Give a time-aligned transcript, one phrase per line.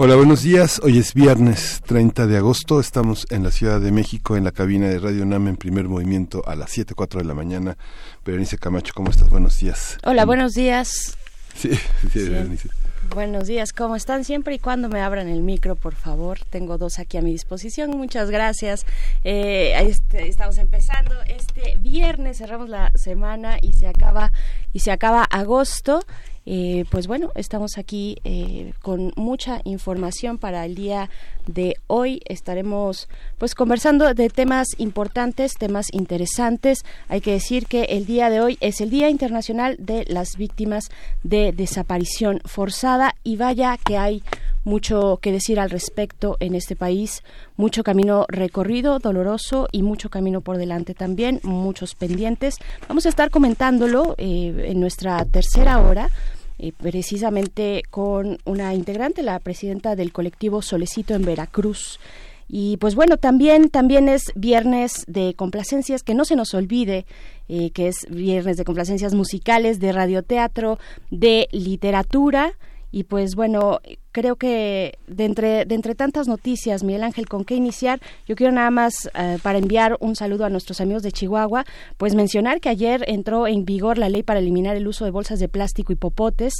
[0.00, 0.80] Hola, buenos días.
[0.84, 2.78] Hoy es viernes 30 de agosto.
[2.78, 6.40] Estamos en la Ciudad de México, en la cabina de Radio NAM en primer movimiento
[6.46, 7.76] a las 7, 4 de la mañana.
[8.24, 9.28] Berenice Camacho, ¿cómo estás?
[9.28, 9.98] Buenos días.
[10.04, 11.18] Hola, buenos días.
[11.56, 11.70] Sí,
[12.12, 12.68] sí, Berenice.
[13.12, 14.22] Buenos días, ¿cómo están?
[14.22, 16.38] Siempre y cuando me abran el micro, por favor.
[16.50, 17.90] Tengo dos aquí a mi disposición.
[17.90, 18.86] Muchas gracias.
[19.24, 24.30] Eh, este, estamos empezando este viernes, cerramos la semana y se acaba
[24.72, 26.04] y se acaba agosto.
[26.50, 31.10] Eh, pues bueno, estamos aquí eh, con mucha información para el día
[31.46, 32.22] de hoy.
[32.24, 36.86] Estaremos pues conversando de temas importantes, temas interesantes.
[37.08, 40.88] Hay que decir que el día de hoy es el Día Internacional de las Víctimas
[41.22, 44.22] de Desaparición Forzada y vaya que hay
[44.64, 47.22] mucho que decir al respecto en este país,
[47.58, 52.56] mucho camino recorrido, doloroso y mucho camino por delante también, muchos pendientes.
[52.88, 56.10] Vamos a estar comentándolo eh, en nuestra tercera hora
[56.76, 61.98] precisamente con una integrante, la presidenta del colectivo Solecito en Veracruz.
[62.48, 67.04] Y pues bueno, también, también es viernes de complacencias, que no se nos olvide
[67.48, 70.78] eh, que es viernes de complacencias musicales, de radioteatro,
[71.10, 72.52] de literatura.
[72.90, 73.80] Y pues bueno,
[74.12, 78.00] creo que de entre, de entre tantas noticias, Miguel Ángel, ¿con qué iniciar?
[78.26, 81.64] Yo quiero nada más, eh, para enviar un saludo a nuestros amigos de Chihuahua,
[81.96, 85.38] pues mencionar que ayer entró en vigor la ley para eliminar el uso de bolsas
[85.38, 86.54] de plástico y popotes,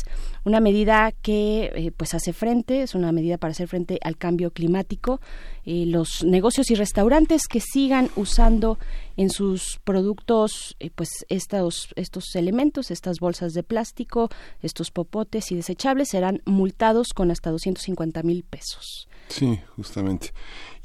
[0.45, 4.51] una medida que eh, pues hace frente, es una medida para hacer frente al cambio
[4.51, 5.21] climático.
[5.65, 8.79] Eh, los negocios y restaurantes que sigan usando
[9.19, 14.31] en sus productos pues estos, estos elementos, estas bolsas de plástico,
[14.63, 19.09] estos popotes y desechables serán multados con hasta 250 mil pesos.
[19.29, 20.33] Sí, justamente.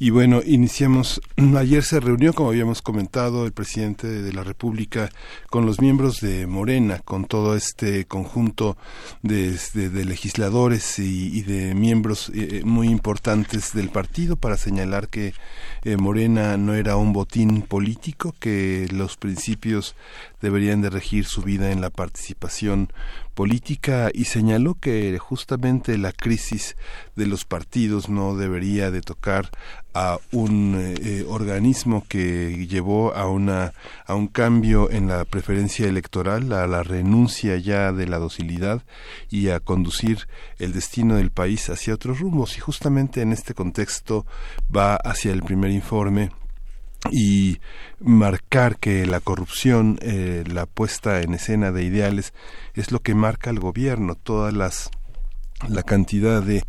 [0.04, 1.22] Y bueno, iniciamos,
[1.58, 5.10] ayer se reunió, como habíamos comentado, el presidente de la República
[5.50, 8.76] con los miembros de Morena, con todo este conjunto
[9.22, 9.58] de,
[10.04, 15.34] legisladores y, de miembros eh, eh, muy importantes del partido para señalar que
[15.86, 19.96] eh, Morena no era un botín político, que los principios
[20.42, 22.92] deberían de regir su vida en la participación
[23.34, 26.76] política y señaló que justamente la crisis
[27.16, 29.50] de los partidos no debería de tocar
[29.94, 33.74] a un eh, organismo que llevó a una
[34.06, 38.82] a un cambio en la preferencia electoral a la renuncia ya de la docilidad
[39.30, 40.28] y a conducir
[40.58, 42.58] el destino del país hacia otros rumbos.
[42.58, 44.26] Y justamente en este contexto
[44.76, 46.32] va hacia el primer informe
[47.12, 47.60] y
[48.00, 52.34] marcar que la corrupción, eh, la puesta en escena de ideales
[52.74, 54.90] es lo que marca el gobierno, todas las
[55.68, 56.64] la cantidad de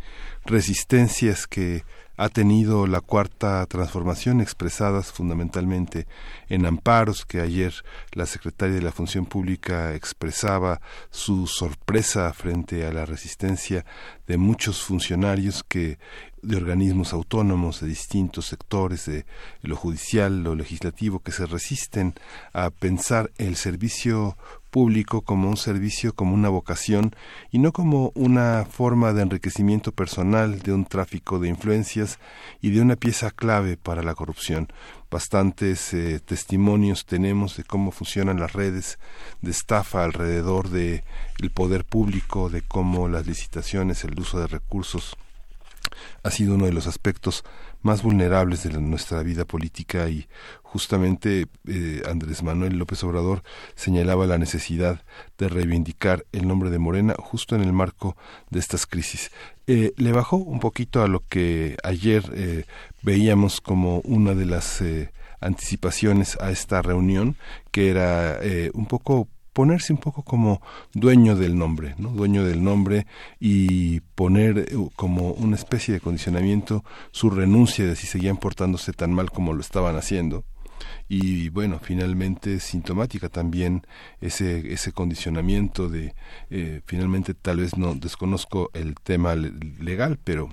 [0.45, 1.83] resistencias que
[2.17, 6.07] ha tenido la cuarta transformación expresadas fundamentalmente
[6.49, 7.73] en amparos que ayer
[8.13, 13.85] la secretaria de la Función Pública expresaba su sorpresa frente a la resistencia
[14.27, 15.97] de muchos funcionarios que
[16.41, 19.25] de organismos autónomos de distintos sectores de
[19.61, 22.13] lo judicial, lo legislativo que se resisten
[22.53, 24.37] a pensar el servicio
[24.75, 27.15] público como un servicio, como una vocación
[27.49, 32.19] y no como una forma de enriquecimiento personal, de un tráfico de influencias
[32.59, 34.67] y de una pieza clave para la corrupción.
[35.09, 38.99] Bastantes eh, testimonios tenemos de cómo funcionan las redes
[39.41, 41.05] de estafa alrededor de
[41.41, 45.15] el poder público, de cómo las licitaciones, el uso de recursos
[46.23, 47.45] ha sido uno de los aspectos
[47.85, 50.27] más vulnerables de nuestra vida política y
[50.63, 53.43] justamente eh, Andrés Manuel López Obrador
[53.75, 55.03] señalaba la necesidad
[55.37, 58.17] de reivindicar el nombre de Morena justo en el marco
[58.49, 59.29] de estas crisis.
[59.67, 62.65] Eh, le bajó un poquito a lo que ayer eh,
[63.03, 64.83] veíamos como una de las
[65.39, 67.35] anticipaciones a esta reunión,
[67.69, 68.39] que era
[68.73, 70.61] un poco ponerse un poco como
[70.93, 72.09] dueño del nombre, ¿no?
[72.09, 73.07] dueño del nombre
[73.39, 74.65] y poner eh,
[74.97, 79.61] como una especie de condicionamiento su renuncia de si seguían portándose tan mal como lo
[79.61, 80.43] estaban haciendo
[81.07, 83.87] y bueno finalmente sintomática también
[84.19, 86.13] ese ese condicionamiento de
[86.49, 90.49] eh, finalmente tal vez no desconozco el tema legal pero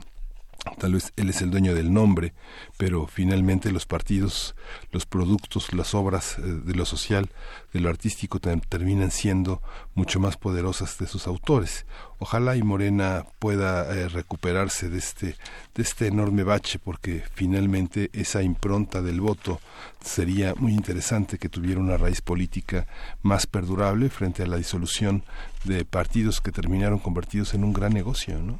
[0.78, 2.34] tal vez él es el dueño del nombre,
[2.76, 4.54] pero finalmente los partidos,
[4.90, 7.30] los productos, las obras eh, de lo social,
[7.72, 9.62] de lo artístico terminan siendo
[9.94, 11.86] mucho más poderosas de sus autores.
[12.18, 15.36] Ojalá y Morena pueda eh, recuperarse de este,
[15.74, 19.60] de este enorme bache, porque finalmente esa impronta del voto
[20.04, 22.86] sería muy interesante que tuviera una raíz política
[23.22, 25.24] más perdurable frente a la disolución
[25.64, 28.58] de partidos que terminaron convertidos en un gran negocio, ¿no?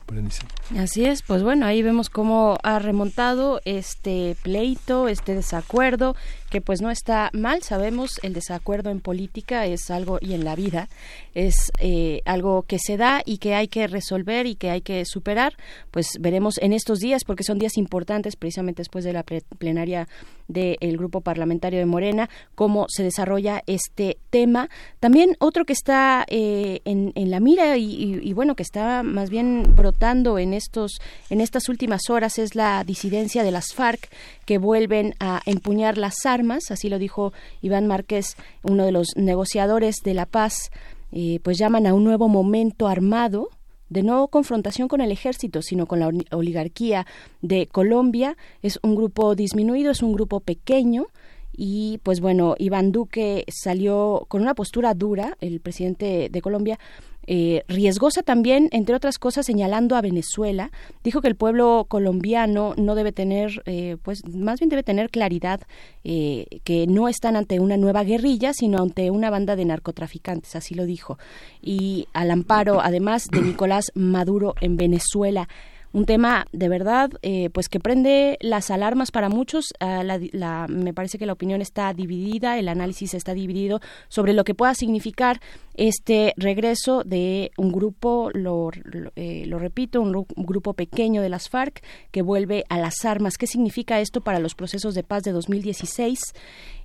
[0.79, 6.15] Así es, pues bueno, ahí vemos cómo ha remontado este pleito, este desacuerdo,
[6.53, 10.55] que pues no está mal, sabemos, el desacuerdo en política es algo, y en la
[10.55, 10.91] vida,
[11.35, 15.07] es eh, algo que se da y que hay que resolver y que hay que
[15.07, 15.55] superar,
[15.91, 20.09] pues veremos en estos días, porque son días importantes, precisamente después de la plenaria
[20.47, 24.71] del grupo parlamentario de Morena, cómo se desarrolla este tema.
[24.99, 30.39] También otro que está eh, en, la mira y, bueno, que está más bien brotando
[30.39, 30.93] en estos,
[31.31, 34.09] en estas últimas horas es la disidencia de las FARC
[34.47, 39.97] que vuelven a empuñar las armas, así lo dijo Iván Márquez, uno de los negociadores
[40.03, 40.71] de la paz,
[41.13, 43.51] eh, pues llaman a un nuevo momento armado
[43.91, 47.07] de no confrontación con el ejército, sino con la oligarquía
[47.43, 48.39] de Colombia.
[48.63, 51.09] Es un grupo disminuido, es un grupo pequeño,
[51.53, 56.79] y pues bueno, Iván Duque salió con una postura dura, el presidente de Colombia,
[57.27, 60.73] eh, riesgosa también, entre otras cosas, señalando a Venezuela.
[61.05, 65.61] Dijo que el pueblo colombiano no debe tener, eh, pues más bien debe tener claridad
[66.03, 70.75] eh, que no están ante una nueva guerrilla, sino ante una banda de narcotraficantes, así
[70.75, 71.19] lo dijo.
[71.61, 75.49] Y al amparo, además, de Nicolás Maduro en Venezuela
[75.93, 79.75] un tema de verdad eh, pues que prende las alarmas para muchos.
[79.81, 84.45] Ah, la, me parece que la opinión está dividida el análisis está dividido sobre lo
[84.45, 85.41] que pueda significar
[85.75, 88.71] este regreso de un grupo lo,
[89.17, 93.39] eh, repito un, grupo pequeño de las FARC que vuelve a las armas.
[93.39, 96.19] Qué significa esto para los procesos de paz de 2016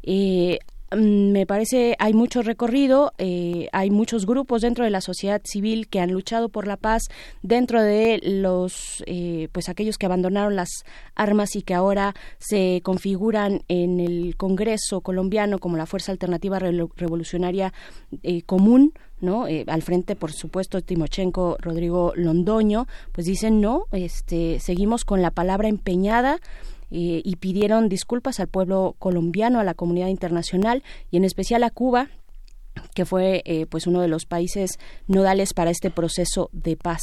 [0.03, 0.59] eh,
[0.95, 5.99] me parece hay mucho recorrido, eh, hay muchos grupos dentro de la sociedad civil que
[5.99, 7.03] han luchado por la paz,
[7.41, 10.69] dentro de los, eh, pues aquellos que abandonaron las
[11.15, 17.73] armas y que ahora se configuran en el Congreso colombiano como la Fuerza Alternativa Revolucionaria
[18.23, 19.45] eh, Común, ¿no?
[19.45, 25.67] al frente, por supuesto, Timochenko, Rodrigo Londoño, pues dicen no, este, seguimos con la palabra
[25.67, 26.39] empeñada
[26.91, 31.69] eh, y pidieron disculpas al pueblo colombiano, a la comunidad internacional y en especial a
[31.69, 32.09] Cuba
[32.93, 37.01] que fue eh, pues uno de los países nodales para este proceso de paz.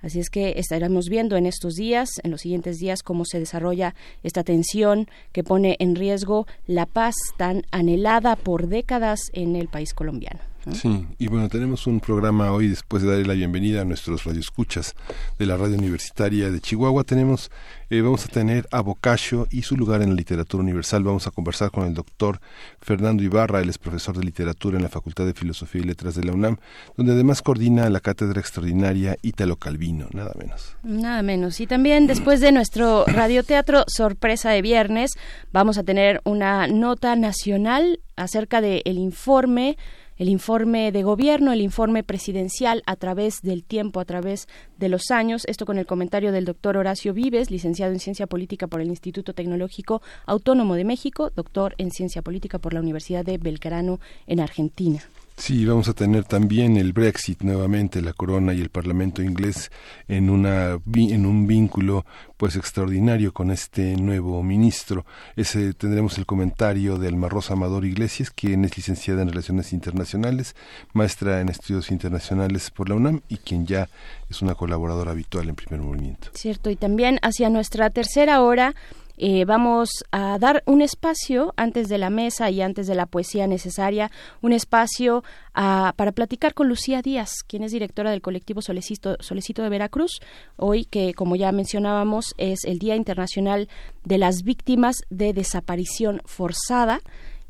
[0.00, 3.94] Así es que estaremos viendo en estos días, en los siguientes días, cómo se desarrolla
[4.22, 9.92] esta tensión que pone en riesgo la paz tan anhelada por décadas en el país
[9.92, 10.49] colombiano.
[10.72, 14.94] Sí, y bueno, tenemos un programa hoy después de darle la bienvenida a nuestros radioescuchas
[15.38, 17.02] de la radio universitaria de Chihuahua.
[17.04, 17.50] Tenemos,
[17.88, 21.02] eh, vamos a tener a Boccaccio y su lugar en la literatura universal.
[21.02, 22.40] Vamos a conversar con el doctor
[22.80, 26.24] Fernando Ibarra, él es profesor de literatura en la Facultad de Filosofía y Letras de
[26.24, 26.58] la UNAM,
[26.94, 30.76] donde además coordina la cátedra extraordinaria Ítalo Calvino, nada menos.
[30.82, 31.58] Nada menos.
[31.60, 35.12] Y también después de nuestro radioteatro Sorpresa de Viernes,
[35.52, 39.78] vamos a tener una nota nacional acerca del el informe
[40.20, 45.10] el informe de gobierno, el informe presidencial a través del tiempo, a través de los
[45.10, 45.46] años.
[45.46, 49.32] Esto con el comentario del doctor Horacio Vives, licenciado en Ciencia Política por el Instituto
[49.32, 55.00] Tecnológico Autónomo de México, doctor en Ciencia Política por la Universidad de Belgrano en Argentina.
[55.40, 59.72] Sí, vamos a tener también el Brexit nuevamente, la corona y el Parlamento inglés
[60.06, 62.04] en una en un vínculo
[62.36, 65.06] pues extraordinario con este nuevo ministro.
[65.36, 70.54] Ese tendremos el comentario de Alma Rosa Amador Iglesias, quien es licenciada en Relaciones Internacionales,
[70.92, 73.88] maestra en Estudios Internacionales por la UNAM y quien ya
[74.28, 76.28] es una colaboradora habitual en Primer Movimiento.
[76.34, 78.74] Cierto, y también hacia nuestra tercera hora
[79.22, 83.46] eh, vamos a dar un espacio antes de la mesa y antes de la poesía
[83.46, 84.10] necesaria,
[84.40, 85.22] un espacio
[85.52, 90.20] ah, para platicar con Lucía Díaz, quien es directora del colectivo Solecito, Solecito de Veracruz,
[90.56, 93.68] hoy que, como ya mencionábamos, es el Día Internacional
[94.06, 97.02] de las Víctimas de Desaparición Forzada.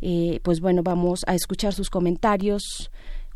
[0.03, 2.91] Eh, pues bueno, vamos a escuchar sus comentarios,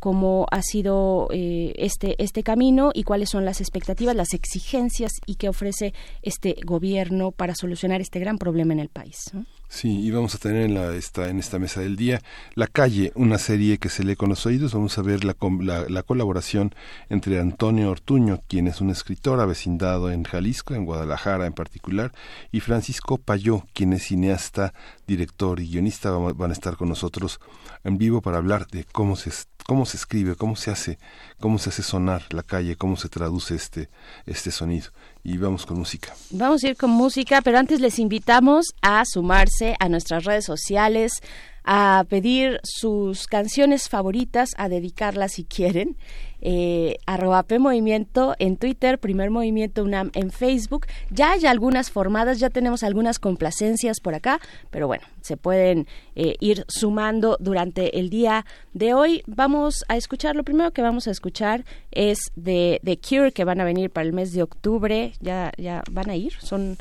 [0.05, 5.37] cómo ha sido eh, este, este camino y cuáles son las expectativas, las exigencias y
[5.37, 9.31] qué ofrece este gobierno para solucionar este gran problema en el país.
[9.67, 12.21] Sí, y vamos a tener en, la, esta, en esta mesa del día
[12.55, 14.75] La Calle, una serie que se lee con los oídos.
[14.75, 16.75] Vamos a ver la, la, la colaboración
[17.09, 22.13] entre Antonio Ortuño, quien es un escritor avecindado en Jalisco, en Guadalajara en particular,
[22.53, 24.75] y Francisco Payó, quien es cineasta,
[25.07, 26.11] director y guionista.
[26.11, 27.41] Van a estar con nosotros
[27.85, 29.31] en vivo para hablar de cómo se
[29.67, 30.99] cómo se escribe, cómo se hace,
[31.41, 33.89] cómo se hace sonar la calle, cómo se traduce este,
[34.27, 34.91] este sonido.
[35.23, 36.15] Y vamos con música.
[36.31, 41.23] Vamos a ir con música, pero antes les invitamos a sumarse a nuestras redes sociales,
[41.65, 45.97] a pedir sus canciones favoritas, a dedicarlas si quieren
[46.45, 50.87] eh, arroba P Movimiento en Twitter, Primer Movimiento UNAM en Facebook.
[51.11, 56.37] Ya hay algunas formadas, ya tenemos algunas complacencias por acá, pero bueno, se pueden eh,
[56.41, 59.23] ir sumando durante el día de hoy.
[59.27, 63.61] Vamos a escuchar, lo primero que vamos a escuchar es de, The Cure, que van
[63.61, 66.77] a venir para el mes de octubre, ya, ya van a ir, son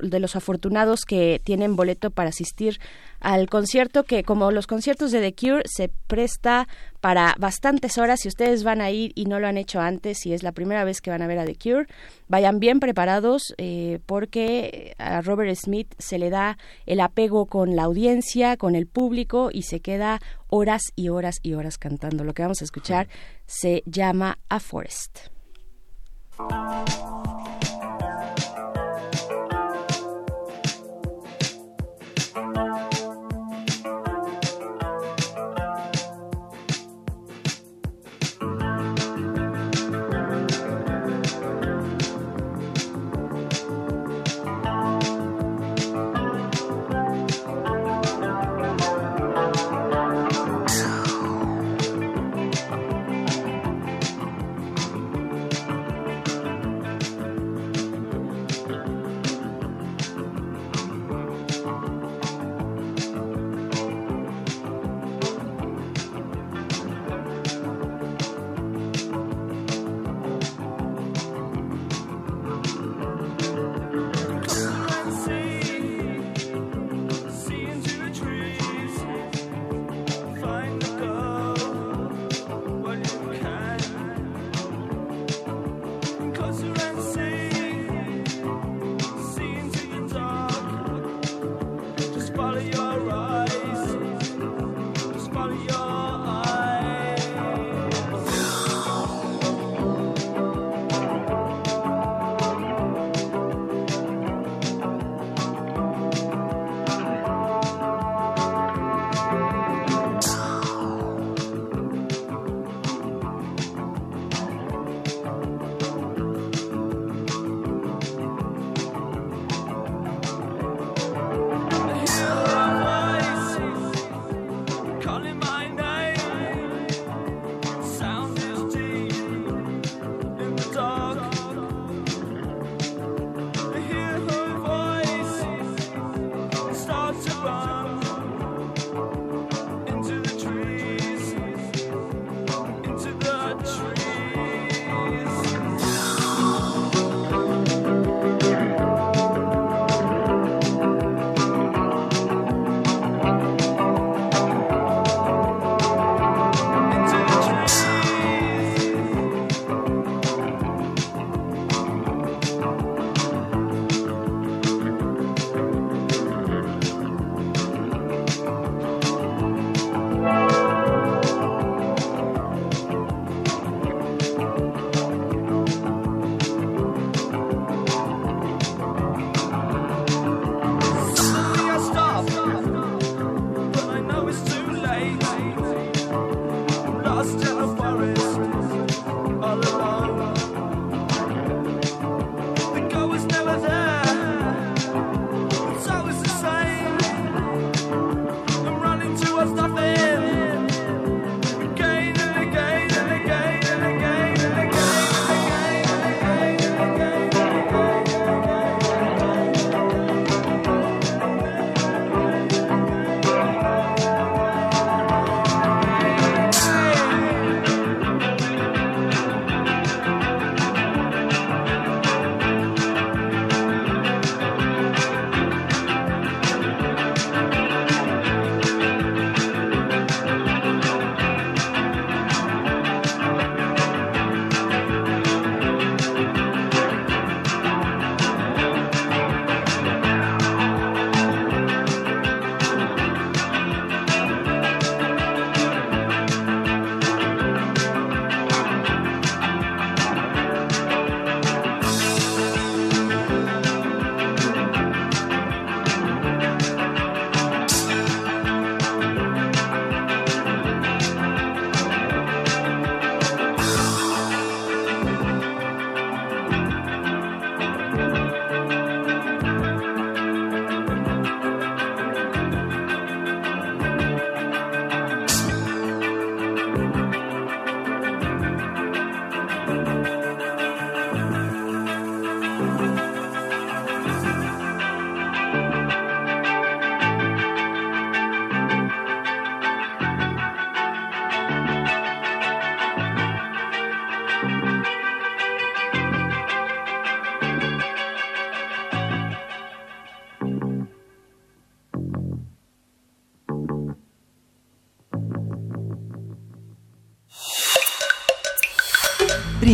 [0.00, 2.80] de los afortunados que tienen boleto para asistir
[3.20, 6.68] al concierto que como los conciertos de The Cure se presta
[7.00, 10.32] para bastantes horas si ustedes van a ir y no lo han hecho antes y
[10.32, 11.86] es la primera vez que van a ver a The Cure
[12.28, 17.84] vayan bien preparados eh, porque a Robert Smith se le da el apego con la
[17.84, 22.24] audiencia con el público y se queda horas y horas y horas cantando.
[22.24, 23.08] Lo que vamos a escuchar
[23.46, 25.30] se llama A Forest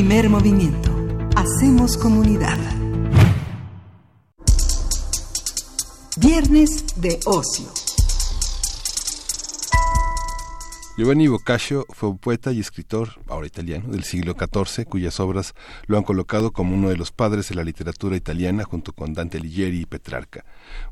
[0.09, 0.89] Primer movimiento.
[1.35, 2.57] Hacemos comunidad.
[6.17, 7.67] Viernes de ocio.
[10.97, 15.55] Giovanni Boccaccio fue un poeta y escritor, ahora italiano, del siglo XIV, cuyas obras
[15.89, 19.39] lo han colocado como uno de los padres de la literatura italiana junto con Dante
[19.39, 20.45] Alighieri y Petrarca.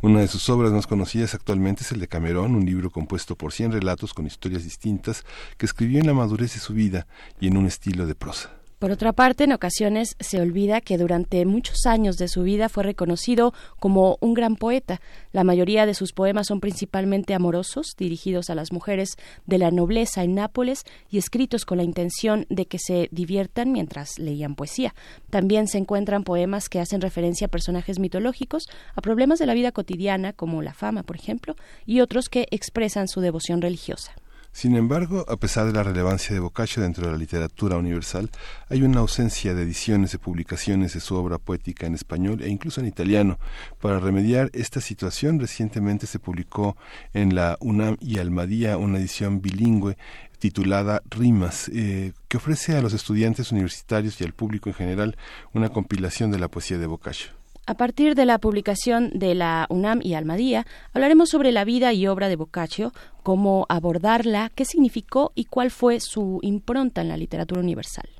[0.02, 3.52] Una de sus obras más conocidas actualmente es el de Camerón, un libro compuesto por
[3.52, 5.24] cien relatos con historias distintas
[5.56, 7.06] que escribió en la madurez de su vida
[7.38, 8.63] y en un estilo de prosa.
[8.78, 12.82] Por otra parte, en ocasiones se olvida que durante muchos años de su vida fue
[12.82, 15.00] reconocido como un gran poeta.
[15.32, 19.16] La mayoría de sus poemas son principalmente amorosos, dirigidos a las mujeres
[19.46, 24.18] de la nobleza en Nápoles y escritos con la intención de que se diviertan mientras
[24.18, 24.94] leían poesía.
[25.30, 28.64] También se encuentran poemas que hacen referencia a personajes mitológicos,
[28.94, 31.54] a problemas de la vida cotidiana, como la fama, por ejemplo,
[31.86, 34.12] y otros que expresan su devoción religiosa.
[34.54, 38.30] Sin embargo, a pesar de la relevancia de Boccaccio dentro de la literatura universal,
[38.68, 42.80] hay una ausencia de ediciones y publicaciones de su obra poética en español e incluso
[42.80, 43.40] en italiano.
[43.80, 46.76] Para remediar esta situación, recientemente se publicó
[47.14, 49.98] en la UNAM y Almadía una edición bilingüe
[50.38, 55.16] titulada Rimas, eh, que ofrece a los estudiantes universitarios y al público en general
[55.52, 57.43] una compilación de la poesía de Boccaccio.
[57.66, 62.06] A partir de la publicación de la UNAM y Almadía, hablaremos sobre la vida y
[62.06, 62.92] obra de Boccaccio,
[63.22, 68.13] cómo abordarla, qué significó y cuál fue su impronta en la literatura universal.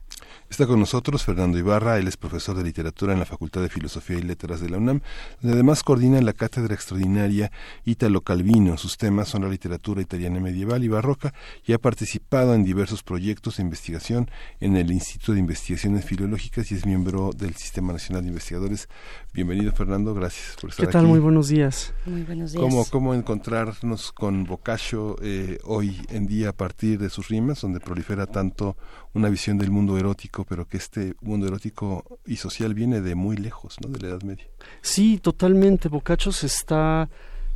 [0.51, 4.19] Está con nosotros Fernando Ibarra, él es profesor de literatura en la Facultad de Filosofía
[4.19, 5.01] y Letras de la UNAM,
[5.41, 7.51] donde además coordina la cátedra extraordinaria
[7.85, 8.77] Italo Calvino.
[8.77, 11.35] Sus temas son la literatura italiana medieval y barroca
[11.67, 16.75] y ha participado en diversos proyectos de investigación en el Instituto de Investigaciones Filológicas y
[16.77, 18.89] es miembro del Sistema Nacional de Investigadores.
[19.33, 20.91] Bienvenido Fernando, gracias por estar aquí.
[20.91, 21.07] ¿Qué tal?
[21.07, 21.93] Muy buenos días.
[22.07, 22.63] Muy buenos días.
[22.63, 27.81] ¿Cómo, cómo encontrarnos con Boccaccio eh, hoy en día a partir de sus rimas, donde
[27.81, 28.77] prolifera tanto
[29.15, 33.37] una visión del mundo erótico, pero que este mundo erótico y social viene de muy
[33.37, 33.89] lejos, ¿no?
[33.89, 34.47] De la Edad Media.
[34.83, 35.89] Sí, totalmente.
[35.89, 37.09] Boccaccio se está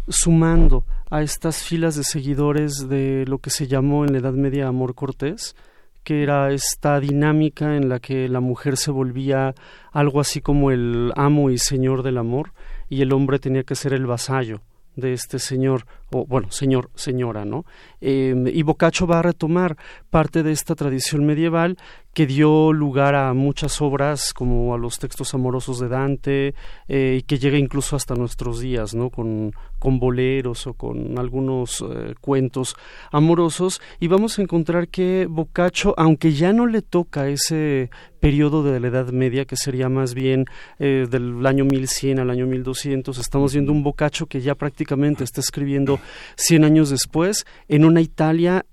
[0.08, 4.68] sumando a estas filas de seguidores de lo que se llamó en la Edad Media
[4.68, 5.56] amor cortés,
[6.04, 9.54] que era esta dinámica en la que la mujer se volvía
[9.92, 12.52] algo así como el amo y señor del amor
[12.88, 14.62] y el hombre tenía que ser el vasallo
[14.96, 17.64] de este señor, o bueno, señor, señora, ¿no?
[18.00, 19.76] Eh, y Boccaccio va a retomar
[20.10, 21.76] parte de esta tradición medieval
[22.14, 26.54] que dio lugar a muchas obras como a los textos amorosos de Dante
[26.88, 29.10] eh, y que llega incluso hasta nuestros días, ¿no?
[29.10, 32.74] Con, con boleros o con algunos eh, cuentos
[33.12, 38.80] amorosos y vamos a encontrar que Boccaccio, aunque ya no le toca ese periodo de
[38.80, 40.46] la Edad Media, que sería más bien
[40.78, 45.40] eh, del año 1100 al año 1200, estamos viendo un Boccaccio que ya prácticamente está
[45.40, 45.97] escribiendo
[46.36, 48.64] 100 años después en una Italia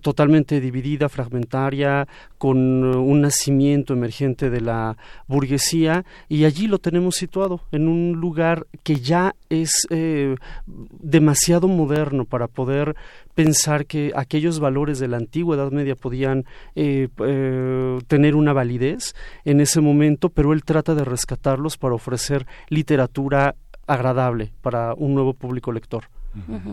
[0.00, 2.06] totalmente dividida, fragmentaria,
[2.38, 8.66] con un nacimiento emergente de la burguesía, y allí lo tenemos situado, en un lugar
[8.82, 12.94] que ya es eh, demasiado moderno para poder
[13.34, 19.14] pensar que aquellos valores de la antigua Edad Media podían eh, eh, tener una validez
[19.44, 23.54] en ese momento, pero él trata de rescatarlos para ofrecer literatura
[23.86, 26.04] agradable para un nuevo público lector.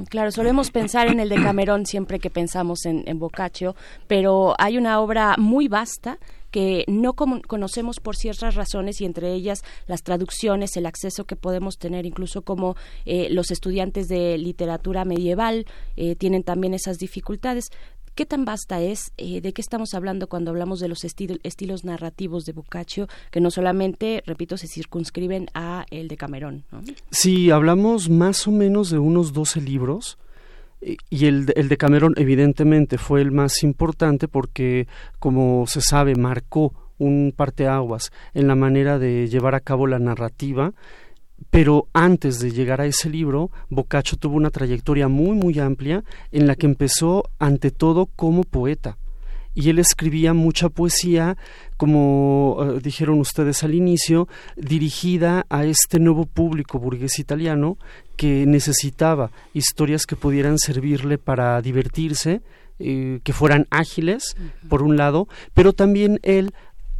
[0.09, 3.75] Claro, solemos pensar en el de Camerón siempre que pensamos en, Boccaccio,
[4.07, 6.19] pero hay una obra muy vasta
[6.51, 11.77] que no conocemos por ciertas razones y entre ellas las traducciones, el acceso que podemos
[11.77, 15.65] tener, incluso como eh, los estudiantes de literatura medieval
[15.97, 17.71] eh, tienen también esas dificultades.
[18.15, 19.11] ¿Qué tan vasta es?
[19.17, 23.51] Eh, ¿De qué estamos hablando cuando hablamos de los estilos narrativos de Boccaccio, que no
[23.51, 26.63] solamente, repito, se circunscriben a el de Camerón?
[27.11, 30.17] Sí, hablamos más o menos de unos 12 libros.
[31.09, 34.87] Y el, el de Camerón evidentemente fue el más importante porque,
[35.19, 40.73] como se sabe, marcó un parteaguas en la manera de llevar a cabo la narrativa
[41.49, 46.47] pero antes de llegar a ese libro, Boccaccio tuvo una trayectoria muy, muy amplia en
[46.47, 48.97] la que empezó ante todo como poeta.
[49.57, 51.37] Y él escribía mucha poesía,
[51.77, 54.27] como eh, dijeron ustedes al inicio,
[54.57, 57.77] dirigida a este nuevo público burgués italiano
[58.17, 62.41] que necesitaba historias que pudieran servirle para divertirse,
[62.79, 64.35] eh, que fueran ágiles,
[64.67, 66.53] por un lado, pero también él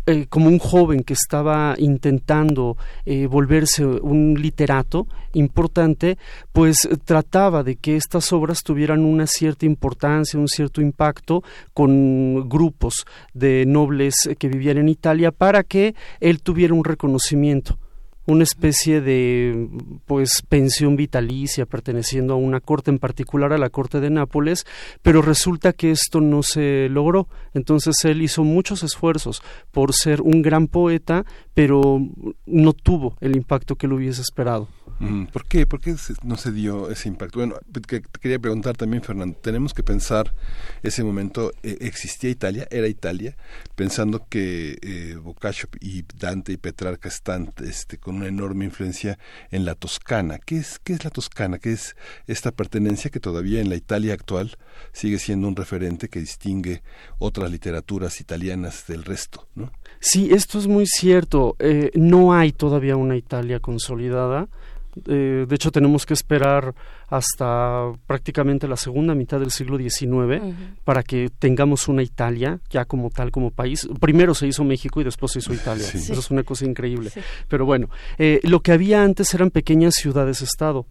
[0.08, 6.18] eh, como un joven que estaba intentando eh, volverse un literato importante,
[6.54, 13.06] pues trataba de que estas obras tuvieran una cierta importancia, un cierto impacto con grupos
[13.34, 17.78] de nobles que vivían en Italia para que él tuviera un reconocimiento
[18.26, 19.70] una especie de
[20.06, 24.66] pues pensión vitalicia perteneciendo a una corte en particular a la corte de Nápoles
[25.02, 27.28] pero resulta que esto no se logró.
[27.54, 32.00] Entonces él hizo muchos esfuerzos por ser un gran poeta pero
[32.46, 34.68] no tuvo el impacto que él hubiese esperado
[35.00, 35.68] Mm, ¿Por qué?
[35.68, 37.40] ¿Por qué no se dio ese impacto?
[37.40, 40.34] Bueno, te quería preguntar también, Fernando, tenemos que pensar
[40.84, 42.66] ese momento, eh, ¿existía Italia?
[42.72, 43.36] ¿Era Italia?
[43.76, 49.20] Pensando que eh, Boccaccio y Dante y Petrarca están este, con una enorme influencia
[49.52, 50.40] en la Toscana.
[50.40, 51.60] ¿Qué es, ¿Qué es la Toscana?
[51.60, 54.58] ¿Qué es esta pertenencia que todavía en la Italia actual
[54.94, 56.84] sigue siendo un referente que distingue
[57.20, 59.50] otras literaturas italianas del resto?
[59.56, 59.74] ¿no?
[60.00, 61.45] Sí, esto es muy cierto.
[61.60, 64.48] Eh, no hay todavía una Italia consolidada
[65.08, 66.74] eh, de hecho, tenemos que esperar
[67.08, 70.42] hasta prácticamente la segunda mitad del siglo XIX
[70.84, 73.88] para que tengamos una Italia ya como tal, como país.
[74.00, 75.86] Primero se hizo México y después se hizo Italia.
[75.86, 77.12] Eso es una cosa increíble.
[77.48, 80.88] Pero bueno, eh, lo que había antes eran pequeñas ciudades-estado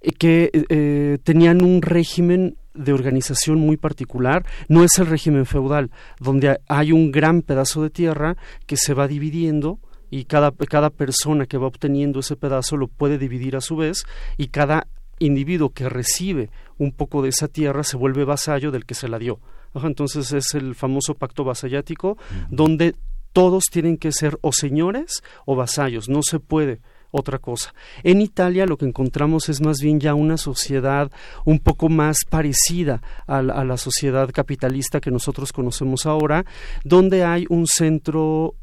[0.00, 5.90] eh, que tenían un régimen de organización muy particular, no es el régimen feudal,
[6.20, 9.78] donde hay un gran pedazo de tierra que se va dividiendo
[10.10, 14.04] y cada, cada persona que va obteniendo ese pedazo lo puede dividir a su vez
[14.36, 14.86] y cada
[15.18, 19.18] individuo que recibe un poco de esa tierra se vuelve vasallo del que se la
[19.18, 19.40] dio.
[19.74, 22.16] Entonces es el famoso pacto vasallático
[22.50, 22.94] donde
[23.32, 27.74] todos tienen que ser o señores o vasallos, no se puede otra cosa.
[28.02, 31.10] En Italia lo que encontramos es más bien ya una sociedad
[31.44, 36.44] un poco más parecida a la sociedad capitalista que nosotros conocemos ahora,
[36.84, 38.54] donde hay un centro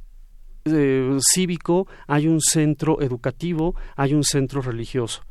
[0.65, 5.23] eh, cívico, hay un centro educativo, hay un centro religioso.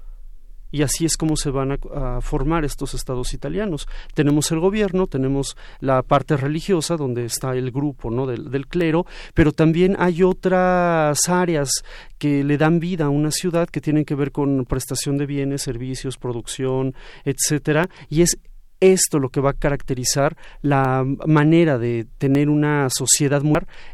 [0.73, 3.87] Y así es como se van a, formar estos estados italianos.
[4.15, 8.27] Tenemos el gobierno, tenemos la parte religiosa, donde está el grupo ¿no?
[8.27, 11.71] del, del, clero, pero también hay otras áreas
[12.19, 15.61] que le dan vida a una ciudad que tienen que ver con prestación de bienes,
[15.61, 18.39] servicios, producción, etcétera, y es
[18.83, 23.43] esto lo que va a caracterizar la manera de tener una sociedad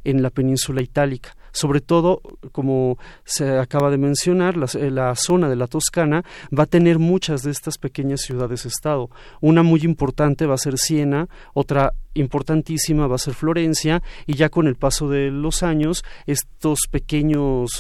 [0.05, 2.21] en la península itálica sobre todo,
[2.53, 6.25] como se acaba de mencionar, eh, la, zona de la Toscana
[6.57, 9.11] va a tener muchas de estas pequeñas ciudades-estado.
[9.41, 14.49] Una muy importante va a ser Siena, otra importantísima va a ser Florencia y ya
[14.49, 17.71] con el paso de los años estos pequeños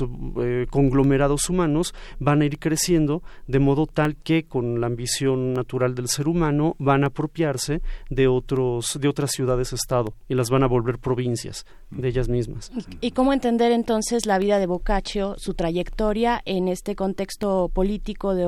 [0.40, 5.94] eh, conglomerados humanos van a ir creciendo de modo tal que con la ambición natural
[5.94, 10.62] del ser humano van a apropiarse de otros de otras ciudades estado y las van
[10.62, 12.70] a volver provincias de ellas mismas.
[13.00, 18.46] ¿Y cómo entender entonces la vida de Boccaccio, su trayectoria en este contexto político de,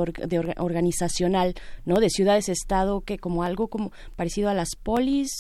[0.59, 2.01] organizacional, ¿no?
[2.01, 5.31] De ciudades-estado que como algo como parecido a las polis.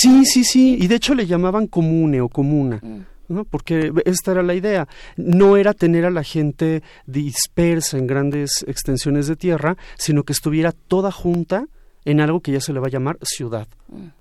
[0.00, 2.80] Sí, sí, sí, y de hecho le llamaban comune o comuna.
[2.82, 3.00] Mm.
[3.28, 3.44] ¿no?
[3.44, 9.26] porque esta era la idea, no era tener a la gente dispersa en grandes extensiones
[9.26, 11.66] de tierra, sino que estuviera toda junta
[12.04, 13.68] en algo que ya se le va a llamar ciudad.
[13.88, 14.17] Mm.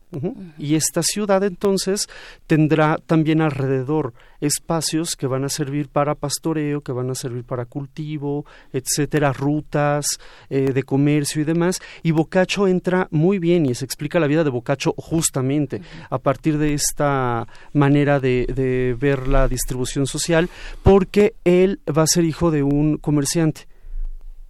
[0.57, 2.07] Y esta ciudad entonces
[2.47, 7.65] tendrá también alrededor espacios que van a servir para pastoreo, que van a servir para
[7.65, 10.05] cultivo, etcétera, rutas
[10.49, 11.81] eh, de comercio y demás.
[12.03, 16.57] Y Boccaccio entra muy bien y se explica la vida de Boccaccio justamente a partir
[16.57, 20.49] de esta manera de, de ver la distribución social,
[20.83, 23.67] porque él va a ser hijo de un comerciante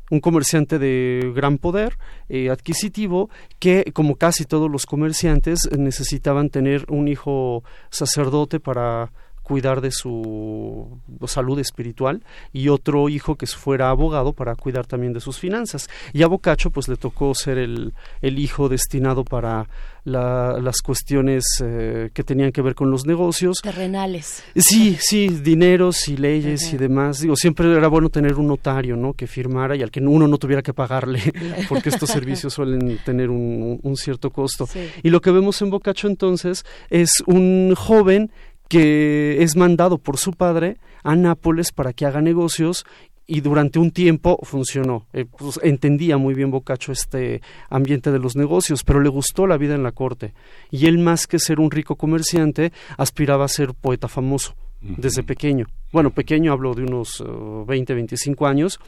[0.10, 1.98] un comerciante de gran poder
[2.30, 9.12] eh, adquisitivo que, como casi todos los comerciantes, necesitaban tener un hijo sacerdote para
[9.48, 15.22] cuidar de su salud espiritual y otro hijo que fuera abogado para cuidar también de
[15.22, 15.90] sus finanzas.
[16.12, 19.70] Y a Boccaccio pues le tocó ser el, el hijo destinado para
[20.04, 23.58] las cuestiones eh, que tenían que ver con los negocios.
[23.62, 24.44] Terrenales.
[24.56, 27.20] Sí, sí, dineros y leyes y demás.
[27.20, 29.14] Digo, siempre era bueno tener un notario, ¿no?
[29.14, 31.22] Que firmara y al que uno no tuviera que pagarle,
[31.70, 34.68] porque estos servicios suelen tener un, un cierto costo.
[35.04, 38.32] Y lo que vemos en Boccaccio entonces es un joven
[38.68, 42.86] que es mandado por su padre a Nápoles para que haga negocios
[43.28, 45.06] y durante un tiempo funcionó.
[45.14, 49.58] Eh, pues, entendía muy bien Boccaccio este ambiente de los negocios, pero le gustó la
[49.58, 50.34] vida en la corte.
[50.72, 55.68] Y él, más que ser un rico comerciante, aspiraba a ser poeta famoso desde pequeño.
[55.92, 57.24] Bueno, pequeño hablo de unos
[57.68, 58.80] 20, eh, 25 años.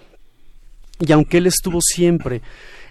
[1.00, 2.42] Y aunque él estuvo siempre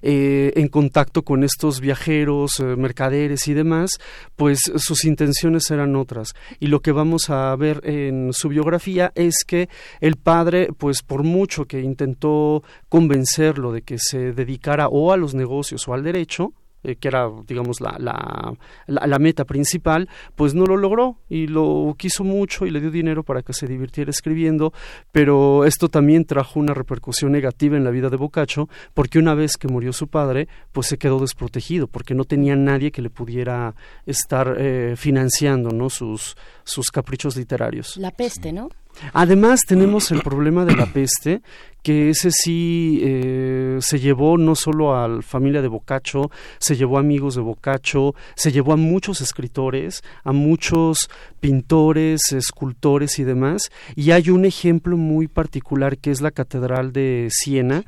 [0.02, 3.90] eh, en contacto con estos viajeros, eh, mercaderes y demás,
[4.36, 6.34] pues sus intenciones eran otras.
[6.60, 9.68] Y lo que vamos a ver en su biografía es que
[10.00, 15.34] el padre, pues por mucho que intentó convencerlo de que se dedicara o a los
[15.34, 16.52] negocios o al derecho,
[16.88, 18.54] eh, que era, digamos, la, la,
[18.86, 23.22] la, meta principal, pues no lo logró y lo quiso mucho y le dio dinero
[23.24, 24.72] para que se divirtiera escribiendo,
[25.12, 29.56] pero esto también trajo una repercusión negativa en la vida de Boccaccio, porque una vez
[29.56, 33.74] que murió su padre, pues se quedó desprotegido, porque no tenía nadie que le pudiera
[34.06, 35.90] estar eh, financiando, ¿no?
[35.90, 37.96] Sus, sus caprichos literarios.
[37.98, 38.68] La peste, ¿no?
[39.12, 41.42] Además tenemos el problema de la peste,
[41.82, 46.96] que ese sí eh, se llevó no solo a la familia de Boccaccio, se llevó
[46.96, 51.08] a amigos de Boccaccio, se llevó a muchos escritores, a muchos
[51.40, 53.70] pintores, escultores y demás.
[53.94, 57.84] Y hay un ejemplo muy particular que es la Catedral de Siena,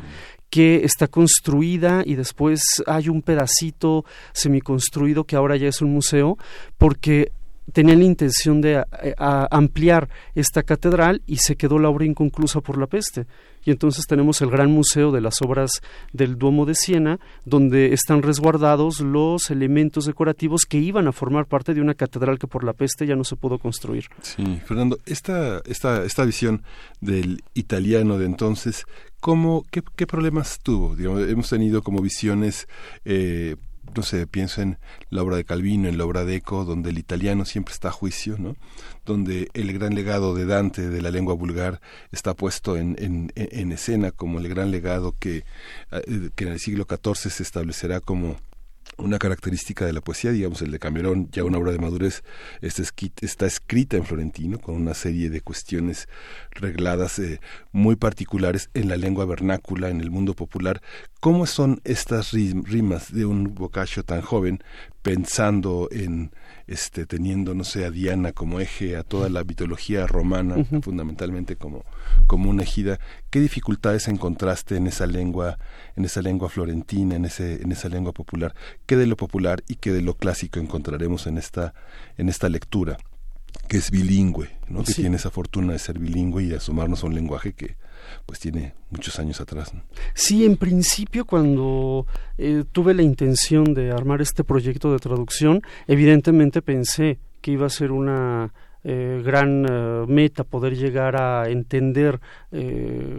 [0.50, 6.38] que está construida y después hay un pedacito semiconstruido que ahora ya es un museo,
[6.76, 7.32] porque
[7.72, 12.78] tenía la intención de eh, ampliar esta catedral y se quedó la obra inconclusa por
[12.78, 13.26] la peste.
[13.64, 18.22] Y entonces tenemos el gran museo de las obras del Duomo de Siena, donde están
[18.22, 22.72] resguardados los elementos decorativos que iban a formar parte de una catedral que por la
[22.72, 24.06] peste ya no se pudo construir.
[24.22, 26.62] Sí, Fernando, esta, esta, esta visión
[27.00, 28.86] del italiano de entonces,
[29.20, 30.96] ¿cómo, qué, qué problemas tuvo?
[30.96, 32.66] hemos tenido como visiones
[33.04, 33.56] eh,
[33.94, 34.78] no sé, pienso en
[35.10, 37.92] la obra de Calvino, en la obra de Eco, donde el italiano siempre está a
[37.92, 38.56] juicio, ¿no?
[39.04, 41.80] Donde el gran legado de Dante de la lengua vulgar
[42.12, 45.44] está puesto en, en, en escena como el gran legado que,
[45.90, 48.36] eh, que en el siglo XIV se establecerá como
[49.00, 52.22] una característica de la poesía, digamos, el de Camerón, ya una obra de madurez,
[52.60, 52.82] está,
[53.20, 56.08] está escrita en florentino con una serie de cuestiones
[56.52, 57.40] regladas eh,
[57.72, 60.80] muy particulares en la lengua vernácula, en el mundo popular.
[61.20, 64.62] ¿Cómo son estas rimas de un boccaccio tan joven
[65.02, 66.32] pensando en
[66.70, 71.84] este, teniendo, no sé, a Diana como eje, a toda la mitología romana, fundamentalmente como,
[72.28, 73.00] como una ejida.
[73.28, 75.58] ¿Qué dificultades encontraste en esa lengua,
[75.96, 78.54] en esa lengua florentina, en ese, en esa lengua popular?
[78.86, 81.74] ¿Qué de lo popular y qué de lo clásico encontraremos en esta,
[82.16, 82.98] en esta lectura?
[83.66, 84.84] que es bilingüe, ¿no?
[84.84, 87.76] que tiene esa fortuna de ser bilingüe y de asomarnos a un lenguaje que,
[88.26, 89.72] pues tiene muchos años atrás.
[90.14, 92.06] Sí, en principio cuando
[92.38, 97.70] eh, tuve la intención de armar este proyecto de traducción, evidentemente pensé que iba a
[97.70, 98.52] ser una
[98.84, 102.20] eh, gran eh, meta poder llegar a entender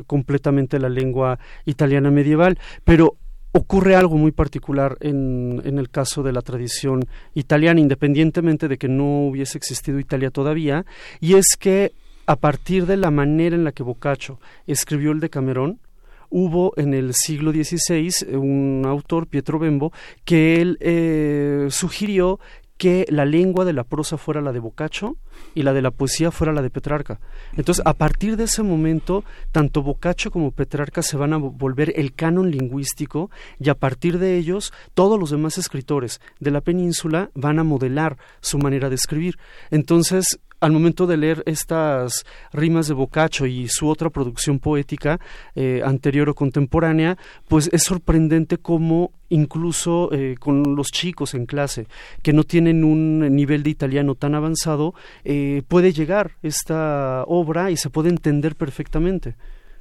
[0.07, 3.17] completamente la lengua italiana medieval, pero
[3.53, 8.87] ocurre algo muy particular en, en, el caso de la tradición italiana, independientemente de que
[8.87, 10.85] no hubiese existido Italia todavía,
[11.19, 11.93] y es que
[12.31, 15.81] a partir de la manera en la que Boccaccio escribió el Decamerón,
[16.29, 19.91] hubo en el siglo XVI un autor, Pietro Bembo,
[20.23, 22.39] que él eh, sugirió
[22.77, 25.17] que la lengua de la prosa fuera la de Boccaccio
[25.55, 27.19] y la de la poesía fuera la de Petrarca.
[27.57, 32.13] Entonces, a partir de ese momento, tanto Boccaccio como Petrarca se van a volver el
[32.13, 37.59] canon lingüístico y a partir de ellos, todos los demás escritores de la península van
[37.59, 39.37] a modelar su manera de escribir.
[39.69, 45.19] Entonces, al momento de leer estas rimas de Boccaccio y su otra producción poética
[45.55, 51.87] eh, anterior o contemporánea, pues es sorprendente cómo incluso eh, con los chicos en clase
[52.21, 54.93] que no tienen un nivel de italiano tan avanzado,
[55.23, 59.35] eh, puede llegar esta obra y se puede entender perfectamente.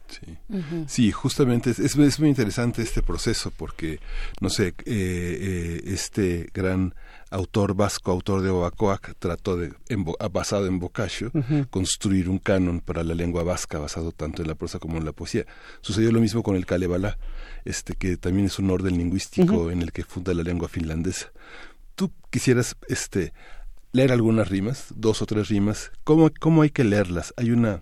[0.08, 0.36] Sí.
[0.88, 4.00] sí, justamente es, es, muy interesante este proceso porque,
[4.40, 6.94] no sé, este gran
[7.30, 9.72] autor vasco, autor de Oacoac, trató de,
[10.32, 11.30] basado en Boccaccio,
[11.70, 15.12] construir un canon para la lengua vasca basado tanto en la prosa como en la
[15.12, 15.46] poesía.
[15.80, 17.18] Sucedió lo mismo con el Kalevala,
[17.64, 21.32] este, que también es un orden lingüístico en el que funda la lengua finlandesa.
[21.94, 23.32] Tú quisieras este,
[23.92, 25.92] leer algunas rimas, dos o tres rimas.
[26.04, 27.32] ¿Cómo, cómo hay que leerlas?
[27.36, 27.80] Hay una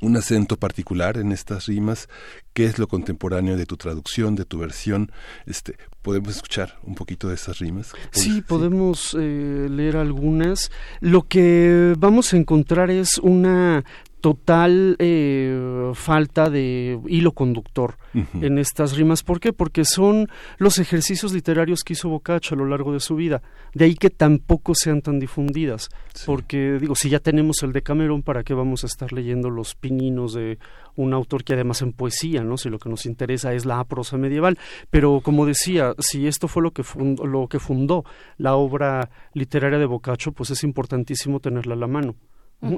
[0.00, 2.08] un acento particular en estas rimas,
[2.52, 5.10] qué es lo contemporáneo de tu traducción, de tu versión.
[5.46, 7.92] Este, ¿Podemos escuchar un poquito de esas rimas?
[8.12, 10.70] Sí, podemos eh, leer algunas.
[11.00, 13.84] Lo que vamos a encontrar es una
[14.26, 19.22] total eh, falta de hilo conductor en estas rimas.
[19.22, 19.52] ¿Por qué?
[19.52, 20.26] Porque son
[20.58, 23.40] los ejercicios literarios que hizo Boccaccio a lo largo de su vida.
[23.72, 25.90] De ahí que tampoco sean tan difundidas.
[26.24, 29.76] Porque, digo, si ya tenemos el de Cameron, ¿para qué vamos a estar leyendo los
[29.76, 30.58] pininos de
[30.96, 32.56] un autor que además en poesía, ¿no?
[32.56, 34.58] Si lo que nos interesa es la prosa medieval.
[34.90, 38.04] Pero, como decía, si esto fue lo que fundó, lo que fundó
[38.38, 42.16] la obra literaria de Boccaccio, pues es importantísimo tenerla a la mano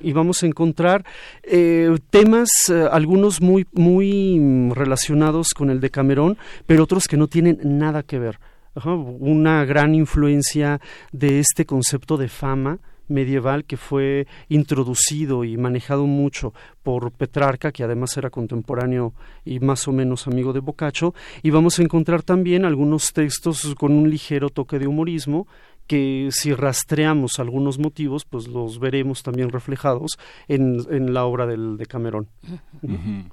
[0.02, 1.04] y vamos a encontrar
[1.42, 6.36] eh, temas, eh, algunos muy, muy relacionados con el de Camerón,
[6.66, 8.38] pero otros que no tienen nada que ver.
[8.84, 10.80] una gran influencia
[11.12, 17.82] de este concepto de fama medieval que fue introducido y manejado mucho por Petrarca, que
[17.82, 19.14] además era contemporáneo
[19.44, 23.92] y más o menos amigo de Boccaccio, y vamos a encontrar también algunos textos con
[23.92, 25.46] un ligero toque de humorismo
[25.88, 31.76] que si rastreamos algunos motivos, pues los veremos también reflejados en, en la obra del,
[31.78, 32.28] de Camerón.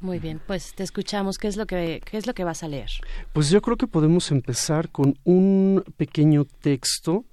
[0.02, 1.38] Muy bien, pues te escuchamos.
[1.38, 2.89] ¿Qué es, lo que, ¿Qué es lo que vas a leer?
[3.34, 7.26] Pues yo creo que podemos empezar con un pequeño texto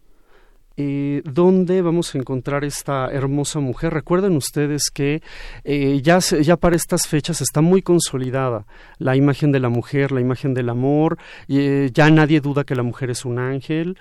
[0.85, 3.95] eh, donde vamos a encontrar esta hermosa mujer.
[3.95, 5.23] Recuerden ustedes que
[5.63, 8.67] eh, ya, ya para estas fechas está muy consolidada
[8.99, 11.19] la imagen de la mujer, la imagen del amor.
[11.49, 13.97] Eh, ya nadie duda que la mujer es un ángel,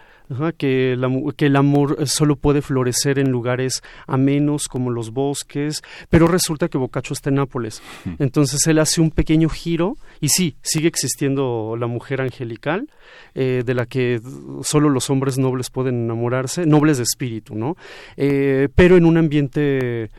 [0.57, 0.97] que,
[1.35, 6.69] que el amor eh, solo puede florecer en lugares amenos como los bosques, pero resulta
[6.69, 7.81] que Boccaccio está en Nápoles.
[8.19, 12.87] Entonces él hace un pequeño giro y sí, sigue existiendo la mujer angelical,
[13.35, 14.21] eh, de la que
[14.63, 17.75] solo los hombres nobles pueden enamorarse, nobles de espíritu, ¿no?
[18.17, 20.09] Eh, pero en un ambiente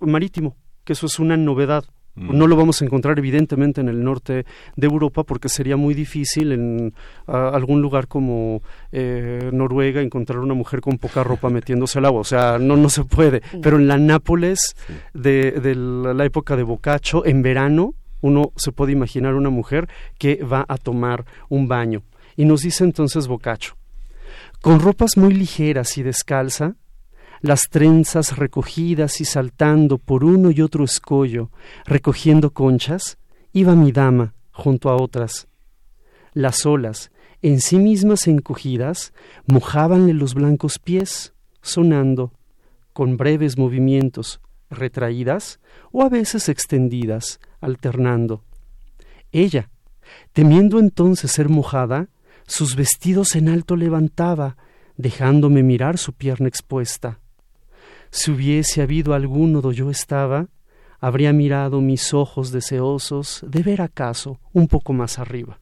[0.00, 1.84] marítimo, que eso es una novedad
[2.18, 4.44] no lo vamos a encontrar evidentemente en el norte
[4.76, 6.94] de Europa porque sería muy difícil en
[7.26, 8.62] algún lugar como
[8.92, 12.20] eh, Noruega encontrar una mujer con poca ropa metiéndose al agua.
[12.20, 13.42] O sea, no, no se puede.
[13.62, 14.74] Pero en la Nápoles
[15.14, 19.88] de, la época de Boccaccio, en verano, uno se puede imaginar una mujer
[20.18, 22.02] que va a tomar un baño.
[22.36, 23.74] Y nos dice entonces Boccaccio,
[24.62, 26.76] con ropas muy ligeras y descalza,
[27.40, 31.50] las trenzas recogidas y saltando por uno y otro escollo,
[31.84, 33.18] recogiendo conchas,
[33.52, 35.46] iba mi dama junto a otras.
[36.32, 37.10] Las olas,
[37.42, 39.12] en sí mismas encogidas,
[39.46, 42.32] mojábanle los blancos pies, sonando,
[42.92, 44.40] con breves movimientos,
[44.70, 45.60] retraídas
[45.92, 48.42] o a veces extendidas, alternando.
[49.30, 49.70] Ella,
[50.32, 52.08] temiendo entonces ser mojada,
[52.48, 54.56] sus vestidos en alto levantaba,
[54.96, 57.20] dejándome mirar su pierna expuesta
[58.10, 60.48] si hubiese habido alguno do yo estaba,
[61.00, 65.58] habría mirado mis ojos deseosos de ver acaso un poco más arriba.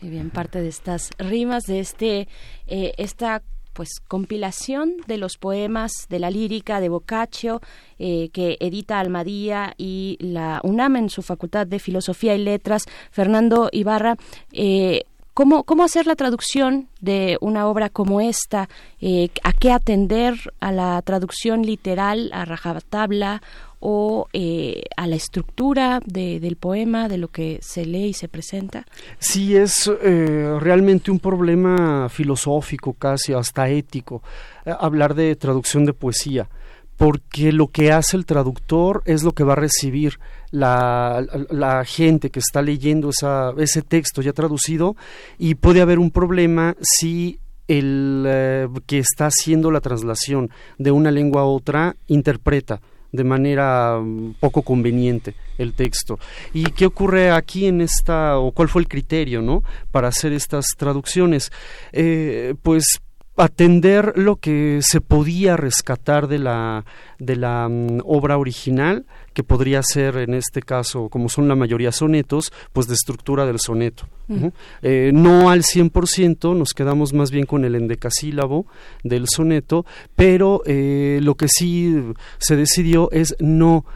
[0.00, 2.28] Muy bien, parte de estas rimas de este
[2.66, 3.42] eh, esta
[3.72, 7.60] pues compilación de los poemas de la lírica de Boccaccio
[8.00, 12.86] eh, que edita Almadía y la UNAM en su Facultad de Filosofía y Letras.
[13.12, 14.16] Fernando Ibarra,
[14.52, 15.04] eh,
[15.38, 18.68] ¿Cómo, ¿Cómo hacer la traducción de una obra como esta?
[19.00, 20.34] Eh, ¿A qué atender?
[20.58, 23.40] ¿A la traducción literal, a rajatabla
[23.78, 28.84] o eh, a la estructura del poema, de lo que se lee y se presenta?
[29.20, 34.24] Sí, es eh, realmente un problema filosófico, casi hasta ético,
[34.64, 36.48] hablar de traducción de poesía
[36.98, 40.18] porque lo que hace el traductor es lo que va a recibir
[40.50, 44.96] la, gente que está leyendo esa, ese texto ya traducido
[45.38, 51.12] y puede haber un problema si el eh, que está haciendo la traslación de una
[51.12, 52.80] lengua a otra interpreta
[53.12, 56.18] de manera mm, poco conveniente el texto.
[56.52, 59.62] ¿Y qué ocurre aquí en esta, o cuál fue el criterio, ¿no?
[59.92, 61.52] Para hacer estas traducciones?
[61.92, 63.00] Eh, pues
[63.38, 66.84] atender lo que se podía rescatar de la,
[67.18, 71.92] de la mm, obra original, que podría ser en este caso, como son la mayoría
[71.92, 74.06] sonetos, pues de estructura del soneto.
[74.82, 78.66] Eh, no al 100%, nos quedamos más bien con el endecasílabo
[79.02, 81.94] del soneto, pero eh, lo que sí
[82.38, 83.86] se decidió es no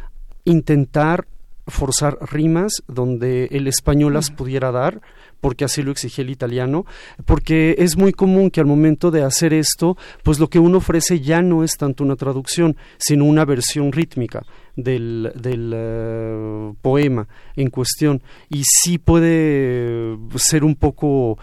[0.45, 1.27] intentar
[1.67, 5.01] forzar rimas donde el español las pudiera dar,
[5.43, 6.87] porque así lo exigía el italiano,
[7.27, 11.21] porque es muy común que al momento de hacer esto, pues lo que uno ofrece
[11.21, 17.27] ya no es tanto una traducción, sino una versión rítmica del, del eh, poema
[17.57, 18.23] en cuestión.
[18.49, 21.39] Y sí puede ser un poco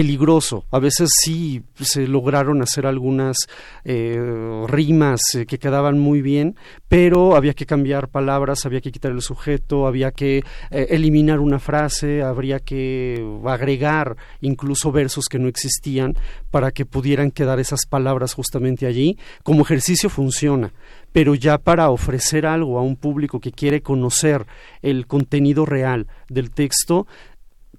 [0.00, 0.64] peligroso.
[0.70, 3.36] A veces sí se lograron hacer algunas
[3.84, 4.18] eh,
[4.66, 6.56] rimas eh, que quedaban muy bien,
[6.88, 10.38] pero había que cambiar palabras, había que quitar el sujeto, había que
[10.70, 16.16] eh, eliminar una frase, habría que agregar incluso versos que no existían
[16.50, 19.18] para que pudieran quedar esas palabras justamente allí.
[19.42, 20.72] Como ejercicio funciona,
[21.12, 24.46] pero ya para ofrecer algo a un público que quiere conocer
[24.80, 27.06] el contenido real del texto,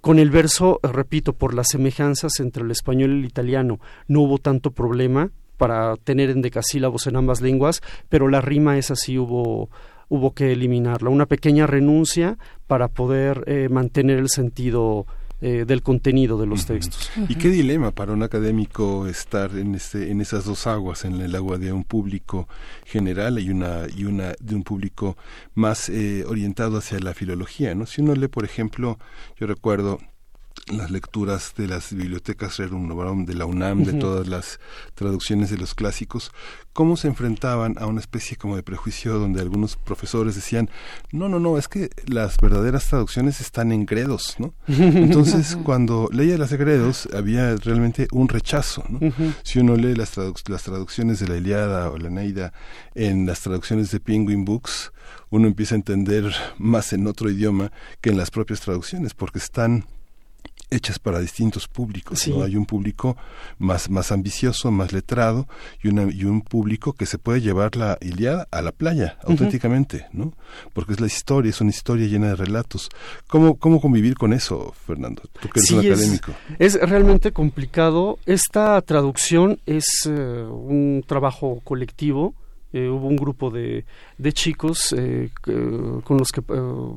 [0.02, 4.40] con el verso, repito, por las semejanzas entre el español y el italiano, no hubo
[4.40, 9.70] tanto problema para tener endecasílabos en ambas lenguas, pero la rima esa sí hubo,
[10.10, 11.12] hubo que eliminarla.
[11.12, 15.06] Una pequeña renuncia para poder eh, mantener el sentido
[15.42, 17.10] eh, del contenido de los textos.
[17.28, 21.36] Y qué dilema para un académico estar en este, en esas dos aguas, en el
[21.36, 22.48] agua de un público
[22.86, 25.18] general y una y una de un público
[25.56, 27.86] más eh, orientado hacia la filología, ¿no?
[27.86, 29.00] Si uno lee, por ejemplo,
[29.40, 30.00] yo recuerdo
[30.68, 34.60] las lecturas de las bibliotecas Rerum Novarum de la UNAM, de todas las
[34.96, 36.32] traducciones de los clásicos,
[36.74, 40.70] cómo se enfrentaban a una especie como de prejuicio donde algunos profesores decían,
[41.12, 44.54] no, no, no, es que las verdaderas traducciones están en gredos, ¿no?
[44.68, 49.00] Entonces, cuando leía las de gredos, había realmente un rechazo, ¿no?
[49.44, 52.54] Si uno lee las, las traducciones de la Iliada o la Neida
[52.96, 54.94] en las traducciones de Penguin Books,
[55.30, 59.86] uno empieza a entender más en otro idioma que en las propias traducciones, porque están
[60.72, 62.28] hechas para distintos públicos.
[62.28, 62.44] ¿no?
[62.44, 63.18] Hay un público
[63.60, 65.48] más, más ambicioso, más letrado
[65.84, 70.08] y, una, y un público que se puede llevar la Iliada a la playa, auténticamente,
[70.14, 70.34] ¿no?
[70.74, 72.90] Porque es la historia, es una historia llena de relatos.
[73.28, 75.24] ¿Cómo, cómo convivir con eso, Fernando?
[75.40, 76.34] Tú que eres un académico.
[76.58, 78.18] Es, realmente complicado.
[78.26, 82.34] Esta traducción es eh, un trabajo colectivo
[82.74, 83.84] eh, hubo un grupo de,
[84.18, 86.44] de chicos eh, con los que eh,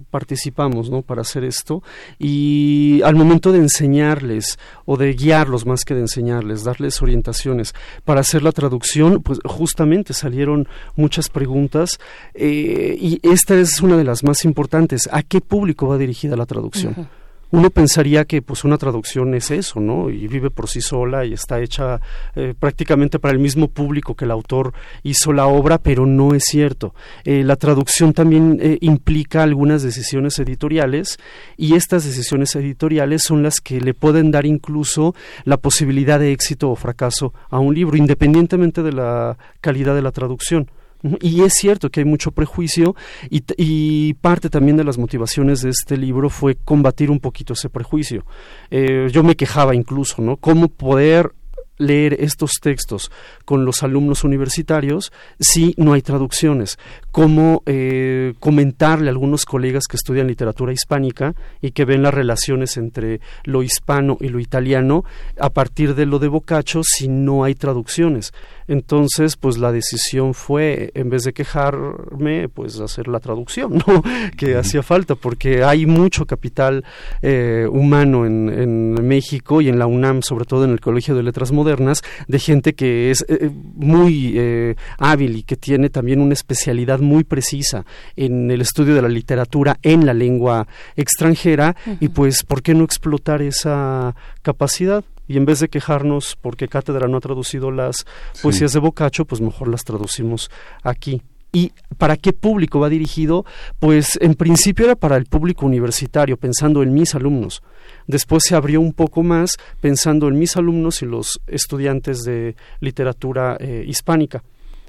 [0.08, 1.02] participamos ¿no?
[1.02, 1.82] para hacer esto
[2.18, 8.20] y al momento de enseñarles o de guiarlos más que de enseñarles, darles orientaciones para
[8.20, 11.98] hacer la traducción, pues justamente salieron muchas preguntas
[12.36, 15.08] y esta es una de las más importantes.
[15.10, 17.08] ¿A qué público va dirigida la traducción?
[17.54, 20.10] Uno pensaría que pues una traducción es eso, ¿no?
[20.10, 22.00] Y vive por sí sola y está hecha
[22.34, 24.72] eh, prácticamente para el mismo público que el autor
[25.04, 26.96] hizo la obra, pero no es cierto.
[27.24, 31.18] Eh, la traducción también eh, implica algunas decisiones editoriales
[31.56, 36.72] y estas decisiones editoriales son las que le pueden dar incluso la posibilidad de éxito
[36.72, 40.68] o fracaso a un libro, independientemente de la calidad de la traducción.
[41.20, 42.96] Y es cierto que hay mucho prejuicio
[43.30, 48.24] y, parte también de las motivaciones de este libro fue combatir un poquito ese prejuicio.
[48.70, 50.36] Eh, yo me quejaba incluso, ¿no?
[50.36, 51.32] ¿Cómo poder
[51.76, 53.10] leer estos textos
[53.44, 56.78] con los alumnos universitarios si no hay traducciones?
[57.10, 62.76] ¿Cómo eh, comentarle a algunos colegas que estudian literatura hispánica y que ven las relaciones
[62.76, 65.04] entre lo hispano y lo italiano
[65.38, 68.32] a partir de lo de Boccaccio si no hay traducciones?
[68.68, 74.02] Entonces, pues la decisión fue, en vez de quejarme, pues hacer la traducción, ¿no?
[74.36, 76.84] Que hacía falta, porque hay mucho capital
[77.22, 81.22] eh, humano en, en, México y en la UNAM, sobre todo en el Colegio de
[81.22, 86.34] Letras Modernas, de gente que es eh, muy eh, hábil y que tiene también una
[86.34, 87.84] especialidad muy precisa
[88.16, 92.84] en el estudio de la literatura en la lengua extranjera, y pues, ¿por qué no
[92.84, 95.04] explotar esa capacidad?
[95.26, 98.04] Y en vez de quejarnos porque Cátedra no ha traducido las
[98.42, 100.50] poesías de Boccaccio, pues mejor las traducimos
[100.82, 101.22] aquí.
[101.52, 103.44] ¿Y para qué público va dirigido?
[103.78, 107.62] Pues en principio era para el público universitario, pensando en mis alumnos.
[108.08, 113.56] Después se abrió un poco más pensando en mis alumnos y los estudiantes de literatura
[113.60, 114.42] eh, hispánica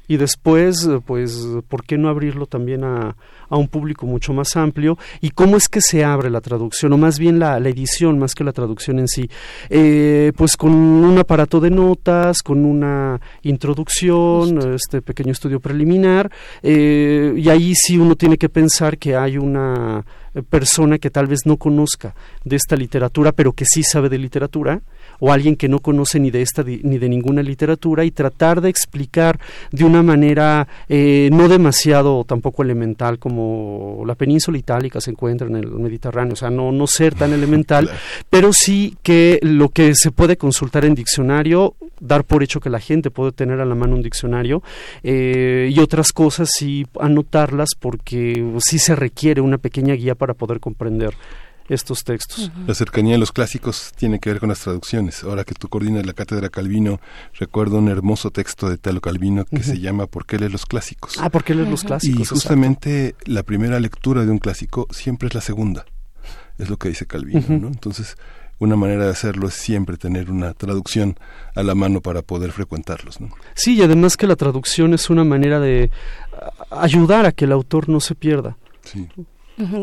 [0.07, 3.15] y después, eh, pues, ¿por qué no abrirlo también a,
[3.49, 4.97] a, un público mucho más amplio?
[5.21, 8.35] ¿Y cómo es que se abre la traducción, o más bien la, la edición, más
[8.35, 9.29] que la traducción en sí?
[9.69, 16.31] Eh, pues con un aparato de notas, con una introducción, este pequeño estudio preliminar,
[16.61, 20.05] eh, y ahí sí uno tiene que pensar que hay una
[20.49, 24.81] persona que tal vez no conozca de esta literatura, pero que sí sabe de literatura,
[25.19, 28.69] o alguien que no conoce ni de esta ni de ninguna literatura y tratar de
[28.69, 29.39] explicar
[29.71, 35.55] de una manera eh, no demasiado tampoco elemental como la península itálica se encuentra en
[35.55, 37.89] el Mediterráneo, o sea, no, no ser tan elemental,
[38.29, 42.79] pero sí que lo que se puede consultar en diccionario, dar por hecho que la
[42.79, 44.63] gente puede tener a la mano un diccionario
[45.03, 50.59] eh, y otras cosas sí anotarlas porque sí se requiere una pequeña guía para poder
[50.59, 51.13] comprender
[51.69, 52.51] estos textos.
[52.67, 55.23] La cercanía de los clásicos tiene que ver con las traducciones.
[55.23, 56.99] Ahora que tú coordinas la cátedra Calvino,
[57.33, 61.17] recuerdo un hermoso texto de Talo Calvino que se llama ¿Por qué leer los clásicos?
[61.19, 62.21] Ah, ¿por qué leer los clásicos?
[62.21, 65.85] Y justamente la primera lectura de un clásico siempre es la segunda.
[66.57, 67.67] Es lo que dice Calvino, ¿no?
[67.67, 68.15] Entonces,
[68.59, 71.17] una manera de hacerlo es siempre tener una traducción
[71.55, 73.19] a la mano para poder frecuentarlos.
[73.19, 73.29] ¿no?
[73.55, 75.91] Sí, y además que la traducción es una manera de
[76.71, 78.57] ayudar a que el autor no se pierda.
[78.83, 79.09] Sí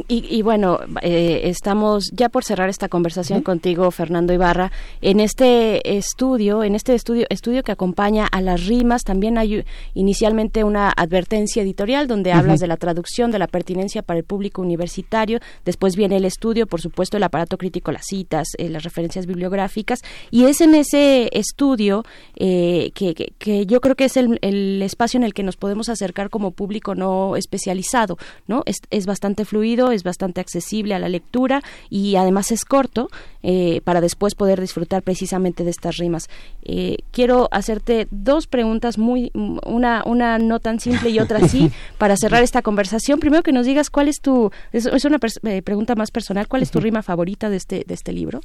[0.07, 4.71] y, bueno, eh, estamos ya por cerrar esta conversación contigo, Fernando Ibarra.
[5.01, 9.65] En este estudio, en este estudio, estudio que acompaña a las rimas, también hay
[9.95, 14.61] inicialmente una advertencia editorial donde hablas de la traducción, de la pertinencia para el público
[14.61, 15.41] universitario.
[15.65, 20.01] Después viene el estudio, por supuesto, el aparato crítico, las citas, eh, las referencias bibliográficas.
[20.31, 22.05] Y es en ese estudio
[22.37, 25.89] eh, que, que, yo creo que es el, el, espacio en el que nos podemos
[25.89, 28.63] acercar como público no especializado, ¿no?
[28.67, 33.09] Es, es bastante fluido fluido, es bastante accesible a la lectura y además es corto
[33.45, 36.29] eh, para después poder disfrutar precisamente de estas rimas.
[36.65, 42.17] Eh, quiero hacerte dos preguntas, muy una, una no tan simple y otra sí, para
[42.17, 43.21] cerrar esta conversación.
[43.21, 46.73] Primero que nos digas cuál es tu, es, una eh, pregunta más personal, cuál es
[46.73, 48.41] tu rima favorita de este, de este libro.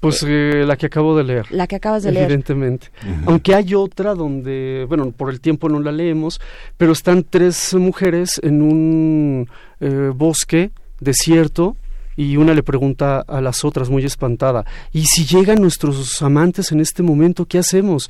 [0.00, 1.46] Pues eh, la que acabo de leer.
[1.50, 2.24] La que acabas de leer.
[2.24, 2.88] Evidentemente.
[3.24, 6.40] Aunque hay otra donde, bueno, por el tiempo no la leemos,
[6.76, 9.48] pero están tres mujeres en un
[9.80, 10.70] eh, bosque
[11.00, 11.76] desierto
[12.16, 16.80] y una le pregunta a las otras muy espantada, ¿y si llegan nuestros amantes en
[16.80, 18.08] este momento, qué hacemos?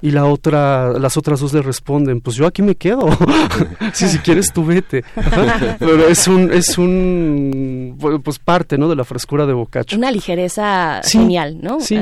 [0.00, 3.08] Y la otra, las otras dos le responden, pues yo aquí me quedo.
[3.92, 5.04] sí, si quieres tú vete.
[5.78, 8.88] Pero es un, es un, pues parte, ¿no?
[8.88, 9.98] De la frescura de Boccaccio.
[9.98, 11.80] Una ligereza genial, ¿no?
[11.80, 11.98] Sí.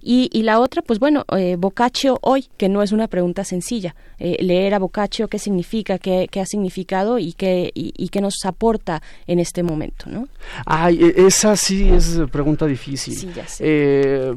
[0.00, 3.94] Y, y la otra, pues bueno, eh, Boccaccio hoy, que no es una pregunta sencilla.
[4.18, 8.44] Eh, leer a Boccaccio, qué significa, qué, qué ha significado y qué, y, qué nos
[8.44, 10.28] aporta en este momento, ¿no?
[10.64, 13.14] Ay, e, esa sí es pregunta difícil.
[13.14, 13.64] Sí, ya sé.
[13.66, 14.32] Eh,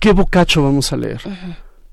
[0.00, 1.20] ¿Qué Boccaccio vamos a leer?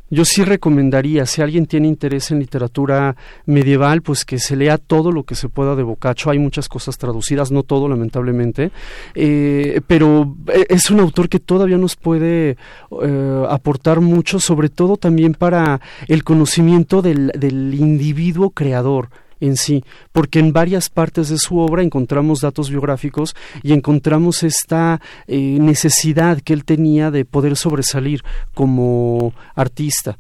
[0.10, 5.12] Yo sí recomendaría, si alguien tiene interés en literatura medieval, pues que se lea todo
[5.12, 6.32] lo que se pueda de Boccaccio.
[6.32, 8.72] Hay muchas cosas traducidas, no todo, lamentablemente,
[9.14, 12.58] eh, pero eh, es un autor que todavía nos puede
[13.04, 19.10] eh, aportar mucho, sobre todo también para el conocimiento del, del individuo creador
[19.40, 25.02] en sí, porque en varias partes de su obra encontramos datos biográficos y encontramos esta
[25.28, 28.24] eh, necesidad que él tenía de poder sobresalir
[28.54, 30.18] como artista.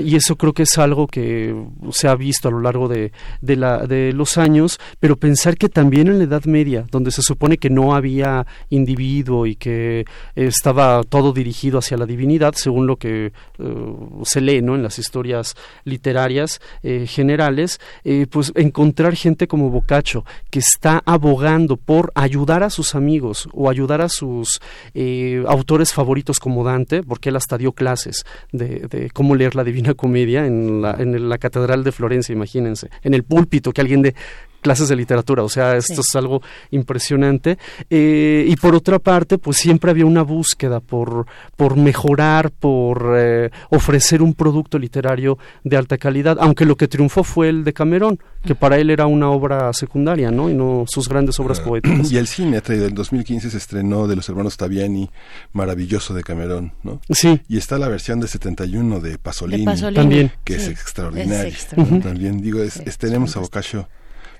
[0.00, 1.54] Y eso creo que es algo que
[1.90, 5.68] se ha visto a lo largo de, de, la, de los años, pero pensar que
[5.68, 11.02] también en la Edad Media, donde se supone que no había individuo y que estaba
[11.04, 13.32] todo dirigido hacia la divinidad, según lo que eh,
[14.22, 14.74] se lee ¿no?
[14.74, 21.76] en las historias literarias eh, generales, eh, pues encontrar gente como Boccaccio, que está abogando
[21.76, 24.60] por ayudar a sus amigos o ayudar a sus
[25.46, 29.94] autores favoritos como Dante, porque él hasta dio clases de cómo leer la divinidad una
[29.94, 34.14] Comedia en la, en la Catedral de Florencia, imagínense, en el púlpito que alguien de
[34.62, 36.40] clases de literatura, o sea, esto es algo
[36.70, 37.58] impresionante.
[37.90, 43.50] Eh, y por otra parte, pues siempre había una búsqueda por, por mejorar, por eh,
[43.70, 48.18] ofrecer un producto literario de alta calidad, aunque lo que triunfó fue el de Camerón,
[48.44, 50.48] que para él era una obra secundaria, ¿no?
[50.48, 52.10] Y no sus grandes obras ah, poéticas.
[52.10, 55.10] Y el cine, en 2015 se estrenó de los hermanos Taviani,
[55.52, 57.00] maravilloso de Camerón, ¿no?
[57.10, 57.40] Sí.
[57.48, 61.52] Y está la versión de 71 de Pasolini, también, que es extraordinaria.
[62.02, 63.88] También digo, es, tenemos a Boccaccio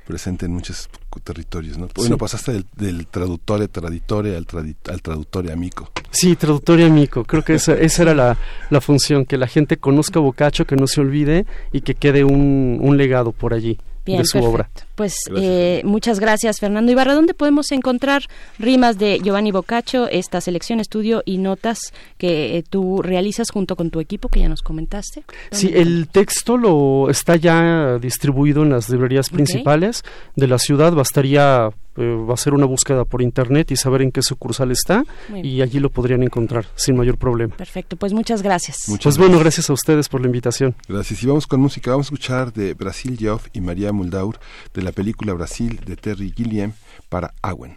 [0.07, 0.89] presente en muchos
[1.25, 1.79] territorios.
[1.79, 1.89] ¿no?
[1.95, 4.47] Bueno, pasaste del, del traductore traditore al,
[4.91, 5.91] al traductore amico.
[6.11, 7.25] Sí, traductore amico.
[7.25, 8.39] Creo que esa, esa era la,
[8.71, 12.79] la, función, que la gente conozca Boccaccio, que no se olvide y que quede un,
[12.81, 13.79] un legado por allí.
[14.05, 14.69] De su obra.
[14.95, 17.15] Pues eh, muchas gracias, Fernando Ibarra.
[17.15, 18.23] ¿Dónde podemos encontrar
[18.59, 21.79] rimas de Giovanni Boccaccio, esta selección, estudio y notas
[22.19, 25.25] que eh, tú realizas junto con tu equipo, que ya nos comentaste?
[25.51, 30.03] Sí, el texto lo está ya distribuido en las librerías principales
[30.37, 30.93] de la ciudad.
[30.93, 35.05] Bastaría eh, va a ser una búsqueda por internet y saber en qué sucursal está
[35.43, 37.55] y allí lo podrían encontrar sin mayor problema.
[37.57, 38.77] Perfecto, pues muchas gracias.
[39.03, 40.75] pues bueno, gracias a ustedes por la invitación.
[40.89, 41.23] Gracias.
[41.23, 41.91] Y vamos con música.
[41.91, 44.39] Vamos a escuchar de Brasil Geoff y María Muldaur
[44.75, 46.73] de la película Brasil de Terry Gilliam
[47.09, 47.77] para Awen.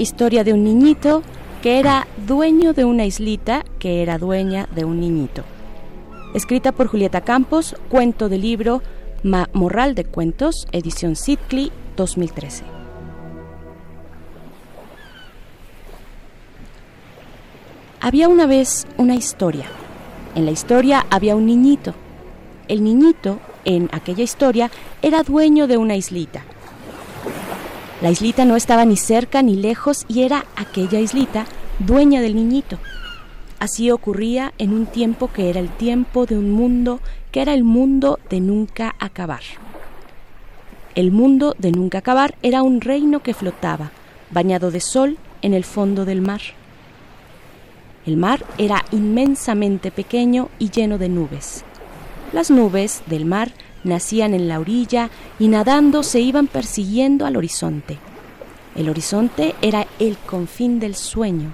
[0.00, 1.22] Historia de un niñito
[1.60, 5.44] que era dueño de una islita que era dueña de un niñito.
[6.32, 8.80] Escrita por Julieta Campos, cuento del libro
[9.52, 12.64] Morral de Cuentos, edición Sidcli 2013.
[18.00, 19.66] Había una vez una historia.
[20.34, 21.92] En la historia había un niñito.
[22.68, 24.70] El niñito, en aquella historia,
[25.02, 26.42] era dueño de una islita.
[28.00, 31.46] La islita no estaba ni cerca ni lejos y era aquella islita
[31.78, 32.78] dueña del niñito.
[33.58, 37.62] Así ocurría en un tiempo que era el tiempo de un mundo que era el
[37.62, 39.42] mundo de nunca acabar.
[40.94, 43.92] El mundo de nunca acabar era un reino que flotaba,
[44.30, 46.40] bañado de sol en el fondo del mar.
[48.06, 51.64] El mar era inmensamente pequeño y lleno de nubes.
[52.32, 53.52] Las nubes del mar
[53.84, 57.98] nacían en la orilla y nadando se iban persiguiendo al horizonte.
[58.76, 61.52] El horizonte era el confín del sueño.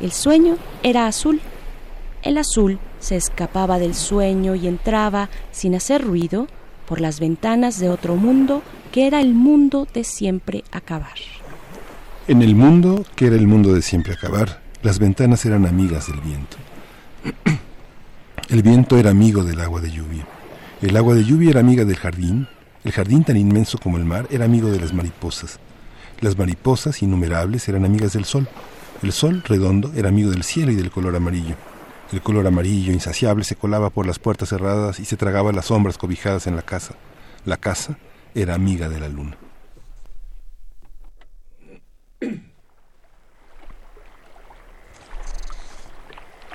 [0.00, 1.40] El sueño era azul.
[2.22, 6.46] El azul se escapaba del sueño y entraba, sin hacer ruido,
[6.86, 8.62] por las ventanas de otro mundo
[8.92, 11.16] que era el mundo de siempre acabar.
[12.26, 16.20] En el mundo que era el mundo de siempre acabar, las ventanas eran amigas del
[16.20, 16.56] viento.
[18.48, 20.26] El viento era amigo del agua de lluvia.
[20.80, 22.46] El agua de lluvia era amiga del jardín,
[22.84, 25.58] el jardín tan inmenso como el mar era amigo de las mariposas.
[26.20, 28.46] Las mariposas innumerables eran amigas del sol.
[29.02, 31.56] El sol redondo era amigo del cielo y del color amarillo.
[32.12, 35.98] El color amarillo insaciable se colaba por las puertas cerradas y se tragaba las sombras
[35.98, 36.94] cobijadas en la casa.
[37.44, 37.98] La casa
[38.36, 39.36] era amiga de la luna.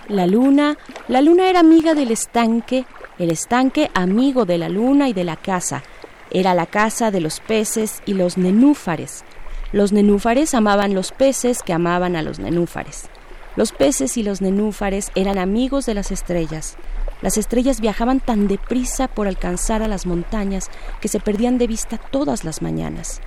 [0.08, 0.78] La luna,
[1.10, 2.86] la luna era amiga del estanque
[3.24, 5.84] el estanque amigo de la luna y de la casa.
[6.32, 9.24] Era la casa de los peces y los nenúfares.
[9.72, 13.10] Los nenúfares amaban los peces que amaban a los nenúfares.
[13.56, 16.76] Los peces y los nenúfares eran amigos de las estrellas.
[17.22, 20.70] Las estrellas viajaban tan deprisa por alcanzar a las montañas
[21.00, 23.22] que se perdían de vista todas las mañanas.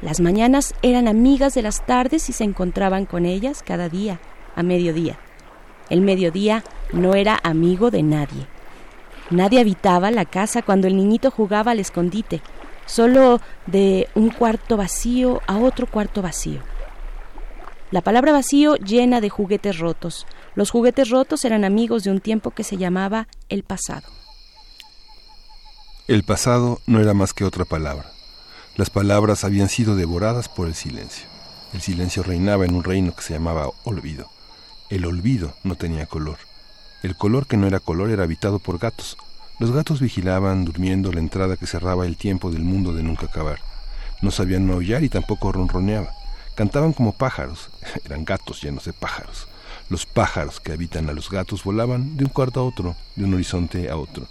[0.00, 4.20] Las mañanas eran amigas de las tardes y se encontraban con ellas cada día,
[4.56, 5.18] a mediodía.
[5.90, 8.48] El mediodía no era amigo de nadie.
[9.32, 12.42] Nadie habitaba la casa cuando el niñito jugaba al escondite,
[12.84, 16.60] solo de un cuarto vacío a otro cuarto vacío.
[17.90, 20.26] La palabra vacío llena de juguetes rotos.
[20.54, 24.06] Los juguetes rotos eran amigos de un tiempo que se llamaba el pasado.
[26.08, 28.12] El pasado no era más que otra palabra.
[28.76, 31.26] Las palabras habían sido devoradas por el silencio.
[31.72, 34.28] El silencio reinaba en un reino que se llamaba olvido.
[34.90, 36.36] El olvido no tenía color.
[37.02, 39.16] El color que no era color era habitado por gatos.
[39.58, 43.58] Los gatos vigilaban, durmiendo, la entrada que cerraba el tiempo del mundo de nunca acabar.
[44.20, 46.14] No sabían maullar y tampoco ronroneaba.
[46.54, 47.70] Cantaban como pájaros.
[48.04, 49.48] Eran gatos llenos de pájaros.
[49.90, 53.34] Los pájaros que habitan a los gatos volaban de un cuarto a otro, de un
[53.34, 54.28] horizonte a otro.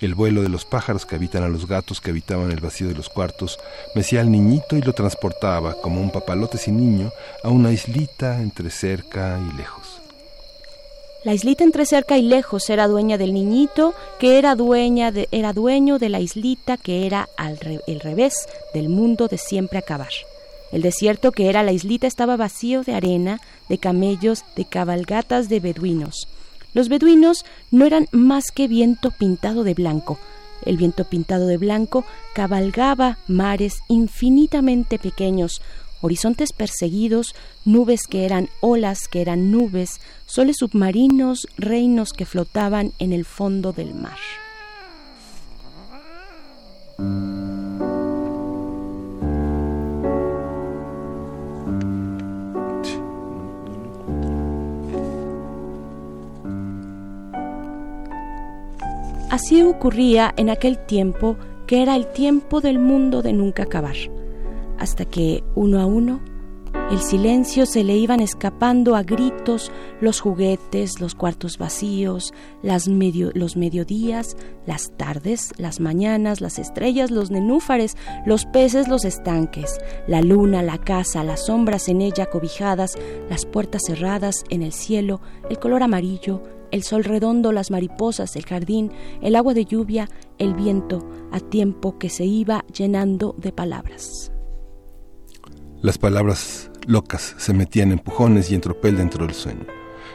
[0.00, 2.94] El vuelo de los pájaros que habitan a los gatos que habitaban el vacío de
[2.94, 3.58] los cuartos
[3.96, 7.10] mecía al niñito y lo transportaba, como un papalote sin niño,
[7.42, 9.81] a una islita entre cerca y lejos.
[11.24, 15.52] La islita entre cerca y lejos era dueña del niñito, que era dueña de, era
[15.52, 20.10] dueño de la islita que era al el revés del mundo de siempre acabar.
[20.72, 25.60] El desierto que era la islita estaba vacío de arena, de camellos, de cabalgatas de
[25.60, 26.26] beduinos.
[26.74, 30.18] Los beduinos no eran más que viento pintado de blanco.
[30.64, 32.04] El viento pintado de blanco
[32.34, 35.60] cabalgaba mares infinitamente pequeños,
[36.02, 37.34] horizontes perseguidos,
[37.64, 43.72] nubes que eran olas que eran nubes, soles submarinos, reinos que flotaban en el fondo
[43.72, 44.18] del mar.
[59.30, 63.96] Así ocurría en aquel tiempo que era el tiempo del mundo de nunca acabar
[64.82, 66.20] hasta que, uno a uno,
[66.90, 69.70] El silencio se le iban escapando a gritos
[70.00, 77.30] los juguetes, los cuartos vacíos, las los mediodías, las tardes, las mañanas, las estrellas, los
[77.30, 83.46] nenúfares, los peces, los estanques, la luna, la casa, las sombras en ella cobijadas, las
[83.46, 88.90] puertas cerradas en el cielo, el color amarillo, el sol redondo, las mariposas, el jardín,
[89.20, 90.08] el agua de lluvia,
[90.38, 94.31] el viento, a tiempo que se iba llenando de palabras.
[95.82, 99.66] Las palabras locas se metían empujones y en tropel dentro del sueño.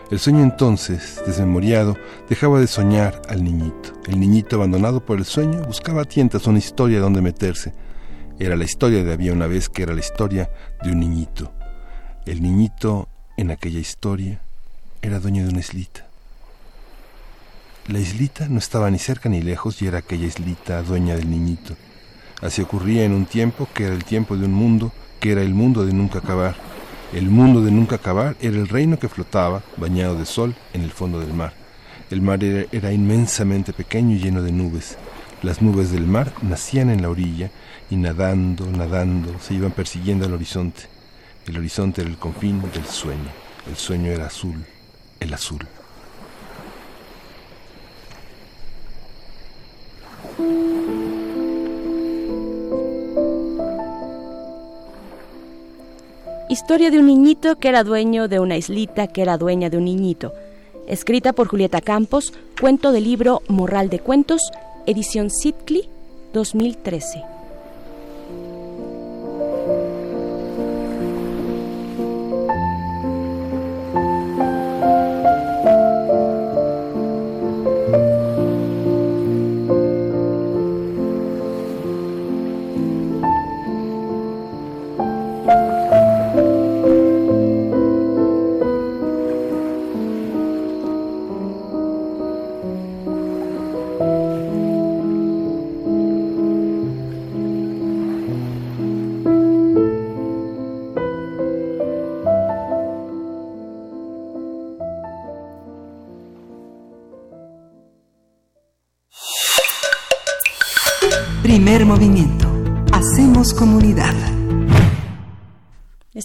[0.10, 1.98] El sueño entonces, desmemoriado,
[2.30, 3.92] dejaba de soñar al niñito.
[4.08, 7.74] El niñito, abandonado por el sueño, buscaba a tientas una historia donde meterse.
[8.40, 10.50] Era la historia de había una vez que era la historia
[10.82, 11.52] de un niñito.
[12.26, 14.40] El niñito, en aquella historia,
[15.02, 16.08] era dueño de una islita.
[17.88, 21.76] La islita no estaba ni cerca ni lejos y era aquella islita dueña del niñito.
[22.42, 25.54] Así ocurría en un tiempo que era el tiempo de un mundo que era el
[25.54, 26.56] mundo de nunca acabar.
[27.14, 30.92] El mundo de nunca acabar era el reino que flotaba, bañado de sol, en el
[30.92, 31.54] fondo del mar.
[32.10, 34.98] El mar era, inmensamente pequeño y lleno de nubes.
[35.42, 37.52] Las nubes del mar nacían en la orilla
[37.90, 40.84] y nadando, nadando, se iban persiguiendo al horizonte.
[41.46, 43.30] El horizonte era el confín del sueño.
[43.68, 44.66] El sueño era azul,
[45.20, 45.68] el azul.
[56.50, 59.84] Historia de un niñito que era dueño de una islita que era dueña de un
[59.84, 60.32] niñito.
[60.88, 64.42] Escrita por Julieta Campos, cuento del libro Morral de Cuentos,
[64.86, 65.90] edición Sitcli,
[66.32, 67.37] 2013.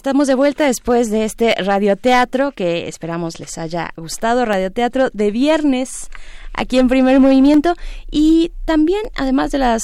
[0.03, 6.09] Estamos de vuelta después de este radioteatro que esperamos les haya gustado, radioteatro de viernes
[6.53, 7.75] aquí en Primer Movimiento
[8.09, 9.83] y también además de las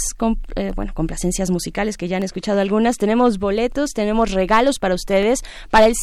[0.56, 5.42] eh, bueno, complacencias musicales que ya han escuchado algunas, tenemos boletos, tenemos regalos para ustedes
[5.70, 5.94] para el,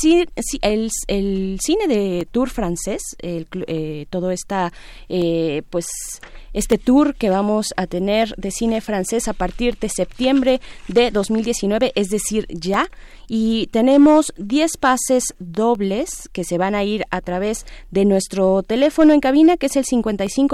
[0.63, 4.73] el, el cine de tour francés, el, eh, todo esta
[5.09, 5.87] eh, pues
[6.57, 11.93] este tour que vamos a tener de cine francés a partir de septiembre de 2019,
[11.95, 12.89] es decir, ya.
[13.29, 19.13] Y tenemos 10 pases dobles que se van a ir a través de nuestro teléfono
[19.13, 19.85] en cabina, que es el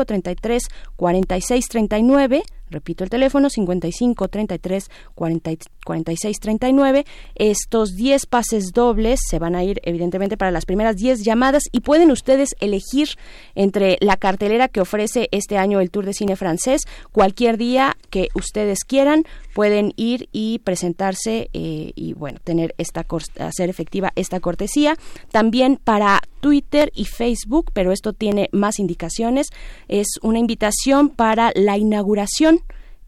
[0.04, 2.42] 5533 4639
[2.72, 7.04] Repito el teléfono 55 33 46 39.
[7.34, 11.80] Estos 10 pases dobles se van a ir evidentemente para las primeras 10 llamadas y
[11.80, 13.10] pueden ustedes elegir
[13.54, 16.82] entre la cartelera que ofrece este año el Tour de Cine francés.
[17.12, 23.06] Cualquier día que ustedes quieran pueden ir y presentarse eh, y bueno, tener esta
[23.38, 24.96] hacer efectiva esta cortesía.
[25.30, 29.48] También para Twitter y Facebook, pero esto tiene más indicaciones.
[29.88, 32.60] Es una invitación para la inauguración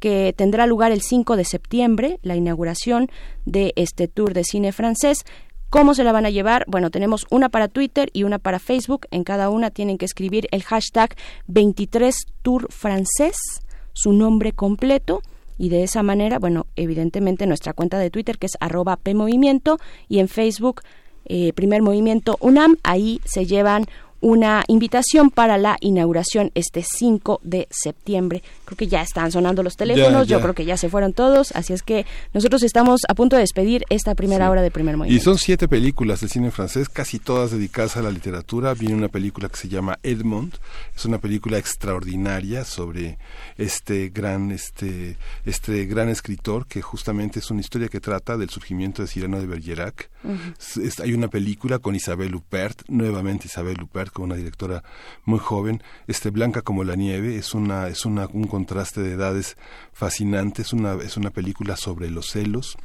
[0.05, 3.09] que tendrá lugar el 5 de septiembre, la inauguración
[3.47, 5.25] de este tour de cine francés.
[5.71, 6.67] ¿Cómo se la van a llevar?
[6.69, 9.07] Bueno, tenemos una para Twitter y una para Facebook.
[9.11, 13.39] En cada una tienen que escribir el hashtag 23 Tour Francés,
[13.95, 15.23] su nombre completo.
[15.57, 20.19] Y de esa manera, bueno, evidentemente nuestra cuenta de Twitter que es arroba PMovimiento y
[20.19, 20.83] en Facebook
[21.25, 23.87] eh, Primer Movimiento UNAM, ahí se llevan
[24.25, 28.43] una invitación para la inauguración este 5 de septiembre.
[28.65, 31.75] Creo que ya están sonando los teléfonos, yo creo que ya se fueron todos, así
[31.75, 35.21] es que nosotros estamos a punto de despedir esta primera hora de primer movimiento.
[35.21, 38.73] Y son siete películas de cine francés, casi todas dedicadas a la literatura.
[38.73, 40.55] Viene una película que se llama Edmond,
[40.97, 43.19] es una película extraordinaria sobre
[43.59, 49.03] este gran, este, este gran escritor que justamente es una historia que trata del surgimiento
[49.03, 50.09] de Cyrano de Bergerac.
[51.03, 54.83] hay una película con Isabel Huppert, nuevamente Isabel Huppert, con una directora
[55.25, 59.59] muy joven, este Blanca como la nieve, es una es una, un contraste de edades
[59.93, 62.79] fascinante, es una es una película sobre los celos,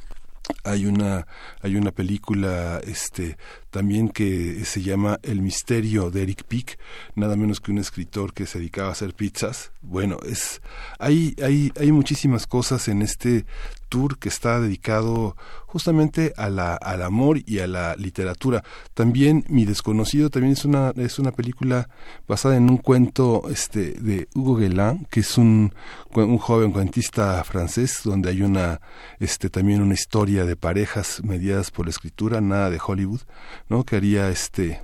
[0.64, 1.26] hay una
[1.62, 3.36] hay una película este
[3.70, 6.78] también que se llama El misterio de Eric Pick,
[7.14, 9.72] nada menos que un escritor que se dedicaba a hacer pizzas.
[9.80, 10.60] Bueno, es
[10.98, 13.46] hay hay hay muchísimas cosas en este
[13.90, 15.36] tour que está dedicado
[15.66, 18.64] justamente a la, al amor y a la literatura.
[18.94, 21.90] También Mi desconocido también es una es una película
[22.26, 25.74] basada en un cuento este de Hugo Guelin, que es un,
[26.14, 28.80] un joven cuentista francés donde hay una
[29.18, 33.20] este también una historia de parejas mediadas por la escritura, nada de Hollywood,
[33.68, 33.84] ¿no?
[33.84, 34.80] Que haría este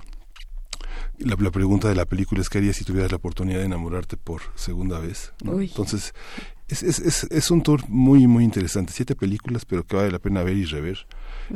[1.19, 4.41] la, pregunta de la película es qué harías si tuvieras la oportunidad de enamorarte por
[4.55, 5.33] segunda vez.
[5.43, 6.13] Entonces,
[6.69, 8.91] es, es, es, un tour muy, muy interesante.
[8.93, 11.07] Siete películas, pero que vale la pena ver y rever.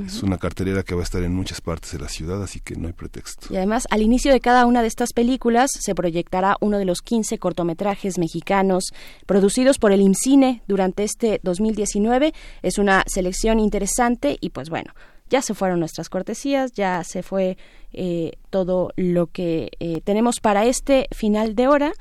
[0.06, 2.76] Es una cartelera que va a estar en muchas partes de la ciudad, así que
[2.76, 3.54] no hay pretexto.
[3.54, 7.02] Y además, al inicio de cada una de estas películas se proyectará uno de los
[7.02, 8.94] 15 cortometrajes mexicanos
[9.26, 12.34] producidos por el IMCINE durante este 2019.
[12.62, 14.94] Es una selección interesante y pues bueno,
[15.30, 17.58] ya se fueron nuestras cortesías, ya se fue
[17.92, 21.92] eh, todo lo que eh, tenemos para este final de hora.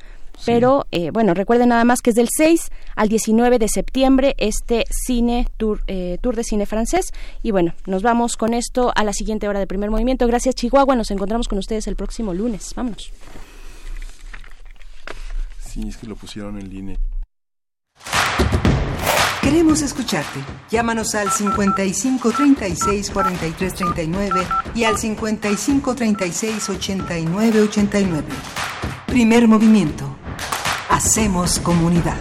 [0.46, 4.84] Pero eh, bueno, recuerden nada más que es del 6 al 19 de septiembre este
[4.90, 7.12] cine tour, eh, tour de cine francés.
[7.42, 10.26] Y bueno, nos vamos con esto a la siguiente hora de primer movimiento.
[10.26, 12.72] Gracias Chihuahua, nos encontramos con ustedes el próximo lunes.
[12.74, 13.12] Vámonos.
[15.60, 16.96] Sí, es que lo pusieron en línea.
[19.40, 20.38] Queremos escucharte.
[20.70, 28.28] Llámanos al 55 36 43 39 y al 55 36 89 89.
[29.06, 30.19] Primer movimiento.
[30.90, 32.16] Hacemos comunidad.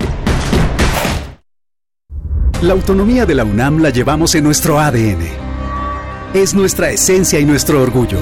[2.61, 5.27] La autonomía de la UNAM la llevamos en nuestro ADN.
[6.35, 8.19] Es nuestra esencia y nuestro orgullo.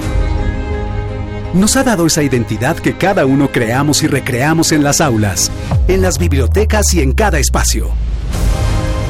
[1.54, 5.52] Nos ha dado esa identidad que cada uno creamos y recreamos en las aulas,
[5.89, 7.89] en las bibliotecas y en cada espacio.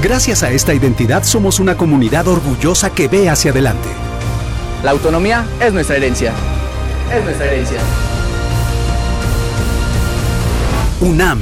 [0.02, 3.90] Gracias a esta identidad somos una comunidad orgullosa que ve hacia adelante.
[4.84, 6.34] La autonomía es nuestra herencia.
[7.14, 7.80] Es nuestra herencia.
[11.00, 11.38] UNAM,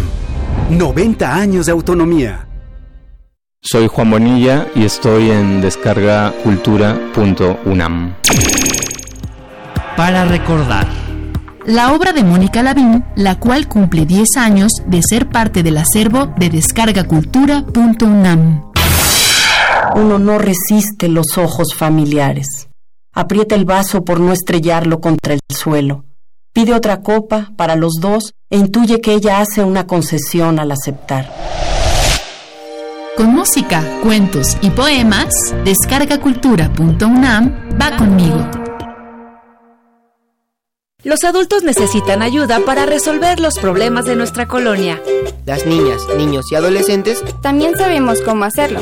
[0.70, 2.46] 90 años de autonomía.
[3.62, 8.16] Soy Juan Bonilla y estoy en descargacultura.unam.
[9.96, 10.90] Para recordar.
[11.66, 16.34] La obra de Mónica Lavín, la cual cumple 10 años de ser parte del acervo
[16.38, 18.74] de descargacultura.unam.
[19.96, 22.68] Uno no resiste los ojos familiares.
[23.14, 26.04] Aprieta el vaso por no estrellarlo contra el suelo
[26.56, 31.30] pide otra copa para los dos e intuye que ella hace una concesión al aceptar.
[33.18, 35.34] Con música, cuentos y poemas,
[35.66, 38.50] descargacultura.unam va conmigo.
[41.04, 45.02] Los adultos necesitan ayuda para resolver los problemas de nuestra colonia.
[45.46, 48.80] Las niñas, niños y adolescentes también sabemos cómo hacerlo.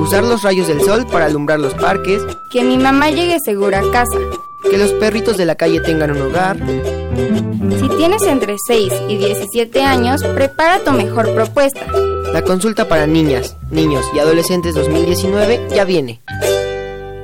[0.00, 2.22] Usar los rayos del sol para alumbrar los parques.
[2.52, 4.18] Que mi mamá llegue segura a casa
[4.70, 6.56] que los perritos de la calle tengan un hogar.
[7.78, 11.86] Si tienes entre 6 y 17 años, prepara tu mejor propuesta.
[12.32, 16.20] La consulta para niñas, niños y adolescentes 2019 ya viene.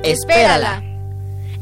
[0.03, 0.90] Espérala.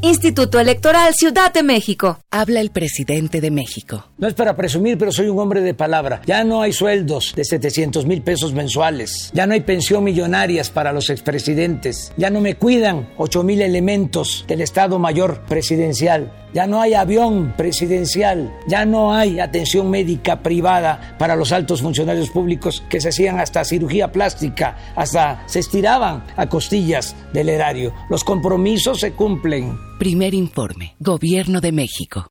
[0.02, 2.20] Instituto Electoral Ciudad de México.
[2.30, 4.06] Habla el presidente de México.
[4.16, 6.22] No es para presumir, pero soy un hombre de palabra.
[6.24, 9.30] Ya no hay sueldos de 700 mil pesos mensuales.
[9.34, 12.12] Ya no hay pensión millonarias para los expresidentes.
[12.16, 16.32] Ya no me cuidan 8 mil elementos del Estado Mayor Presidencial.
[16.52, 22.30] Ya no hay avión presidencial, ya no hay atención médica privada para los altos funcionarios
[22.30, 27.92] públicos que se hacían hasta cirugía plástica, hasta se estiraban a costillas del erario.
[28.08, 29.78] Los compromisos se cumplen.
[29.98, 32.30] Primer informe, Gobierno de México.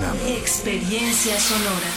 [0.00, 0.16] UNAM.
[0.28, 1.90] Experiencia sonora.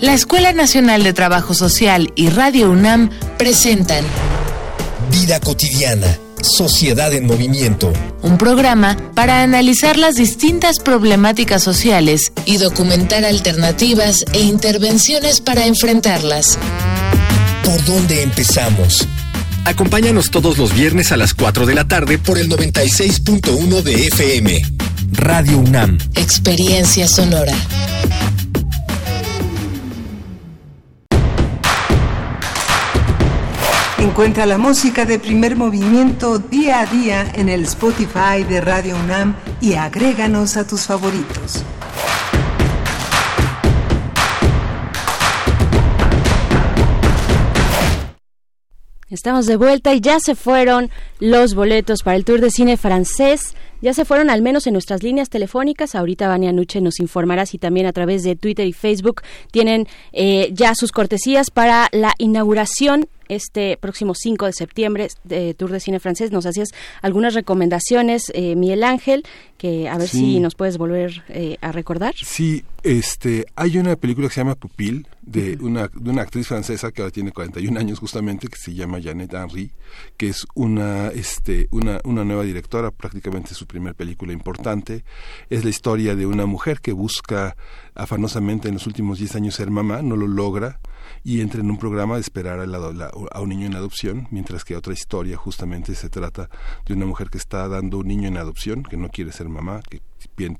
[0.00, 4.04] La Escuela Nacional de Trabajo Social y Radio UNAM presentan
[5.10, 7.92] Vida cotidiana, Sociedad en Movimiento.
[8.22, 16.58] Un programa para analizar las distintas problemáticas sociales y documentar alternativas e intervenciones para enfrentarlas.
[17.64, 19.08] ¿Por dónde empezamos?
[19.66, 24.62] Acompáñanos todos los viernes a las 4 de la tarde por el 96.1 de FM.
[25.10, 25.98] Radio UNAM.
[26.14, 27.52] Experiencia sonora.
[33.98, 39.34] Encuentra la música de primer movimiento día a día en el Spotify de Radio UNAM
[39.60, 41.64] y agréganos a tus favoritos.
[49.08, 50.90] Estamos de vuelta y ya se fueron
[51.20, 53.54] los boletos para el Tour de Cine francés.
[53.80, 55.94] Ya se fueron al menos en nuestras líneas telefónicas.
[55.94, 60.50] Ahorita Vania Nuche nos informará si también a través de Twitter y Facebook tienen eh,
[60.52, 66.00] ya sus cortesías para la inauguración este próximo 5 de septiembre de Tour de Cine
[66.00, 66.32] Francés.
[66.32, 66.68] Nos hacías
[67.02, 69.24] algunas recomendaciones, eh, Miguel Ángel,
[69.58, 72.14] que a ver si nos puedes volver eh, a recordar.
[72.16, 76.92] Sí, este, hay una película que se llama Pupil, de una, de una actriz francesa
[76.92, 79.72] que ahora tiene 41 años justamente, que se llama Janet Henry,
[80.16, 85.04] que es una, este, una, una nueva directora, prácticamente su primer película importante.
[85.50, 87.56] Es la historia de una mujer que busca
[87.94, 90.78] afanosamente en los últimos 10 años ser mamá, no lo logra,
[91.26, 94.76] y entra en un programa de esperar a, a un niño en adopción, mientras que
[94.76, 96.48] otra historia justamente se trata
[96.86, 99.80] de una mujer que está dando un niño en adopción, que no quiere ser mamá,
[99.90, 100.00] que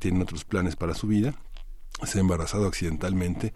[0.01, 1.37] tiene otros planes para su vida
[2.03, 3.55] se ha embarazado accidentalmente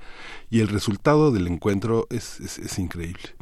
[0.48, 3.34] y el resultado del encuentro es, es increíble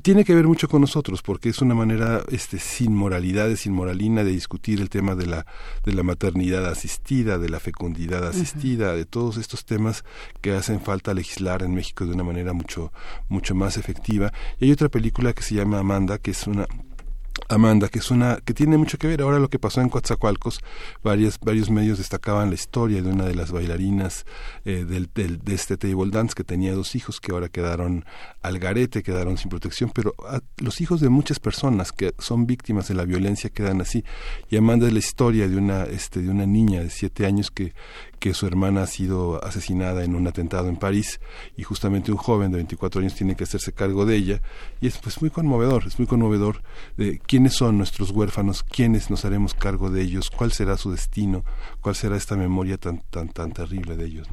[0.00, 4.24] tiene que ver mucho con nosotros porque es una manera este sin moralidades sin moralina
[4.24, 5.46] de discutir el tema de la
[5.84, 10.04] de la maternidad asistida de la fecundidad asistida de todos estos temas
[10.40, 12.90] que hacen falta legislar en México de una manera mucho
[13.28, 16.66] mucho más efectiva y hay otra película que se llama Amanda que es una
[17.48, 20.60] Amanda, que es una que tiene mucho que ver ahora lo que pasó en Coatzacoalcos.
[21.02, 24.26] Varios, varios medios destacaban la historia de una de las bailarinas
[24.64, 28.04] eh, del, de este table dance que tenía dos hijos que ahora quedaron
[28.42, 30.14] al garete, quedaron sin protección, pero
[30.58, 34.04] los hijos de muchas personas que son víctimas de la violencia quedan así.
[34.50, 37.72] Y Amanda es la historia de una, este, de una niña de siete años que,
[38.22, 41.20] que su hermana ha sido asesinada en un atentado en París
[41.56, 44.40] y justamente un joven de 24 años tiene que hacerse cargo de ella
[44.80, 46.62] y es pues muy conmovedor, es muy conmovedor
[46.96, 51.44] de quiénes son nuestros huérfanos, quiénes nos haremos cargo de ellos, cuál será su destino,
[51.80, 54.28] cuál será esta memoria tan tan tan terrible de ellos.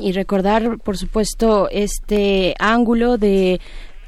[0.00, 3.47] Y recordar, por supuesto, este ángulo de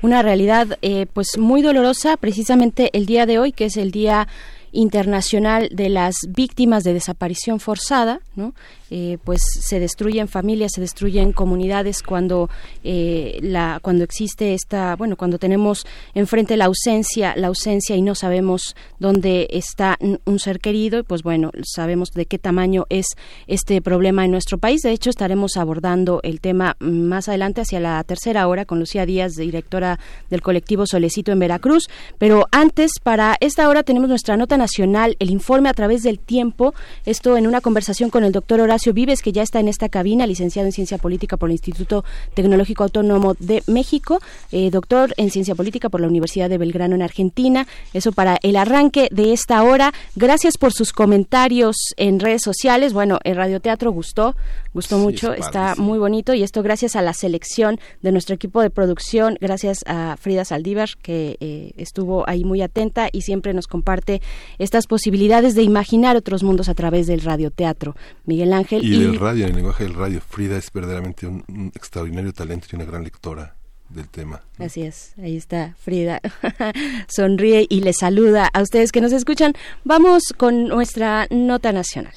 [0.02, 4.28] una realidad eh, pues muy dolorosa precisamente el día de hoy que es el día
[4.72, 8.54] internacional de las víctimas de desaparición forzada, ¿no?
[8.92, 12.50] Eh, pues se destruyen familias, se destruyen comunidades cuando
[12.82, 18.16] eh, la cuando existe esta bueno cuando tenemos enfrente la ausencia la ausencia y no
[18.16, 23.06] sabemos dónde está un ser querido pues bueno sabemos de qué tamaño es
[23.46, 24.82] este problema en nuestro país.
[24.82, 29.34] De hecho estaremos abordando el tema más adelante hacia la tercera hora con Lucía Díaz
[29.36, 31.88] directora del colectivo Solecito en Veracruz.
[32.18, 36.74] Pero antes para esta hora tenemos nuestra nota nacional el informe a través del tiempo.
[37.06, 40.26] Esto en una conversación con el doctor Horacio Vives, que ya está en esta cabina,
[40.26, 42.04] licenciado en Ciencia Política por el Instituto
[42.34, 44.18] Tecnológico Autónomo de México,
[44.50, 47.66] eh, doctor en Ciencia Política por la Universidad de Belgrano en Argentina.
[47.92, 49.92] Eso para el arranque de esta hora.
[50.16, 52.92] Gracias por sus comentarios en redes sociales.
[52.92, 54.34] Bueno, el radioteatro gustó,
[54.72, 58.70] gustó mucho, está muy bonito y esto gracias a la selección de nuestro equipo de
[58.70, 64.22] producción, gracias a Frida Saldívar que eh, estuvo ahí muy atenta y siempre nos comparte
[64.58, 67.96] estas posibilidades de imaginar otros mundos a través del radioteatro.
[68.24, 70.20] Miguel Ángel y, del radio, en el lenguaje del radio.
[70.20, 73.56] Frida es verdaderamente un, extraordinario talento y una gran lectora
[73.88, 74.40] del tema.
[74.58, 76.20] Así es, ahí está Frida.
[77.08, 79.54] Sonríe y le saluda a ustedes que nos escuchan.
[79.84, 82.14] Vamos con nuestra nota nacional.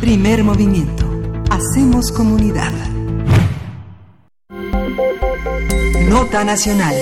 [0.00, 1.10] Primer movimiento.
[1.50, 2.72] Hacemos comunidad.
[6.08, 6.94] Nota nacional.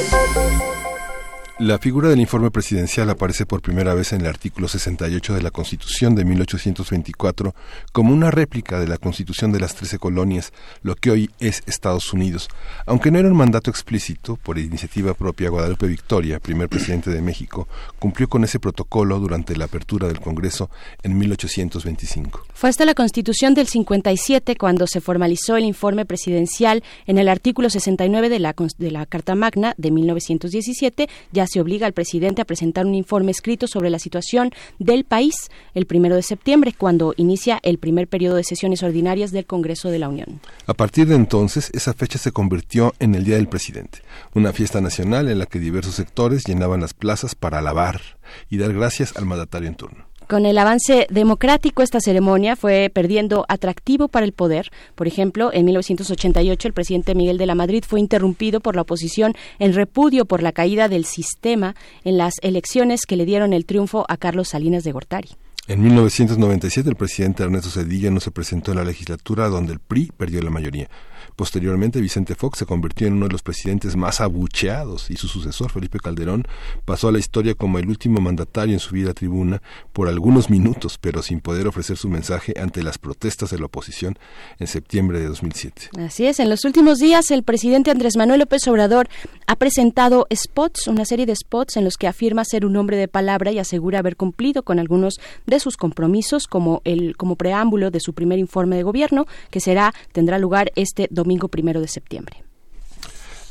[1.62, 5.52] La figura del informe presidencial aparece por primera vez en el artículo 68 de la
[5.52, 7.54] Constitución de 1824
[7.92, 10.52] como una réplica de la Constitución de las Trece Colonias,
[10.82, 12.48] lo que hoy es Estados Unidos.
[12.84, 17.68] Aunque no era un mandato explícito, por iniciativa propia, Guadalupe Victoria, primer presidente de México,
[18.00, 20.68] cumplió con ese protocolo durante la apertura del Congreso
[21.04, 22.44] en 1825.
[22.54, 27.70] Fue hasta la Constitución del 57 cuando se formalizó el informe presidencial en el artículo
[27.70, 32.44] 69 de la, de la Carta Magna de 1917, ya se obliga al presidente a
[32.44, 35.34] presentar un informe escrito sobre la situación del país
[35.74, 39.98] el primero de septiembre, cuando inicia el primer periodo de sesiones ordinarias del Congreso de
[39.98, 40.40] la Unión.
[40.66, 44.00] A partir de entonces, esa fecha se convirtió en el Día del Presidente,
[44.34, 48.00] una fiesta nacional en la que diversos sectores llenaban las plazas para alabar
[48.48, 50.11] y dar gracias al mandatario en turno.
[50.33, 54.70] Con el avance democrático, esta ceremonia fue perdiendo atractivo para el poder.
[54.95, 59.35] Por ejemplo, en 1988 el presidente Miguel de la Madrid fue interrumpido por la oposición
[59.59, 64.07] en repudio por la caída del sistema en las elecciones que le dieron el triunfo
[64.09, 65.28] a Carlos Salinas de Gortari.
[65.68, 70.12] En 1997 el presidente Ernesto Cedilla no se presentó en la legislatura donde el PRI
[70.16, 70.89] perdió la mayoría.
[71.37, 75.70] Posteriormente, Vicente Fox se convirtió en uno de los presidentes más abucheados y su sucesor,
[75.70, 76.47] Felipe Calderón,
[76.85, 79.62] pasó a la historia como el último mandatario en subir a tribuna
[79.93, 84.18] por algunos minutos, pero sin poder ofrecer su mensaje ante las protestas de la oposición
[84.59, 85.91] en septiembre de 2007.
[85.99, 89.09] Así es, en los últimos días el presidente Andrés Manuel López Obrador
[89.47, 93.09] ha presentado spots, una serie de spots en los que afirma ser un hombre de
[93.09, 95.14] palabra y asegura haber cumplido con algunos
[95.47, 99.95] de sus compromisos como el como preámbulo de su primer informe de gobierno que será
[100.12, 102.45] tendrá lugar este domingo primero de septiembre.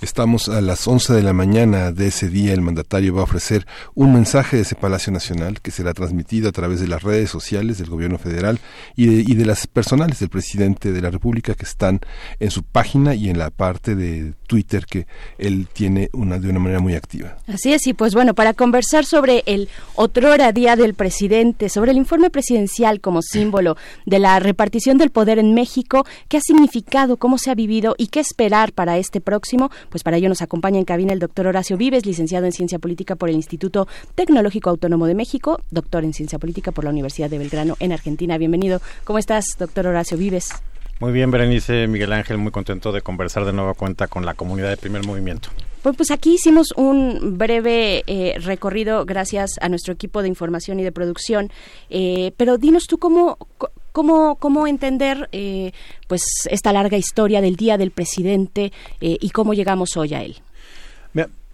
[0.02, 2.54] Estamos a las 11 de la mañana de ese día.
[2.54, 6.52] El mandatario va a ofrecer un mensaje de ese Palacio Nacional que será transmitido a
[6.52, 8.60] través de las redes sociales del gobierno federal
[8.96, 12.00] y de, y de las personales del presidente de la República que están
[12.40, 15.06] en su página y en la parte de Twitter que
[15.38, 17.38] él tiene una, de una manera muy activa.
[17.46, 21.98] Así es, y pues bueno, para conversar sobre el otrora Día del Presidente, sobre el
[21.98, 23.78] informe presidencial como símbolo
[24.08, 28.08] de la repartición del poder en México, qué ha significado, cómo se ha vivido y
[28.08, 31.78] qué esperar para este próximo, pues para ello nos acompaña en cabina el doctor Horacio
[31.78, 36.40] Vives, licenciado en Ciencia Política por el Instituto Tecnológico Autónomo de México, doctor en Ciencia
[36.40, 38.38] Política por la Universidad de Belgrano en Argentina.
[38.38, 38.82] Bienvenido.
[39.04, 40.50] ¿Cómo estás, doctor Horacio Vives?
[41.02, 44.70] Muy bien, Berenice, Miguel Ángel, muy contento de conversar de nueva cuenta con la comunidad
[44.70, 45.50] de Primer Movimiento.
[45.82, 50.84] Pues, pues aquí hicimos un breve eh, recorrido gracias a nuestro equipo de información y
[50.84, 51.50] de producción,
[51.90, 53.40] eh, pero dinos tú cómo,
[53.92, 55.72] cómo, cómo entender eh,
[56.08, 60.38] pues esta larga historia del Día del Presidente eh, y cómo llegamos hoy a él.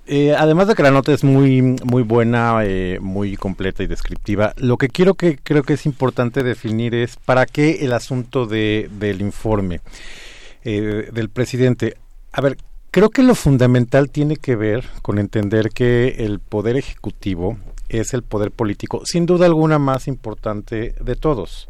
[0.09, 4.53] Eh, además de que la nota es muy muy buena, eh, muy completa y descriptiva,
[4.55, 8.89] lo que quiero que creo que es importante definir es para qué el asunto de,
[8.99, 9.81] del informe
[10.63, 11.97] eh, del presidente.
[12.31, 12.55] A ver,
[12.89, 17.57] creo que lo fundamental tiene que ver con entender que el poder ejecutivo
[17.89, 21.67] es el poder político, sin duda alguna más importante de todos.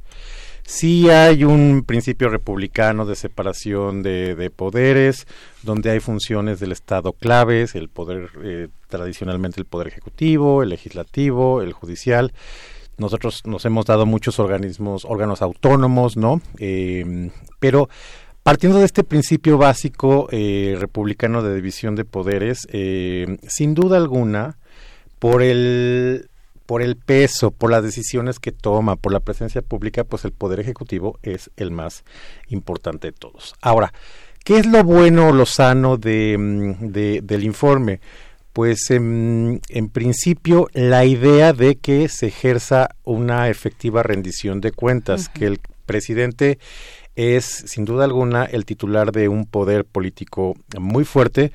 [0.69, 5.25] Sí hay un principio republicano de separación de, poderes,
[5.63, 11.61] donde hay funciones del Estado claves, el poder, eh, tradicionalmente el poder ejecutivo, el legislativo,
[11.61, 12.33] el judicial.
[12.97, 16.41] Nosotros nos hemos dado muchos organismos, órganos autónomos, ¿no?
[16.59, 17.87] Eh, pero
[18.43, 24.57] partiendo de este principio básico eh, republicano de división de poderes, sin duda alguna,
[25.17, 26.27] por el
[26.67, 30.59] por el peso, por las decisiones que toma, por la presencia pública, pues el Poder
[30.59, 32.03] Ejecutivo es el más
[32.49, 33.55] importante de todos.
[33.61, 33.93] Ahora,
[34.43, 38.01] ¿qué es lo bueno o lo sano de, mm, del informe?
[38.51, 39.61] Pues en,
[39.93, 46.59] principio la idea de que se ejerza una efectiva rendición de cuentas, que el presidente
[47.15, 51.53] es sin duda alguna el titular de un poder político muy fuerte,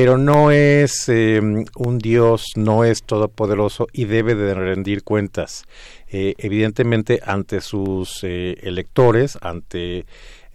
[0.00, 5.66] pero no es em, un Dios, no es todopoderoso y debe de rendir cuentas,
[6.08, 10.06] eh, evidentemente ante sus eh, electores, ante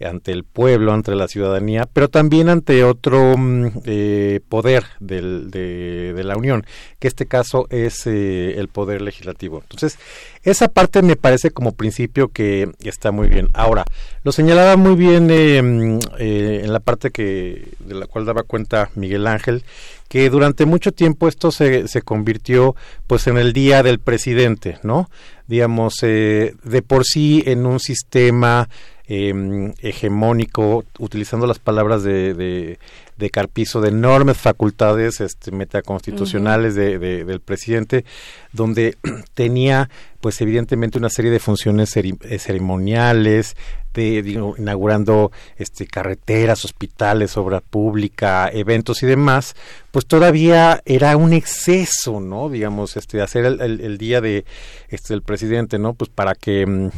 [0.04, 6.12] ante el pueblo, ante la ciudadanía, pero también ante otro mm, eh, poder del, de,
[6.14, 6.66] de, la Unión,
[6.98, 9.62] que este caso es eh, el poder legislativo.
[9.62, 9.98] Entonces,
[10.42, 13.48] esa parte me parece como principio que está muy bien.
[13.54, 13.84] Ahora,
[14.22, 18.90] lo señalaba muy bien eh, mm, en la parte que de la cual daba cuenta
[18.94, 19.64] Miguel Ángel,
[20.08, 25.08] que durante mucho tiempo esto se, se convirtió pues en el día del presidente, ¿no?
[25.46, 28.68] Digamos, de por sí en un sistema
[29.08, 32.80] eh, hegemónico, utilizando las palabras de, de,
[33.16, 38.04] de, Carpizo, de enormes facultades este, metaconstitucionales de, del presidente,
[38.52, 38.96] donde
[39.34, 39.88] tenía,
[40.20, 43.56] pues evidentemente, una serie de funciones eh, ceremoniales,
[44.02, 49.54] de, inaugurando este, carreteras, hospitales, obra pública, eventos y demás,
[49.90, 52.48] pues todavía era un exceso, ¿no?
[52.48, 54.44] Digamos, este, hacer el, el, día de
[54.88, 55.94] este, del presidente, ¿no?
[55.94, 56.90] Pues para que mm,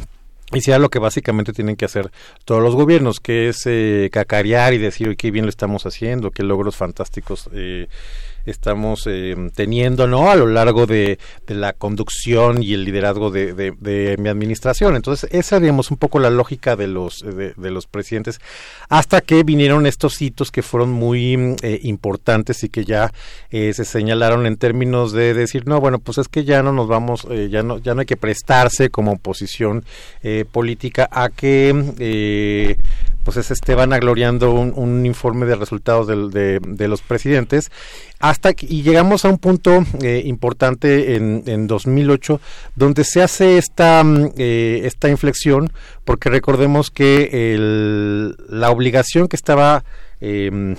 [0.57, 2.11] hiciera lo que básicamente tienen que hacer
[2.45, 6.43] todos los gobiernos, que es eh, cacarear y decir, qué bien lo estamos haciendo, qué
[6.43, 7.87] logros fantásticos eh,
[8.49, 14.29] estamos eh, teniendo no a lo largo de, la conducción y el liderazgo de, mi
[14.29, 14.95] administración.
[14.95, 18.39] Entonces esa digamos un poco la lógica de los de, los presidentes.
[18.89, 23.11] Hasta que vinieron estos hitos que fueron muy eh, importantes y que ya
[23.51, 26.87] eh, se señalaron en términos de decir no bueno pues es que ya no nos
[26.87, 29.85] vamos ya no ya no hay que prestarse como oposición
[30.51, 32.77] política a que
[33.23, 37.71] pues es Esteban agloriando un, un informe de resultados de, de, los presidentes.
[38.19, 42.39] Hasta que, y llegamos a un punto eh, importante en, en 2008
[42.75, 45.71] donde se hace esta mm, eh, esta inflexión
[46.05, 49.83] porque recordemos que el, la obligación que estaba
[50.21, 50.75] eh,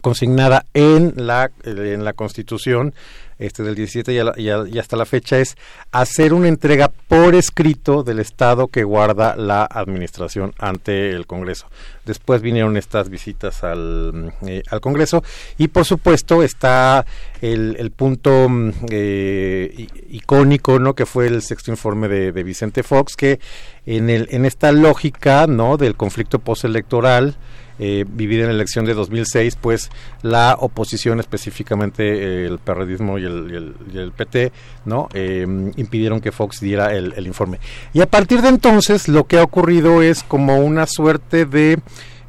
[0.00, 2.94] consignada en la en la Constitución
[3.38, 5.56] este del 17 y, hasta la fecha es
[5.90, 11.66] hacer una entrega por escrito del estado que guarda la administración ante el Congreso.
[12.04, 15.22] Después vinieron estas visitas al, eh, al Congreso
[15.58, 17.04] y por supuesto está
[17.40, 20.94] el, punto mm, eh, icónico, ¿no?
[20.94, 23.40] Que fue el sexto informe de, de, Vicente Fox, que
[23.86, 25.76] en, el, en esta lógica, ¿no?
[25.76, 27.36] Del conflicto postelectoral,
[27.78, 29.90] eh, vivida en la elección de 2006, pues
[30.22, 34.52] la oposición, específicamente eh, el perredismo y el, PT,
[34.84, 35.08] ¿no?
[35.14, 35.46] Eh,
[35.76, 37.58] impidieron que Fox diera el, informe.
[37.92, 41.78] Y a partir de entonces, lo que ha ocurrido es como una suerte de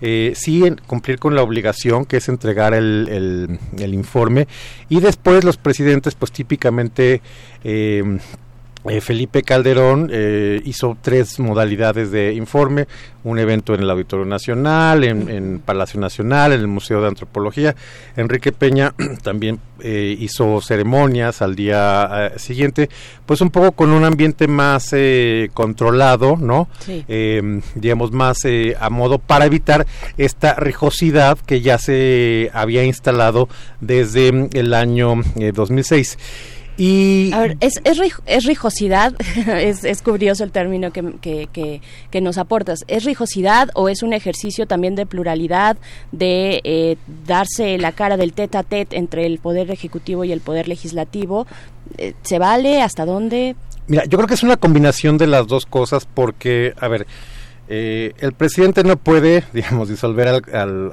[0.01, 4.47] eh, sí cumplir con la obligación que es entregar el, el, informe
[4.89, 7.21] y después los presidentes pues típicamente
[8.85, 12.87] eh, eh, Felipe Calderón eh, hizo tres modalidades de informe,
[13.23, 17.75] un evento en el Auditorio Nacional, en, Palacio Nacional, en el Museo de Antropología.
[18.17, 18.93] Enrique Peña
[19.23, 22.89] también eh, hizo ceremonias al día siguiente,
[23.25, 24.93] pues un poco con un ambiente más
[25.53, 26.67] controlado, ¿no?
[27.75, 28.37] digamos, más
[28.79, 29.87] a modo para evitar
[30.17, 33.47] esta rijosidad que ya se había instalado
[33.81, 35.21] desde el año
[35.53, 36.17] 2006.
[36.75, 39.13] Y a ver, es, es, es rijosidad,
[39.47, 42.79] es, es, curioso el término que, que, que, nos aportas.
[42.87, 45.77] ¿Es rijosidad o es un ejercicio también de pluralidad,
[46.11, 46.97] de eh,
[47.27, 51.45] darse la cara del tete a tete entre el poder ejecutivo y el poder legislativo?
[51.97, 52.81] Eh, ¿Se vale?
[52.81, 53.55] ¿Hasta dónde?
[53.87, 57.05] Mira, yo creo que es una combinación de las dos cosas porque, a ver,
[57.69, 60.43] eh, el presidente no puede, digamos, disolver al,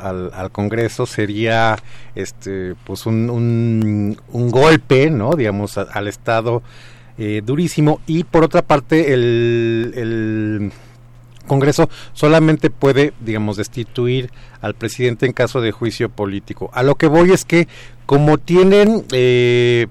[0.01, 1.79] al, al, Congreso, sería
[2.15, 5.33] este, pues un, un, golpe, ¿no?
[5.33, 6.63] Digamos, al Estado
[7.19, 8.01] eh, durísimo.
[8.07, 10.73] Y por otra parte, el, el
[11.47, 14.31] Congreso solamente puede, digamos, destituir
[14.61, 16.71] al presidente en caso de juicio político.
[16.73, 17.67] A lo que voy es que,
[18.07, 19.89] como tienen eh,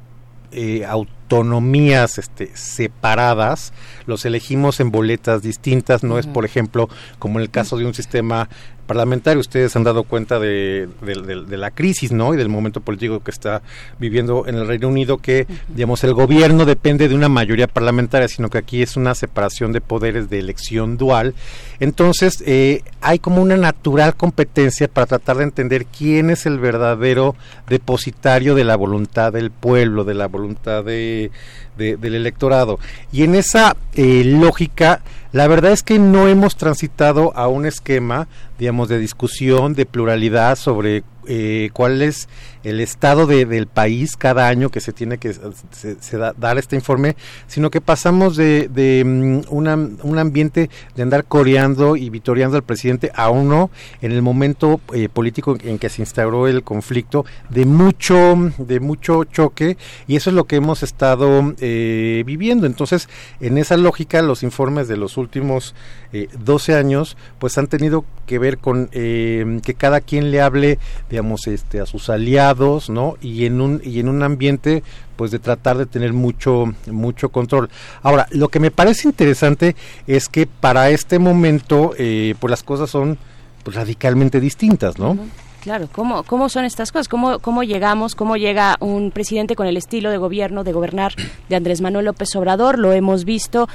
[0.51, 0.85] eh
[1.29, 3.71] autonomías este, separadas,
[4.07, 6.89] los elegimos en boletas distintas, no es por ejemplo
[7.19, 8.49] como en el caso de un sistema
[8.89, 10.89] parlamentario, ustedes han dado cuenta de,
[11.47, 12.33] la crisis, ¿no?
[12.33, 13.61] Y del momento político que está
[13.99, 18.49] viviendo en el Reino Unido, que, digamos, el gobierno depende de una mayoría parlamentaria, sino
[18.49, 21.35] que aquí es una separación de poderes de elección dual.
[21.79, 27.35] Entonces, eh, hay como una natural competencia para tratar de entender quién es el verdadero
[27.67, 31.29] depositario de la voluntad del pueblo, de la voluntad de,
[31.77, 32.79] del electorado.
[33.11, 35.01] Y en esa eh, lógica,
[35.31, 38.27] la verdad es que no hemos transitado a un esquema,
[38.59, 42.27] digamos, de discusión, de pluralidad sobre eh, cuál es
[42.63, 47.15] el estado de, del país cada año que se tiene que se, dar este informe,
[47.45, 53.11] sino que pasamos de, de mm, un ambiente de andar coreando y vitoreando al presidente
[53.13, 53.69] a uno
[54.01, 59.23] en el momento eh, político en que se instauró el conflicto de mucho de mucho
[59.25, 59.77] choque
[60.07, 62.65] y eso es lo que hemos estado eh, viviendo.
[62.65, 63.07] Entonces,
[63.39, 65.75] en esa lógica, los informes de los últimos
[66.43, 71.81] 12 años, pues han tenido que ver con que cada quien le hable digamos, este,
[71.81, 73.15] a sus aliados, ¿no?
[73.21, 74.83] Y en un, y en un ambiente,
[75.15, 77.69] pues, de tratar de tener mucho, mucho control.
[78.01, 79.75] Ahora, lo que me parece interesante
[80.07, 83.17] es que para este momento, eh, pues, las cosas son
[83.63, 85.17] pues, radicalmente distintas, ¿no?
[85.61, 87.09] Claro, ¿cómo, ¿cómo son estas cosas?
[87.09, 88.15] ¿Cómo, ¿Cómo llegamos?
[88.15, 91.13] ¿Cómo llega un presidente con el estilo de gobierno, de gobernar
[91.49, 92.79] de Andrés Manuel López Obrador?
[92.79, 93.67] Lo hemos visto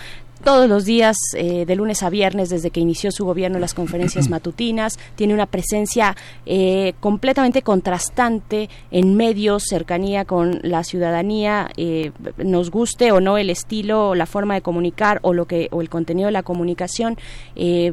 [0.44, 4.28] todos los días, eh, de lunes a viernes, desde que inició su gobierno, las conferencias
[4.30, 4.98] matutinas.
[5.16, 6.16] Tiene una presencia
[6.46, 13.50] eh, completamente contrastante en medios, cercanía con la ciudadanía, eh, nos guste o no el
[13.50, 17.16] estilo, o la forma de comunicar o lo que o el contenido de la comunicación,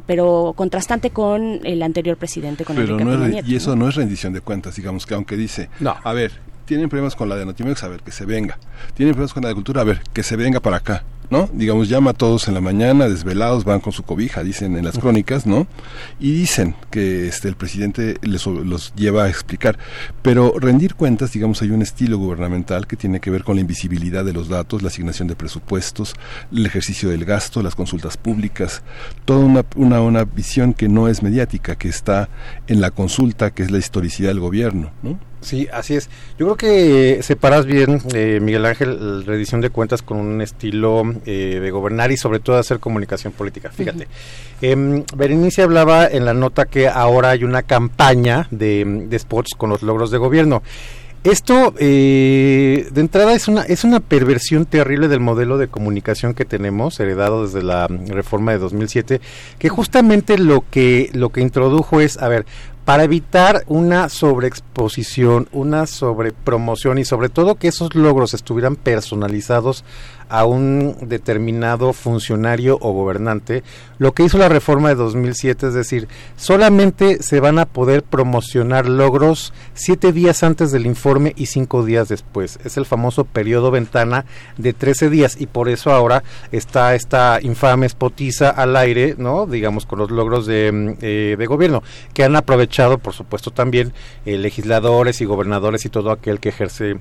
[0.05, 2.97] pero contrastante con el anterior presidente, con pero
[3.45, 5.95] Y eso no es rendición de cuentas, digamos que aunque dice, no.
[6.03, 6.31] a ver,
[6.71, 8.57] tienen problemas con la de Notimex, a ver, que se venga.
[8.93, 11.03] Tienen problemas con la de cultura, a ver, que se venga para acá.
[11.29, 11.49] ¿no?
[11.51, 14.97] Digamos, llama a todos en la mañana, desvelados, van con su cobija, dicen en las
[14.97, 15.67] crónicas, ¿no?
[16.17, 19.77] Y dicen que este, el presidente les, los lleva a explicar.
[20.21, 24.23] Pero rendir cuentas, digamos, hay un estilo gubernamental que tiene que ver con la invisibilidad
[24.23, 26.15] de los datos, la asignación de presupuestos,
[26.53, 28.81] el ejercicio del gasto, las consultas públicas,
[29.25, 32.29] toda una, una, una visión que no es mediática, que está
[32.67, 35.30] en la consulta, que es la historicidad del gobierno, ¿no?
[35.41, 36.09] Sí, así es.
[36.37, 41.03] Yo creo que separas bien, eh, Miguel Ángel, la edición de cuentas con un estilo
[41.25, 43.71] eh, de gobernar y sobre todo hacer comunicación política.
[43.71, 44.07] Fíjate,
[44.61, 49.71] em, Berenice hablaba en la nota que ahora hay una campaña de, de spots con
[49.71, 50.61] los logros de gobierno.
[51.23, 56.45] Esto, eh, de entrada, es una, es una perversión terrible del modelo de comunicación que
[56.45, 59.21] tenemos, heredado desde la reforma de 2007,
[59.59, 62.47] que justamente lo que, lo que introdujo es, a ver,
[62.91, 69.85] para evitar una sobreexposición, una sobrepromoción y sobre todo que esos logros estuvieran personalizados
[70.31, 73.63] a un determinado funcionario o gobernante,
[73.99, 78.87] lo que hizo la reforma de 2007, es decir, solamente se van a poder promocionar
[78.87, 82.59] logros siete días antes del informe y cinco días después.
[82.63, 84.25] Es el famoso periodo ventana
[84.57, 89.45] de 13 días y por eso ahora está esta infame espotiza al aire, ¿no?
[89.45, 91.83] Digamos, con los logros de, mm, eh, de gobierno,
[92.13, 93.91] que han aprovechado, por supuesto, también
[94.25, 96.99] eh, legisladores y gobernadores y todo aquel que ejerce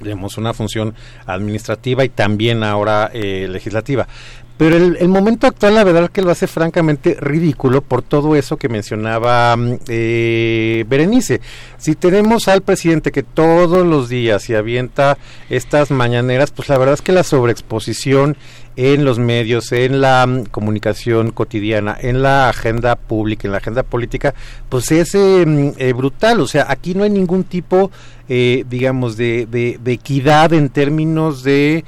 [0.00, 0.94] digamos, una función
[1.26, 4.06] administrativa y también ahora eh, legislativa.
[4.56, 8.68] Pero el, momento actual, la verdad que lo hace francamente ridículo por todo eso que
[8.68, 11.40] mencionaba mm, eh, Berenice.
[11.76, 15.18] Si tenemos al presidente que todos los días se avienta
[15.50, 18.36] estas mañaneras, pues la verdad es que la sobreexposición
[18.76, 23.82] en los medios, en la mm, comunicación cotidiana, en la agenda pública, en la agenda
[23.82, 24.34] política,
[24.68, 26.40] pues es eh, mm, eh, brutal.
[26.40, 27.90] O sea, aquí no hay ningún tipo,
[28.28, 31.84] eh, digamos, de, de, equidad en términos de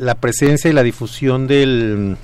[0.00, 2.16] la presencia y la difusión del,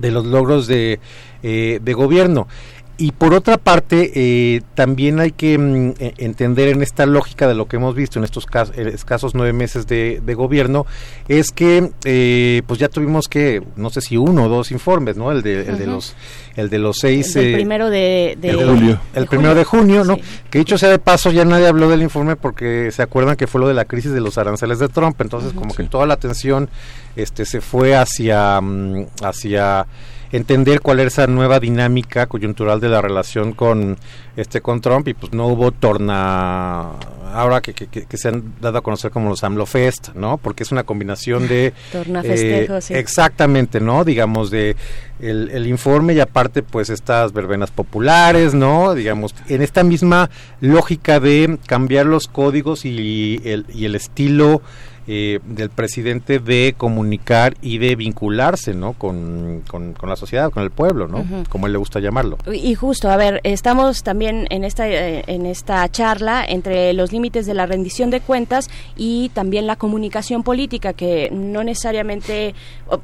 [0.00, 0.98] de los logros de,
[1.42, 2.48] de gobierno.
[2.98, 7.54] Y por otra parte, eh, también hay que mm, e, entender en esta lógica de
[7.54, 10.86] lo que hemos visto en estos eh, escasos nueve meses de, gobierno,
[11.28, 15.30] es que eh, pues ya tuvimos que, no sé si uno o dos informes, ¿no?
[15.30, 16.14] El de, el de los
[16.56, 17.36] el de los seis...
[17.36, 18.98] El primero de, julio.
[19.14, 20.16] El primero de junio, ¿no?
[20.50, 23.60] Que dicho sea de paso, ya nadie habló del informe porque se acuerdan que fue
[23.60, 26.70] lo de la crisis de los aranceles de Trump, entonces como que toda la atención
[27.14, 28.58] este se fue hacia...
[28.60, 29.86] Mm, hacia
[30.32, 33.96] entender cuál era esa nueva dinámica coyuntural de la relación con
[34.36, 36.92] este con Trump y pues no hubo torna
[37.32, 40.38] ahora que, que, se han dado a conocer como los AMLO Fest, ¿no?
[40.38, 42.94] Porque es una combinación de torna festejo, sí.
[42.94, 44.04] exactamente, ¿no?
[44.04, 44.76] Digamos de
[45.20, 48.94] el, informe y aparte pues estas verbenas populares, ¿no?
[48.94, 50.30] Digamos en esta misma
[50.60, 54.62] lógica de cambiar los códigos y el, y el estilo
[55.08, 58.92] eh, del presidente de comunicar y de vincularse ¿no?
[58.94, 61.24] Con, con, la sociedad, con el pueblo, ¿no?
[61.48, 62.38] como él le gusta llamarlo.
[62.52, 67.46] Y justo, a ver, estamos también en esta, eh, en esta charla entre los límites
[67.46, 72.56] de la rendición de cuentas y también la comunicación política, que no necesariamente,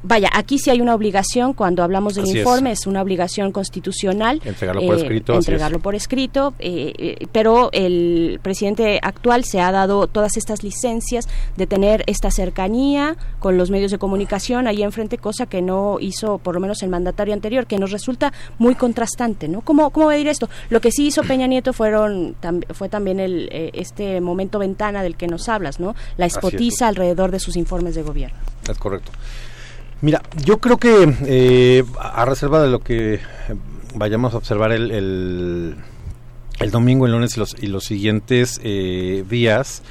[0.03, 2.85] vaya, aquí sí hay una obligación cuando hablamos del informe, es.
[2.85, 4.41] una obligación constitucional.
[4.43, 5.35] Entregarlo por eh, escrito.
[5.35, 6.53] Entregarlo por escrito,
[7.31, 13.57] pero el presidente actual se ha dado todas estas licencias de tener esta cercanía con
[13.57, 17.33] los medios de comunicación ahí enfrente, cosa que no hizo por lo menos el mandatario
[17.33, 19.61] anterior, que nos resulta muy contrastante, ¿no?
[19.61, 20.49] ¿Cómo, cómo medir esto?
[20.69, 22.35] Lo que sí hizo Peña Nieto fueron
[22.73, 25.95] fue también el, eh, este momento ventana del que nos hablas, ¿no?
[26.17, 28.37] La espotiza alrededor de sus informes de gobierno.
[28.69, 29.11] Es correcto.
[30.01, 33.21] Mira, yo creo que eh, a reserva de lo que
[33.95, 39.81] vayamos a observar el, el, domingo, el lunes y los, y los siguientes eh, días,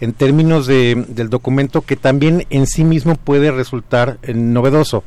[0.00, 5.04] en términos de, del documento que también en sí mismo puede resultar eh, novedoso.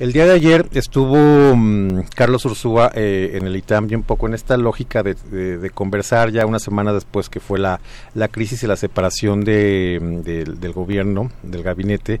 [0.00, 4.26] El día de ayer estuvo mm, Carlos Ursúa eh, en el ITAM y un poco
[4.26, 7.80] en esta lógica de, conversar ya una semana después que fue la,
[8.14, 10.20] la crisis y la separación de, mm,
[10.58, 12.18] del gobierno, del gabinete,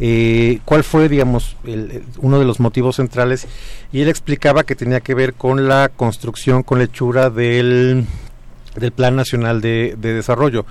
[0.00, 1.58] eh, cuál fue, digamos,
[2.16, 3.46] uno de los motivos centrales
[3.92, 8.06] y él explicaba que tenía que ver con la construcción con lechura del,
[8.74, 10.64] del Plan Nacional de Desarrollo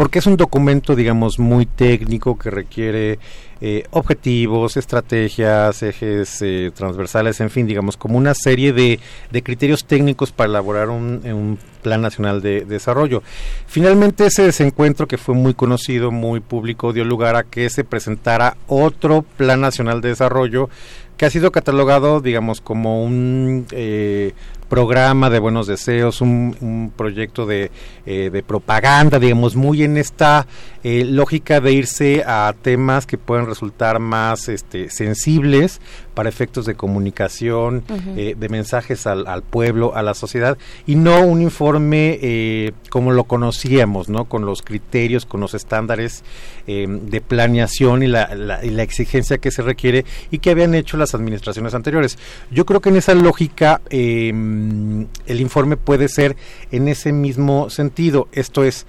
[0.00, 3.18] porque es un documento, digamos, muy técnico que requiere
[3.60, 8.98] eh, objetivos, estrategias, ejes eh, transversales, en fin, digamos, como una serie de,
[9.30, 13.22] de criterios técnicos para elaborar un, un Plan Nacional de, Desarrollo.
[13.66, 18.56] Finalmente, ese desencuentro que fue muy conocido, muy público, dio lugar a que se presentara
[18.68, 20.70] otro Plan Nacional de Desarrollo
[21.18, 24.32] que ha sido catalogado, digamos, como un eh,
[24.70, 27.70] programa de buenos deseos, un, proyecto de,
[28.06, 30.46] eh, de, propaganda, digamos, muy en esta
[30.82, 35.80] eh, lógica de irse a temas que pueden resultar más este, sensibles
[36.20, 37.82] para efectos de comunicación,
[38.14, 43.24] eh, de mensajes al, al, pueblo, a la sociedad, y no un informe como lo
[43.24, 44.26] conocíamos, ¿no?
[44.26, 46.22] Con los criterios, con los estándares
[46.66, 51.14] de planeación y la, y la exigencia que se requiere y que habían hecho las
[51.14, 52.18] administraciones anteriores.
[52.50, 56.36] Yo creo que en esa lógica eh, el informe puede ser
[56.70, 58.28] en ese mismo sentido.
[58.32, 58.86] Esto es,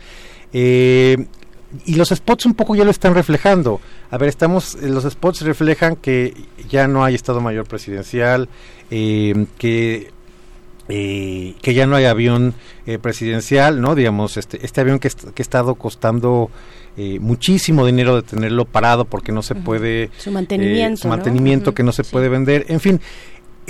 [0.54, 1.28] eh,
[1.86, 3.80] y los spots un poco ya lo están reflejando.
[4.10, 6.34] A ver, estamos, los spots reflejan que
[6.70, 8.50] ya no hay Estado Mayor Presidencial,
[8.90, 10.12] eh, que
[10.90, 12.54] eh, que ya no hay avión
[13.02, 13.96] presidencial, ¿no?
[13.96, 16.52] Digamos, este, este avión que, que ha estado costando
[17.22, 20.10] muchísimo dinero de tenerlo parado porque no se puede...
[20.18, 21.04] Su mantenimiento.
[21.04, 22.66] su mantenimiento que no se puede vender.
[22.68, 23.00] En fin,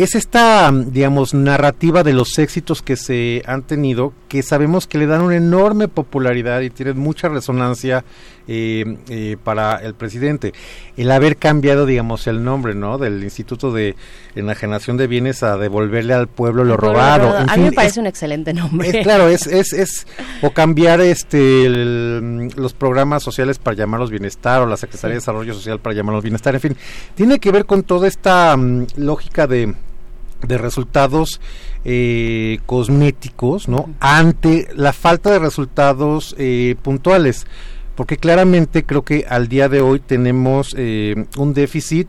[0.03, 5.07] es esta, digamos, narrativa de los éxitos que se han tenido, que sabemos que le
[5.07, 8.03] dan una enorme popularidad y tienen mucha resonancia
[8.48, 10.53] eh, eh, para el presidente.
[10.98, 12.98] El haber cambiado, digamos, el nombre, ¿no?
[12.98, 13.95] Del Instituto de
[14.36, 17.38] Enajenación de Bienes a devolverle al pueblo lo robado.
[17.38, 19.03] a mí me parece un excelente nombre.
[19.03, 20.07] claro, es, es, es,
[20.41, 25.80] o cambiar este los programas sociales para llamarlos bienestar o la Secretaría de Desarrollo Social
[25.80, 26.78] para llamarlos bienestar, en fin,
[27.15, 29.76] tiene que ver con toda esta mm, lógica de
[30.47, 31.39] de resultados
[31.84, 33.89] eh, cosméticos, ¿no?
[33.99, 37.47] Ante la falta de resultados eh, puntuales,
[37.95, 42.07] porque claramente creo que al día de hoy tenemos eh, un déficit.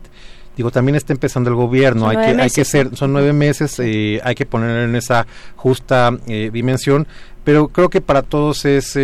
[0.55, 4.35] Digo, también está empezando el gobierno, hay que, hay que ser, son nueve meses, hay
[4.35, 7.07] que poner en esa justa dimensión,
[7.43, 8.95] pero creo que para todos es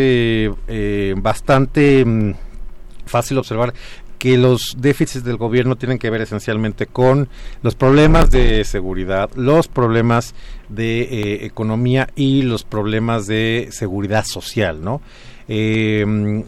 [1.15, 2.34] bastante mm,
[3.07, 3.73] fácil observar
[4.19, 7.29] que los déficits del gobierno tienen que ver esencialmente con
[7.63, 10.35] los problemas de seguridad, los problemas
[10.67, 15.01] de eh, economía y los problemas de seguridad social, ¿no?
[15.47, 16.43] Eh,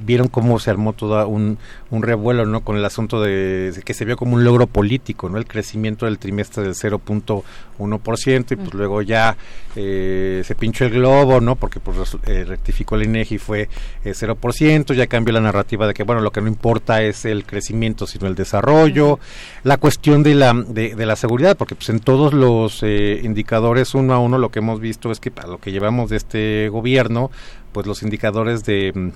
[0.00, 1.58] vieron cómo se armó todo un,
[1.90, 5.38] un revuelo no con el asunto de, que se vio como un logro político no
[5.38, 9.36] el crecimiento del trimestre del 0.1% y pues luego ya
[9.76, 13.68] eh, se pinchó el globo no porque pues eh, rectificó el INEGI y fue
[14.04, 17.44] eh, 0% ya cambió la narrativa de que bueno lo que no importa es el
[17.44, 19.18] crecimiento sino el desarrollo.
[19.64, 23.94] La cuestión de la de, de, la seguridad porque pues en todos los eh, indicadores
[23.94, 26.68] uno a uno lo que hemos visto es que para lo que llevamos de este
[26.68, 27.30] gobierno
[27.72, 29.12] pues los indicadores de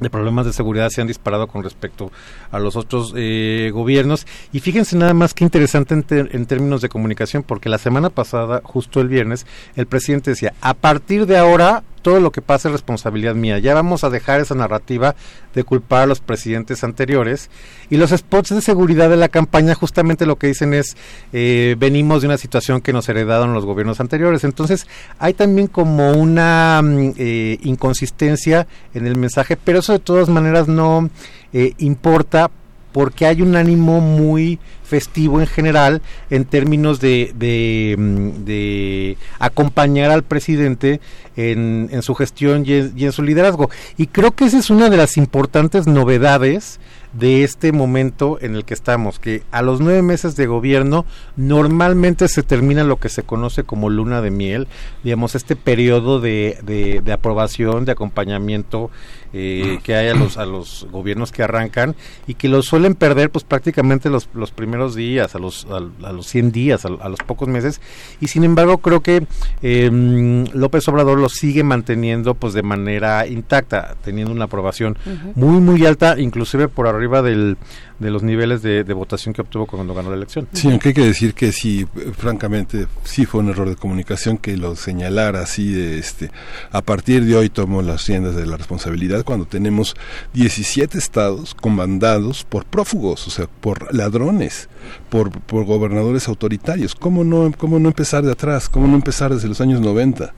[0.00, 2.10] de problemas de seguridad se han disparado con respecto
[2.50, 4.26] a los otros eh, gobiernos.
[4.52, 8.60] Y fíjense nada más que interesante en, en, términos de comunicación, porque la semana pasada,
[8.64, 9.46] justo el viernes,
[9.76, 13.58] el presidente decía, a partir de ahora todo lo que pasa es responsabilidad mía.
[13.58, 15.16] Ya vamos a dejar esa narrativa
[15.54, 17.48] de culpar a los presidentes anteriores.
[17.88, 20.98] Y los spots de seguridad de la campaña justamente lo que dicen es,
[21.32, 24.44] eh, venimos de una situación que nos heredaron los gobiernos anteriores.
[24.44, 24.86] Entonces
[25.18, 30.68] hay también como una mm, eh, inconsistencia en el mensaje, pero eso de todas maneras
[30.68, 31.08] no
[31.54, 32.50] eh, importa
[32.94, 36.00] porque hay un ánimo muy festivo en general
[36.30, 41.00] en términos de, de, mm, acompañar al presidente
[41.34, 43.68] en, en su gestión y y en, su liderazgo.
[43.96, 46.78] Y creo que esa es una de las importantes novedades
[47.14, 51.06] de este momento en el que estamos, que a los nueve meses de gobierno
[51.36, 54.66] normalmente se termina lo que se conoce como luna de miel,
[55.04, 58.90] digamos, este periodo de, de, aprobación, de acompañamiento
[59.36, 61.96] eh, que hay a los, a los gobiernos que arrancan
[62.28, 66.26] y que los suelen perder pues prácticamente los, los primeros días, a los, a, los
[66.28, 67.80] 100 días, a, los pocos meses,
[68.20, 69.26] y sin embargo creo que
[69.60, 69.90] eh,
[70.52, 74.96] López Obrador lo sigue manteniendo pues de manera intacta, teniendo una aprobación
[75.34, 77.56] muy, muy alta, inclusive por arriba del,
[77.98, 80.46] de los niveles de, votación que obtuvo cuando ganó la elección.
[80.52, 81.86] Sí, aunque hay que decir que sí,
[82.16, 86.30] francamente, sí fue un error de comunicación que lo señalara así de este,
[86.70, 89.96] a partir de hoy tomo las riendas de la responsabilidad cuando tenemos
[90.34, 94.68] 17 estados comandados por prófugos, o sea, por ladrones,
[95.10, 96.94] por, por gobernadores autoritarios.
[96.94, 98.68] ¿Cómo no, ¿Cómo no empezar de atrás?
[98.68, 100.34] ¿Cómo no empezar desde los años 90?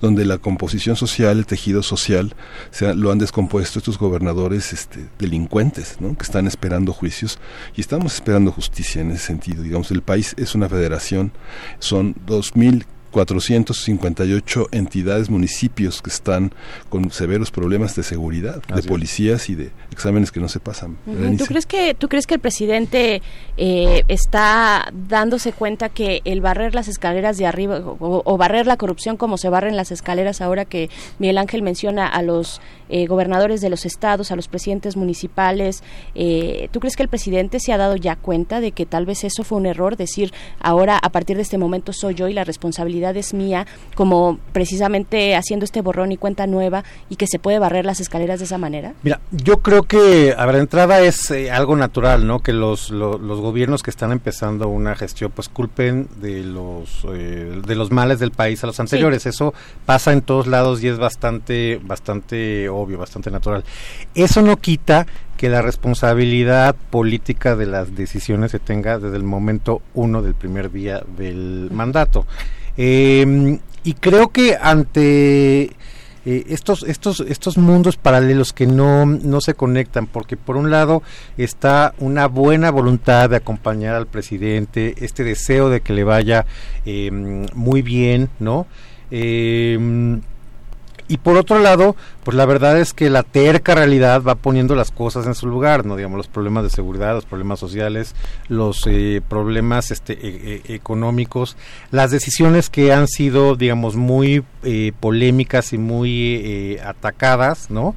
[0.00, 2.34] donde la composición social, el tejido social,
[2.70, 6.16] se lo han descompuesto estos gobernadores este, delincuentes, ¿no?
[6.16, 7.38] que están esperando juicios
[7.76, 9.62] y estamos esperando justicia en ese sentido.
[9.62, 11.32] Digamos, el país es una federación,
[11.78, 16.52] son dos mil 458 entidades, municipios que están
[16.88, 20.96] con severos problemas de seguridad, de policías y de exámenes que no se pasan.
[21.36, 23.22] ¿Tú crees que tú crees que el presidente
[23.56, 29.16] eh, está dándose cuenta que el barrer las escaleras de arriba o, barrer la corrupción
[29.16, 30.88] como se barren las escaleras ahora que
[31.18, 32.60] Miguel Ángel menciona a los
[32.90, 35.82] eh, gobernadores de los estados, a los presidentes municipales,
[36.14, 39.24] eh, ¿tú crees que el presidente se ha dado ya cuenta de que tal vez
[39.24, 42.44] eso fue un error, decir ahora a partir de este momento soy yo y la
[42.44, 47.58] responsabilidad es mía, como precisamente haciendo este borrón y cuenta nueva y que se puede
[47.58, 48.94] barrer las escaleras de esa manera?
[49.02, 52.40] Mira, yo creo que a ver, entrada es eh, algo natural, ¿no?
[52.40, 57.74] Que los, los gobiernos que están empezando una gestión pues culpen de los eh, de
[57.74, 59.26] los males del país a los anteriores.
[59.26, 59.54] Eso
[59.86, 63.64] pasa en todos lados y es bastante bastante obvio, bastante natural.
[64.14, 69.82] Eso no quita que la responsabilidad política de las decisiones se tenga desde el momento
[69.94, 72.26] uno del primer día del mandato.
[72.76, 75.70] Eh, y creo que ante
[76.26, 81.02] eh, estos, estos, estos mundos paralelos que no, no se conectan, porque por un lado
[81.38, 86.44] está una buena voluntad de acompañar al presidente, este deseo de que le vaya
[86.84, 87.10] eh,
[87.54, 88.66] muy bien, ¿no?
[89.10, 90.20] Eh,
[91.10, 94.92] y por otro lado, pues la verdad es que la terca realidad va poniendo las
[94.92, 98.14] cosas en su lugar, no digamos los problemas de seguridad, los problemas sociales,
[98.46, 101.56] los eh, problemas este, e, e, económicos,
[101.90, 107.96] las decisiones que han sido, digamos, muy eh, polémicas y muy eh, atacadas, ¿no?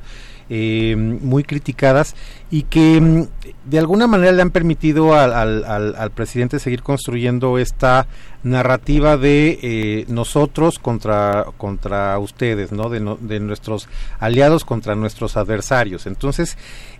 [0.56, 2.16] Eh, muy criticadas
[2.52, 3.24] y que mm,
[3.66, 8.06] de alguna manera le han permitido al, al, al, presidente seguir construyendo esta
[8.44, 12.90] narrativa de eh, nosotros contra contra ustedes, ¿no?
[12.90, 13.90] De, no, de nuestros
[14.20, 16.06] aliados contra nuestros adversarios.
[16.06, 16.56] Entonces,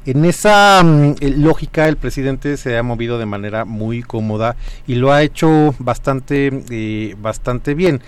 [0.08, 4.56] en esa mm, lógica el presidente se ha movido de manera muy cómoda
[4.88, 8.02] y lo ha hecho bastante eh, bastante bien.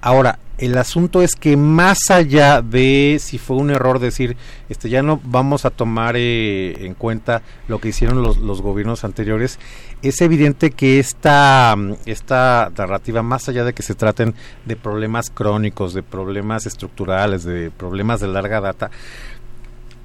[0.00, 4.36] Ahora, el asunto es que más allá de si fue un error decir,
[4.68, 9.02] este ya no vamos a tomar eh, en cuenta lo que hicieron los, los, gobiernos
[9.04, 9.58] anteriores,
[10.02, 11.74] es evidente que esta,
[12.04, 14.34] esta narrativa, más allá de que se traten
[14.66, 18.90] de problemas crónicos, de problemas estructurales, de problemas de larga data,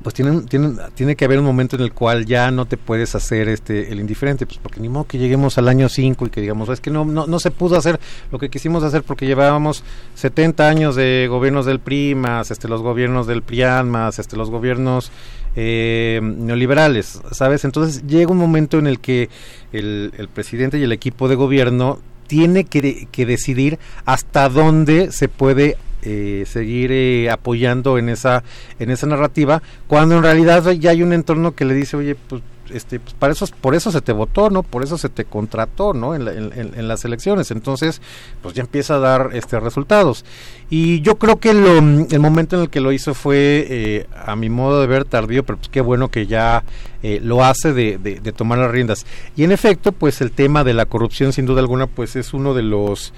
[0.05, 3.15] pues tienen, tienen, tiene que haber un momento en el cual ya no te puedes
[3.15, 6.41] hacer este el indiferente, pues porque ni modo que lleguemos al año 5 y que
[6.41, 7.99] digamos, es que no, no, no se pudo hacer
[8.31, 9.83] lo que quisimos hacer porque llevábamos
[10.13, 15.11] 70 años de gobiernos del PRI, más este, los gobiernos del PRIAN, este, los gobiernos
[15.55, 17.65] eh, neoliberales, ¿sabes?
[17.65, 19.29] Entonces llega un momento en el que
[19.73, 25.29] el, el presidente y el equipo de gobierno tiene que, que decidir hasta dónde se
[25.29, 28.43] puede eh, seguir eh, apoyando en esa
[28.79, 32.41] en esa narrativa cuando en realidad ya hay un entorno que le dice oye pues
[32.73, 35.93] este pues para eso por eso se te votó no por eso se te contrató
[35.93, 38.01] no en, la, en, las elecciones entonces
[38.41, 40.25] pues ya empieza a dar este resultados.
[40.69, 44.49] Y yo creo que el momento en el que lo hizo fue eh, a mi
[44.49, 46.63] modo de ver tardío pero pues qué bueno que ya
[47.03, 49.05] eh, lo hace de, de, de, tomar las riendas.
[49.35, 52.53] Y en efecto pues el tema de la corrupción sin duda alguna pues es uno
[52.53, 53.13] de los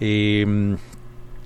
[0.00, 0.76] eh,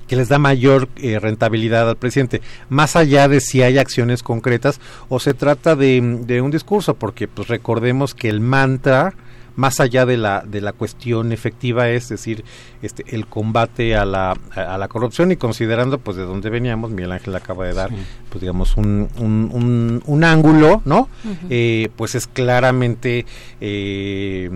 [0.07, 4.81] que les da mayor eh, rentabilidad al presidente, más allá de si hay acciones concretas
[5.09, 9.15] o se trata de, de, un discurso, porque pues recordemos que el mantra
[9.57, 12.45] más allá de la de la cuestión efectiva es decir
[12.83, 17.13] este el combate a la a, la corrupción y considerando pues de dónde veníamos Miguel
[17.13, 17.97] Ángel acaba de dar sí.
[18.29, 21.37] pues digamos un, un, un, un ángulo no uh -huh.
[21.49, 23.25] eh, pues es claramente
[23.63, 24.51] eh,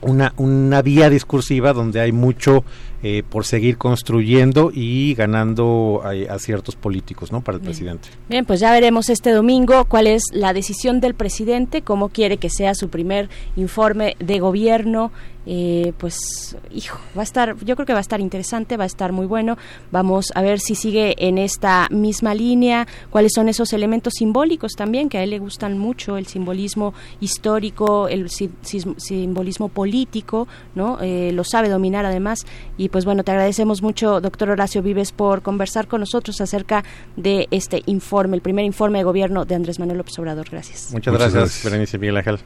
[0.00, 2.64] una, una vía discursiva donde hay mucho
[3.02, 7.42] eh, por seguir construyendo y ganando a, a ciertos políticos, ¿no?
[7.42, 7.70] Para el Bien.
[7.70, 8.08] presidente.
[8.28, 12.50] Bien, pues ya veremos este domingo cuál es la decisión del presidente, cómo quiere que
[12.50, 15.12] sea su primer informe de gobierno
[15.50, 18.86] eh, pues, hijo, va a estar, yo creo que va a estar interesante, va a
[18.86, 19.56] estar muy bueno.
[19.90, 25.08] Vamos a ver si sigue en esta misma línea, cuáles son esos elementos simbólicos también,
[25.08, 30.98] que a él le gustan mucho, el simbolismo histórico, el si, si, simbolismo político, ¿no?
[31.00, 32.44] Eh, lo sabe dominar además.
[32.76, 36.84] Y pues bueno, te agradecemos mucho, doctor Horacio Vives, por conversar con nosotros acerca
[37.16, 40.46] de este informe, el primer informe de gobierno de Andrés Manuel López Obrador.
[40.50, 40.92] Gracias.
[40.92, 42.38] Muchas, Muchas gracias, gracias, Berenice Miguel Ángel.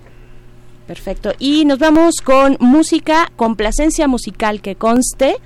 [0.87, 1.33] Perfecto.
[1.39, 5.37] Y nos vamos con música, complacencia musical que conste.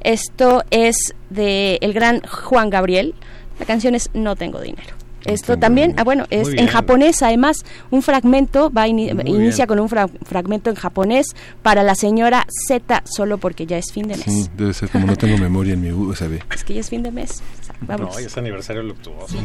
[0.00, 3.14] Esto es de el gran Juan Gabriel.
[3.58, 4.94] La canción es No tengo dinero.
[5.26, 9.66] Esto también, ah, bueno, es en japonés, además, un fragmento, va in, inicia bien.
[9.66, 11.26] con un fra fragmento en japonés
[11.62, 14.24] para la señora Z, solo porque ya es fin de mes.
[14.24, 16.40] Sí, debe ser como no tengo memoria en mi USB.
[16.54, 17.42] Es que ya es fin de mes.
[17.80, 18.14] Vamos.
[18.14, 19.26] No, es aniversario luctuoso.
[19.28, 19.38] Sí.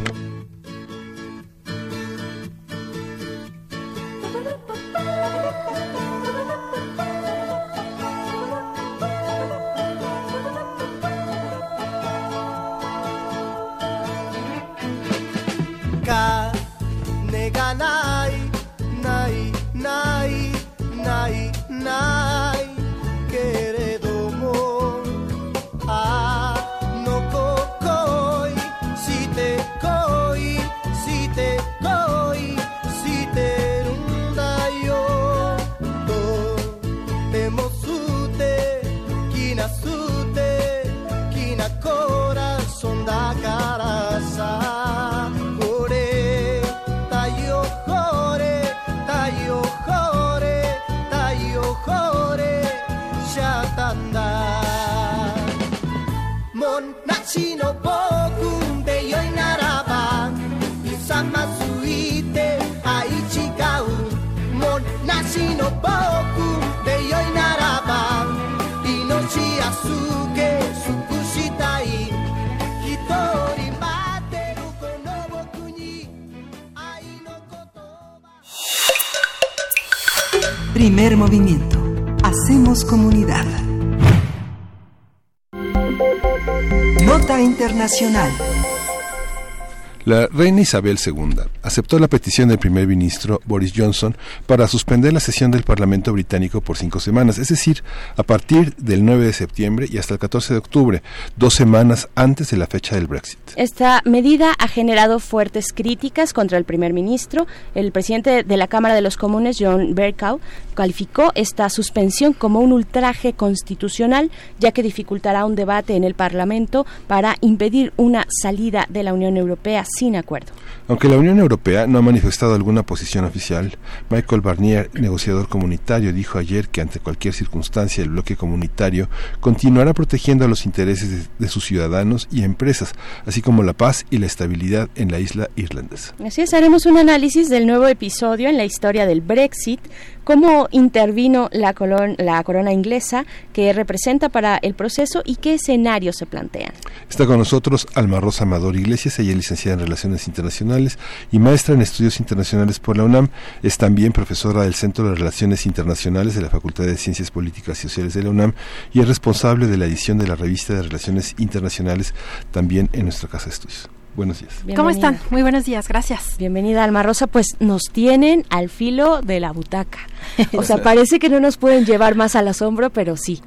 [90.05, 94.15] La reina Isabel II aceptó la petición del primer ministro Boris Johnson
[94.45, 97.81] para suspender la sesión del Parlamento británico por cinco semanas, es decir,
[98.17, 101.01] a partir del 9 de septiembre y hasta el 14 de octubre,
[101.37, 103.39] dos semanas antes de la fecha del Brexit.
[103.55, 107.47] Esta medida ha generado fuertes críticas contra el primer ministro.
[107.73, 110.41] El presidente de la Cámara de los Comunes, John Bercow,
[110.73, 114.29] calificó esta suspensión como un ultraje constitucional,
[114.59, 119.37] ya que dificultará un debate en el Parlamento para impedir una salida de la Unión
[119.37, 120.51] Europea sin acuerdo.
[120.87, 123.77] Aunque la Unión Europea no ha manifestado alguna posición oficial,
[124.09, 129.09] Michael Barnier, negociador comunitario, dijo ayer que ante cualquier circunstancia el bloque comunitario
[129.39, 132.93] continuará protegiendo los intereses de, de, sus ciudadanos y empresas,
[133.25, 136.13] así como la paz y la estabilidad en la isla irlandesa.
[136.25, 139.79] Así es, haremos un análisis del nuevo episodio en la historia del Brexit,
[140.23, 146.17] cómo intervino la, colon, la corona inglesa, qué representa para el proceso y qué escenarios
[146.17, 146.73] se plantean.
[147.09, 150.97] Está con nosotros Alma Rosa Amador Iglesias, ella es licenciada en Relaciones Internacionales
[151.31, 153.29] y maestra en Estudios Internacionales por la UNAM.
[153.63, 157.81] Es también profesora del Centro de Relaciones Internacionales de la Facultad de Ciencias Políticas y
[157.83, 158.53] Sociales de la UNAM
[158.93, 162.13] y es responsable de la edición de la revista de Relaciones Internacionales
[162.51, 164.00] también en nuestra casa de estudios.
[164.15, 164.53] Buenos días.
[164.65, 164.77] Bienvenida.
[164.77, 165.19] ¿Cómo están?
[165.29, 166.35] Muy buenos días, gracias.
[166.37, 167.27] Bienvenida, Alma Rosa.
[167.27, 169.99] Pues nos tienen al filo de la butaca.
[170.57, 173.41] O sea, parece que no nos pueden llevar más al asombro, pero sí.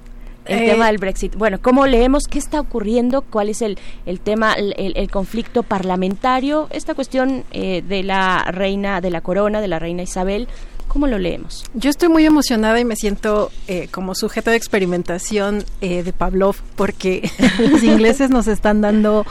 [0.46, 1.34] El eh, tema del Brexit.
[1.36, 2.24] Bueno, ¿cómo leemos?
[2.28, 3.22] ¿Qué está ocurriendo?
[3.22, 6.68] ¿Cuál es el, el tema, el, el, conflicto parlamentario?
[6.70, 10.48] Esta cuestión eh, de la reina, de la corona, de la reina Isabel,
[10.88, 11.64] ¿Cómo lo leemos?
[11.74, 16.56] Yo estoy muy emocionada y me siento eh, como sujeto de experimentación eh, de Pavlov
[16.76, 17.28] porque
[17.58, 19.26] los ingleses nos están dando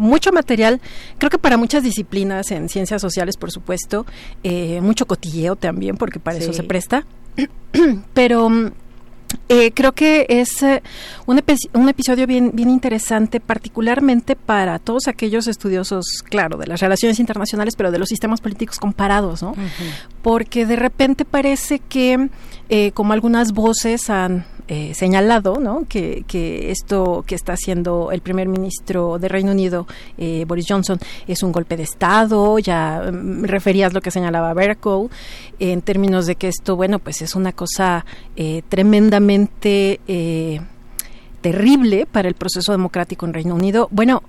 [0.00, 0.80] mucho material,
[1.18, 4.06] creo que para muchas disciplinas en ciencias sociales, por supuesto,
[4.42, 6.44] eh, mucho cotilleo también, porque para sí.
[6.44, 7.06] eso se presta.
[8.14, 8.72] Pero
[9.48, 10.82] eh, creo que es eh,
[11.26, 16.80] un, epi un, episodio bien, bien interesante, particularmente para todos aquellos estudiosos, claro, de las
[16.80, 19.50] relaciones internacionales, pero de los sistemas políticos comparados, ¿no?
[19.50, 20.08] Uh -huh.
[20.22, 22.28] Porque de repente parece que,
[22.68, 25.84] eh, como algunas voces han eh, señalado ¿no?
[25.88, 26.24] que,
[26.70, 31.50] esto que está haciendo el primer ministro de Reino Unido, eh, Boris Johnson, es un
[31.50, 32.56] golpe de Estado.
[32.60, 35.10] Ya um, referías lo que señalaba Bercow
[35.58, 38.06] en términos de que esto, bueno, pues es una cosa
[38.36, 39.98] eh, tremendamente
[41.40, 43.88] terrible para el proceso democrático en Reino Unido.
[43.90, 44.22] Bueno,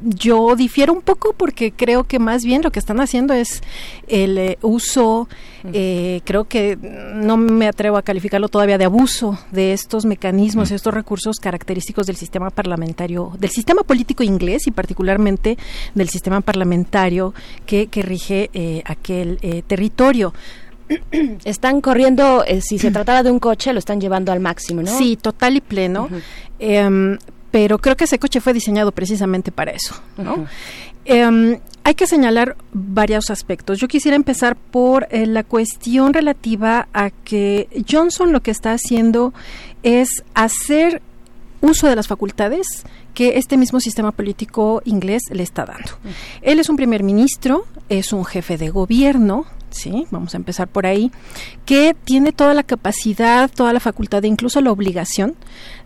[0.00, 3.62] yo difiero un poco porque creo que más bien lo que están haciendo es
[4.08, 5.28] el eh, uso,
[5.72, 6.76] eh, creo que
[7.14, 12.16] no me atrevo a calificarlo todavía de abuso de estos mecanismos, estos recursos característicos del
[12.16, 15.56] sistema parlamentario, del sistema político inglés y particularmente
[15.94, 20.32] del sistema parlamentario que, que rige eh, aquel eh, territorio
[21.44, 24.96] están corriendo, eh, si se tratara de un coche, lo están llevando al máximo, ¿no?
[24.96, 26.04] Sí, total y pleno.
[26.04, 26.22] Uh -huh.
[26.58, 27.18] eh,
[27.50, 30.34] pero creo que ese coche fue diseñado precisamente para eso, ¿no?
[30.34, 30.48] Uh -huh.
[31.04, 33.78] eh, hay que señalar varios aspectos.
[33.78, 39.32] Yo quisiera empezar por eh, la cuestión relativa a que Johnson lo que está haciendo
[39.84, 41.00] es hacer
[41.60, 42.66] uso de las facultades
[43.14, 45.92] que este mismo sistema político inglés le está dando.
[46.04, 46.12] Uh -huh.
[46.42, 50.86] Él es un primer ministro, es un jefe de gobierno, sí, vamos a empezar por
[50.86, 51.12] ahí,
[51.64, 55.36] que tiene toda la capacidad, toda la facultad e incluso la obligación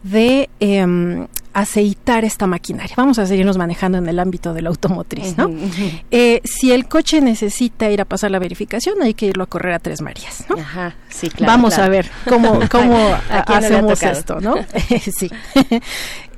[0.03, 2.95] de eh, aceitar esta maquinaria.
[2.97, 5.49] Vamos a seguirnos manejando en el ámbito de la automotriz, ¿no?
[5.49, 6.03] Uh -huh.
[6.11, 9.75] eh, si el coche necesita ir a pasar la verificación, hay que irlo a correr
[9.75, 10.57] a Tres Marías, ¿no?
[10.57, 11.53] Ajá, sí, claro.
[11.53, 11.87] Vamos claro.
[11.87, 14.55] a ver cómo, cómo hacemos esto, ¿no?
[15.19, 15.31] sí.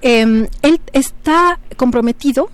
[0.00, 2.50] eh, él está comprometido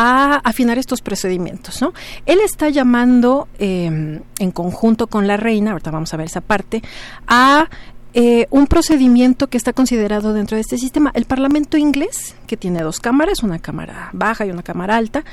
[0.00, 1.92] a afinar estos procedimientos, ¿no?
[2.24, 6.82] Él está llamando eh, en conjunto con la reina, ahorita vamos a ver esa parte,
[7.26, 7.68] a
[8.14, 11.10] eh, un procedimiento que está considerado dentro de este sistema.
[11.14, 15.24] El Parlamento inglés, que tiene dos cámaras, una cámara baja y una cámara alta,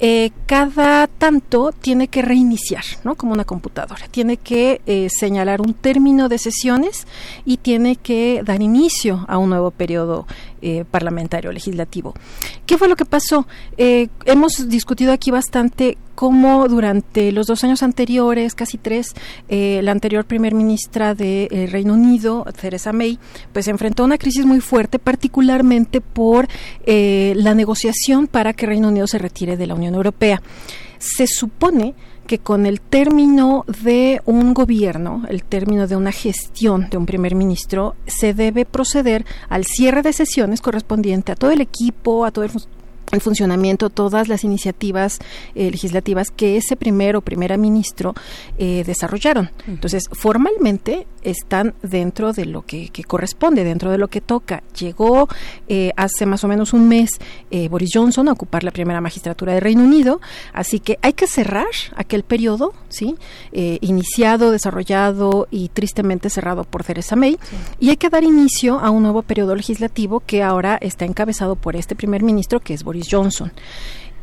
[0.00, 3.14] eh, cada tanto tiene que reiniciar, ¿no?
[3.14, 4.08] Como una computadora.
[4.10, 7.06] Tiene que eh, señalar un término de sesiones
[7.44, 10.26] y tiene que dar inicio a un nuevo periodo
[10.62, 12.14] eh, parlamentario legislativo.
[12.66, 13.46] ¿Qué fue lo que pasó?
[13.76, 19.14] Hemos discutido aquí bastante cómo durante los dos años anteriores, casi tres,
[19.48, 23.18] eh, la anterior primer ministra de eh, Reino Unido, Theresa May,
[23.52, 26.48] pues enfrentó una crisis muy fuerte, particularmente por
[26.84, 30.42] eh, la negociación para que Reino Unido se retire de la Unión Europea.
[30.98, 31.94] Se supone
[32.26, 37.34] que con el término de un gobierno, el término de una gestión de un primer
[37.34, 42.44] ministro, se debe proceder al cierre de sesiones correspondiente a todo el equipo, a todo
[42.44, 42.50] el
[43.12, 45.18] el funcionamiento, todas las iniciativas
[45.54, 48.14] eh, legislativas que ese primer o primera ministro
[48.58, 49.50] eh, desarrollaron.
[49.68, 54.62] Entonces, formalmente están dentro de lo que, corresponde, dentro de lo que toca.
[54.78, 55.28] Llegó
[55.68, 57.10] eh, hace más o menos un mes
[57.70, 60.20] Boris Johnson a ocupar la primera magistratura de Reino Unido,
[60.54, 61.66] así que hay que cerrar
[61.96, 63.14] aquel periodo, ¿sí?
[63.52, 67.38] iniciado, desarrollado y tristemente cerrado por Theresa May,
[67.78, 71.76] y hay que dar inicio a un nuevo periodo legislativo que ahora está encabezado por
[71.76, 73.52] este primer ministro, que es Boris Johnson.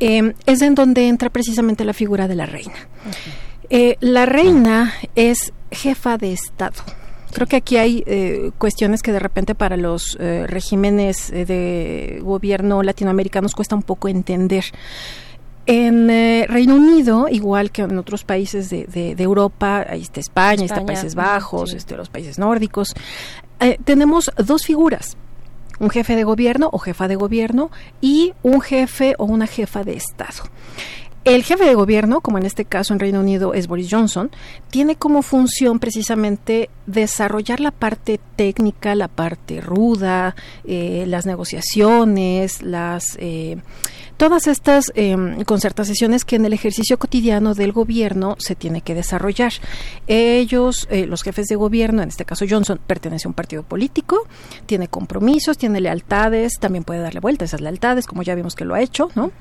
[0.00, 2.88] Em, es en donde entra precisamente la figura de la reina.
[3.68, 6.82] Eh, la reina es jefa de Estado.
[7.32, 12.82] Creo que aquí hay eh, cuestiones que de repente para los eh, regímenes de gobierno
[12.82, 14.64] latinoamericanos cuesta un poco entender.
[15.66, 16.08] En
[16.48, 21.74] Reino Unido, igual que en otros países de, Europa, ahí está España, está Países Bajos,
[21.74, 22.94] este, los países nórdicos,
[23.84, 25.16] tenemos dos figuras
[25.80, 27.70] un jefe de gobierno o jefa de gobierno
[28.00, 30.44] y un jefe o una jefa de Estado.
[31.24, 34.30] El jefe de gobierno, como en este caso en Reino Unido es Boris Johnson,
[34.70, 40.34] tiene como función precisamente desarrollar la parte técnica, la parte ruda,
[40.64, 43.58] eh, las negociaciones, las eh,
[44.20, 45.16] todas estas eh,
[45.46, 49.50] concertaciones que en el ejercicio cotidiano del gobierno se tiene que desarrollar.
[50.08, 54.28] Ellos, eh, los jefes de gobierno, en este caso Johnson, pertenece a un partido político,
[54.66, 58.66] tiene compromisos, tiene lealtades, también puede darle vuelta a esas lealtades, como ya vimos que
[58.66, 59.32] lo ha hecho, ¿no?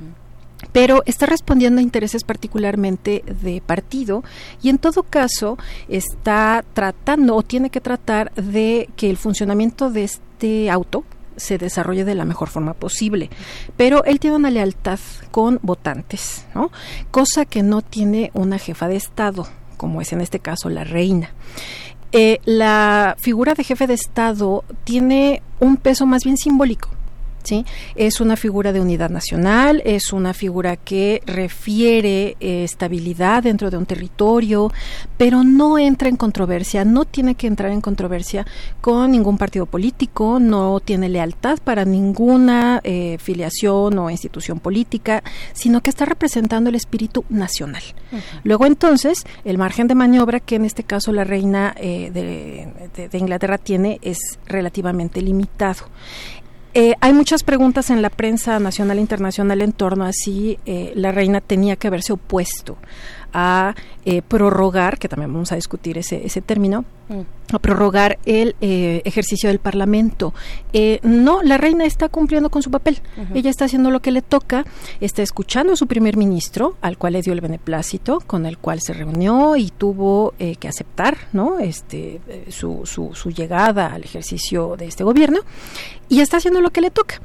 [0.72, 4.24] pero está respondiendo a intereses particularmente de partido
[4.62, 5.58] y en todo caso
[5.90, 11.04] está tratando o tiene que tratar de que el funcionamiento de este auto
[11.40, 13.30] se desarrolle de la mejor forma posible.
[13.78, 15.00] Pero él tiene una lealtad
[15.32, 16.72] con votantes, ¿no?
[17.12, 19.48] Cosa que no tiene una jefa de Estado,
[19.78, 21.32] como es en este caso la reina.
[22.12, 26.90] Eh, la figura de jefe de Estado tiene un peso más bien simbólico
[27.50, 27.66] ¿sí?
[27.96, 33.78] Es una figura de unidad nacional, es una figura que refiere eh, estabilidad dentro de
[33.78, 34.72] un territorio,
[35.18, 38.46] pero no entra en controversia, no tiene que entrar en controversia
[38.82, 45.24] con ningún partido político, no tiene lealtad para ninguna eh, filiación o institución política,
[45.54, 47.82] sino que está representando el espíritu nacional.
[48.44, 53.58] Luego entonces, el margen de maniobra que en este caso la reina eh, de Inglaterra
[53.58, 55.86] tiene es relativamente limitado.
[56.76, 60.92] Eh, hay muchas preguntas en la prensa nacional e internacional en torno a si eh,
[60.96, 62.78] la reina tenía que haberse opuesto
[63.34, 63.76] a
[64.06, 67.54] eh, prorrogar, que también vamos a discutir ese, ese término, mm.
[67.56, 70.34] a prorrogar el eh, ejercicio del Parlamento.
[70.74, 73.02] Eh, no, la reina está cumpliendo con su papel.
[73.34, 74.66] Ella está haciendo lo que le toca,
[75.02, 78.82] está escuchando a su primer ministro, al cual le dio el beneplácito, con el cual
[78.82, 81.60] se reunió y tuvo que aceptar ¿no?
[81.60, 85.40] este, su, su, su llegada al ejercicio de este gobierno,
[86.08, 87.22] y está haciendo lo que le toca.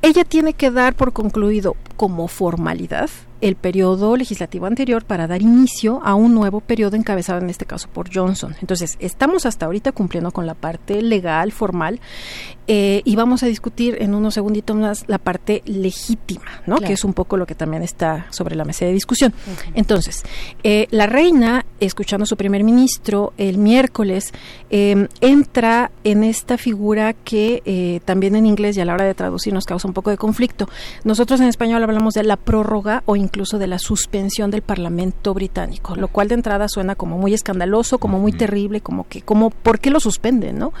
[0.00, 3.10] Ella tiene que dar por concluido como formalidad
[3.42, 7.88] el periodo legislativo anterior para dar inicio a un nuevo periodo encabezado en este caso
[7.92, 8.54] por Johnson.
[8.60, 12.00] Entonces, estamos hasta ahorita cumpliendo con la parte legal, formal,
[12.68, 16.76] eh, y vamos a discutir en unos segunditos más la parte legítima, ¿no?
[16.78, 19.32] Que es un poco lo que también está sobre la mesa de discusión.
[19.74, 20.22] Entonces,
[20.62, 24.32] eh, la reina, escuchando a su primer ministro el miércoles,
[24.70, 29.14] em, entra en esta figura que eh, también en inglés y a la hora de
[29.14, 30.68] traducir nos causa un poco de conflicto.
[31.04, 35.96] Nosotros en español hablamos de la prórroga o incluso de la suspensión del Parlamento británico,
[35.96, 39.80] lo cual de entrada suena como muy escandaloso, como muy terrible, como que, como, ¿por
[39.80, 40.72] qué lo suspenden, no?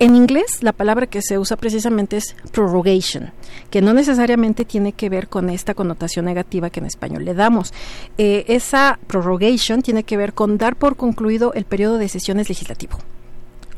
[0.00, 3.32] En inglés, la palabra que se usa precisamente es prorogation,
[3.68, 7.74] que no necesariamente tiene que ver con esta connotación negativa que en español le damos.
[8.16, 12.96] Eh, esa prorogation tiene que ver con dar por concluido el periodo de sesiones legislativo.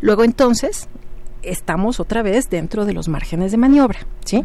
[0.02, 0.88] Luego entonces,
[1.42, 4.44] estamos otra vez dentro de los márgenes de maniobra, ¿sí?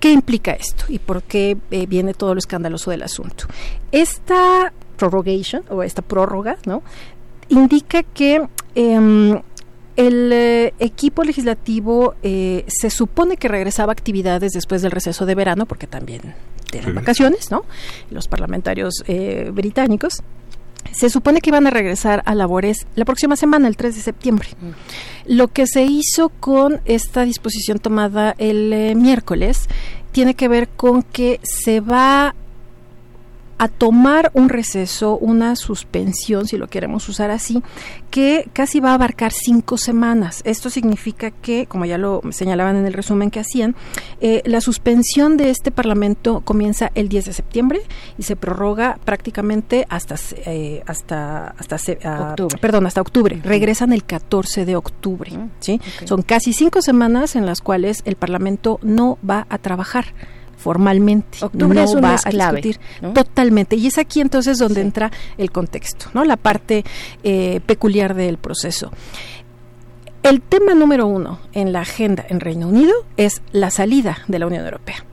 [0.00, 3.46] ¿Qué implica esto y por qué eh, viene todo lo escandaloso del asunto?
[3.92, 6.82] Esta prorogation o esta prórroga, ¿no?
[7.48, 9.40] Indica que em,
[9.96, 15.34] el eh, equipo legislativo eh, se supone que regresaba a actividades después del receso de
[15.34, 16.34] verano, porque también
[16.70, 17.64] tienen vacaciones, ¿no?
[18.10, 20.22] Los parlamentarios eh, británicos.
[20.92, 24.48] Se supone que iban a regresar a labores la próxima semana, el 3 de septiembre.
[24.60, 25.34] Mm.
[25.36, 29.68] Lo que se hizo con esta disposición tomada el miércoles
[30.12, 32.34] tiene que ver con que se va
[33.58, 37.62] a tomar un receso, una suspensión, si lo queremos usar así,
[38.10, 40.42] que casi va a abarcar cinco semanas.
[40.44, 43.74] Esto significa que, como ya lo señalaban en el resumen que hacían,
[44.20, 47.80] eh, la suspensión de este Parlamento comienza el 10 de septiembre
[48.18, 50.16] y se prorroga prácticamente hasta
[50.46, 52.58] eh, hasta hasta ah, octubre.
[52.60, 53.40] perdón hasta octubre.
[53.42, 55.32] Regresan el 14 de octubre.
[55.60, 55.80] ¿sí?
[56.04, 60.06] Son casi cinco semanas en las cuales el Parlamento no va a trabajar
[60.56, 61.38] formalmente.
[61.40, 62.78] Octubre no es va a discutir
[63.14, 63.76] totalmente.
[63.76, 66.24] Y es aquí entonces donde entra el contexto, ¿no?
[66.24, 66.84] La parte
[67.22, 68.90] eh, peculiar del proceso.
[70.22, 74.46] El tema número uno en la agenda en Reino Unido es la salida de la
[74.46, 75.04] Unión Europea.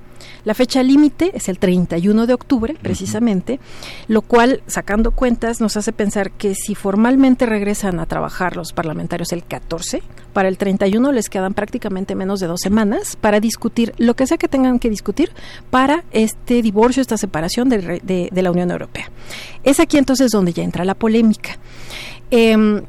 [0.44, 3.60] La fecha límite es el 31 de octubre, precisamente,
[4.08, 9.32] lo cual, sacando cuentas, nos hace pensar que si formalmente regresan a trabajar los parlamentarios
[9.32, 10.02] el 14,
[10.34, 14.38] para el 31 les quedan prácticamente menos de dos semanas para discutir lo que sea
[14.38, 15.32] que tengan que discutir
[15.70, 19.10] para este divorcio, esta separación de, la Unión Europea.
[19.64, 21.58] Es aquí entonces donde ya entra la polémica.
[22.32, 22.82] Em,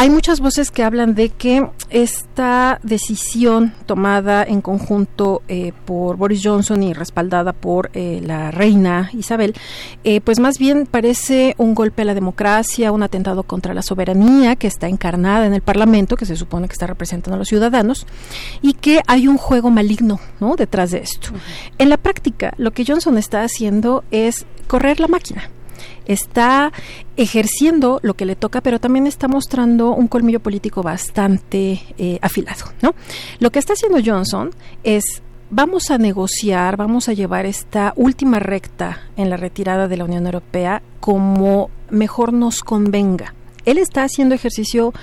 [0.00, 6.40] hay muchas voces que hablan de que esta decisión tomada en conjunto eh, por Boris
[6.44, 9.54] Johnson y respaldada por eh, la reina Isabel,
[10.04, 14.54] eh, pues más bien parece un golpe a la democracia, un atentado contra la soberanía
[14.54, 18.06] que está encarnada en el Parlamento, que se supone que está representando a los ciudadanos,
[18.62, 20.54] y que hay un juego maligno ¿no?
[20.54, 21.30] detrás de esto.
[21.76, 25.50] En la práctica, lo que Johnson está haciendo es correr la máquina
[26.08, 26.72] está
[27.16, 32.64] ejerciendo lo que le toca, pero también está mostrando un colmillo político bastante eh, afilado.
[32.82, 32.94] ¿no?
[33.38, 34.50] Lo que está haciendo Johnson
[34.82, 40.04] es vamos a negociar, vamos a llevar esta última recta en la retirada de la
[40.04, 43.34] Unión Europea como mejor nos convenga.
[43.64, 44.94] Él está haciendo ejercicio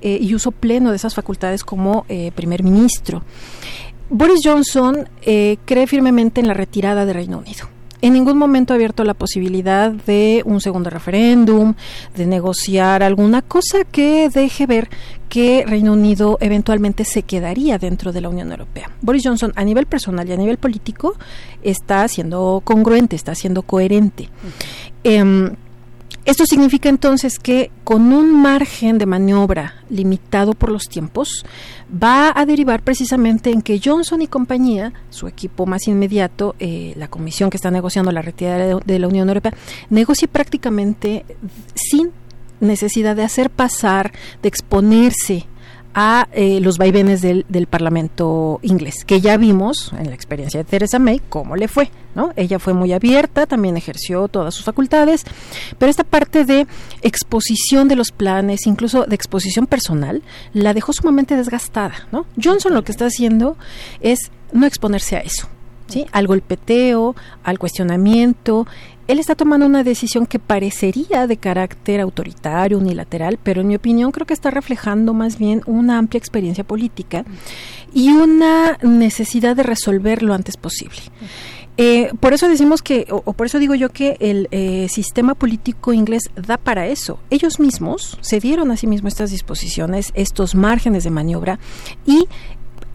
[0.00, 3.22] eh, y uso pleno de esas facultades como eh, primer ministro.
[4.10, 7.68] Boris Johnson cree firmemente en la retirada de Reino Unido
[8.00, 11.74] en ningún momento ha abierto la posibilidad de un segundo referéndum,
[12.16, 14.88] de negociar alguna cosa que deje ver
[15.28, 18.90] que Reino Unido eventualmente se quedaría dentro de la Unión Europea.
[19.00, 21.16] Boris Johnson, a nivel personal y a nivel político,
[21.62, 24.28] está siendo congruente, está siendo coherente.
[26.24, 31.44] Esto significa entonces que con un margen de maniobra limitado por los tiempos,
[32.02, 37.08] va a derivar precisamente en que Johnson y compañía, su equipo más inmediato, eh, la
[37.08, 39.54] comisión que está negociando la retirada de la Unión Europea,
[39.90, 41.24] negocie prácticamente
[41.74, 42.10] sin
[42.60, 44.12] necesidad de hacer pasar,
[44.42, 45.46] de exponerse
[45.94, 50.64] a eh, los vaivenes del, del, Parlamento inglés, que ya vimos en la experiencia de
[50.64, 52.32] Theresa May cómo le fue, ¿no?
[52.36, 55.24] Ella fue muy abierta, también ejerció todas sus facultades,
[55.78, 56.66] pero esta parte de
[57.02, 60.22] exposición de los planes, incluso de exposición personal,
[60.52, 62.26] la dejó sumamente desgastada, ¿no?
[62.42, 63.56] Johnson lo que está haciendo
[64.00, 65.48] es no exponerse a eso,
[65.86, 66.06] ¿sí?
[66.12, 67.14] Al golpeteo,
[67.44, 68.66] al cuestionamiento,
[69.06, 74.12] él está tomando una decisión que parecería de carácter autoritario, unilateral, pero en mi opinión
[74.12, 77.24] creo que está reflejando más bien una amplia experiencia política
[77.92, 81.00] y una necesidad de resolver lo antes posible.
[81.76, 85.92] Eh, por eso decimos que, o, por eso digo yo que el eh, sistema político
[85.92, 87.18] inglés da para eso.
[87.30, 91.58] Ellos mismos se dieron a sí mismos estas disposiciones, estos márgenes de maniobra
[92.06, 92.28] y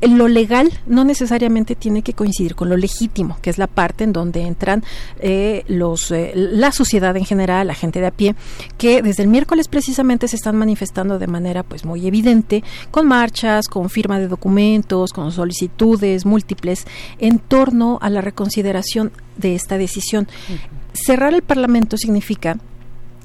[0.01, 4.13] lo legal no necesariamente tiene que coincidir con lo legítimo, que es la parte en
[4.13, 4.83] donde entran
[5.19, 8.35] eh, los, eh, la sociedad en general, la gente de a pie,
[8.77, 13.67] que desde el miércoles precisamente se están manifestando de manera pues muy evidente, con marchas,
[13.67, 16.85] con firma de documentos, con solicitudes múltiples
[17.19, 20.27] en torno a la reconsideración de esta decisión.
[20.93, 22.57] Cerrar el Parlamento significa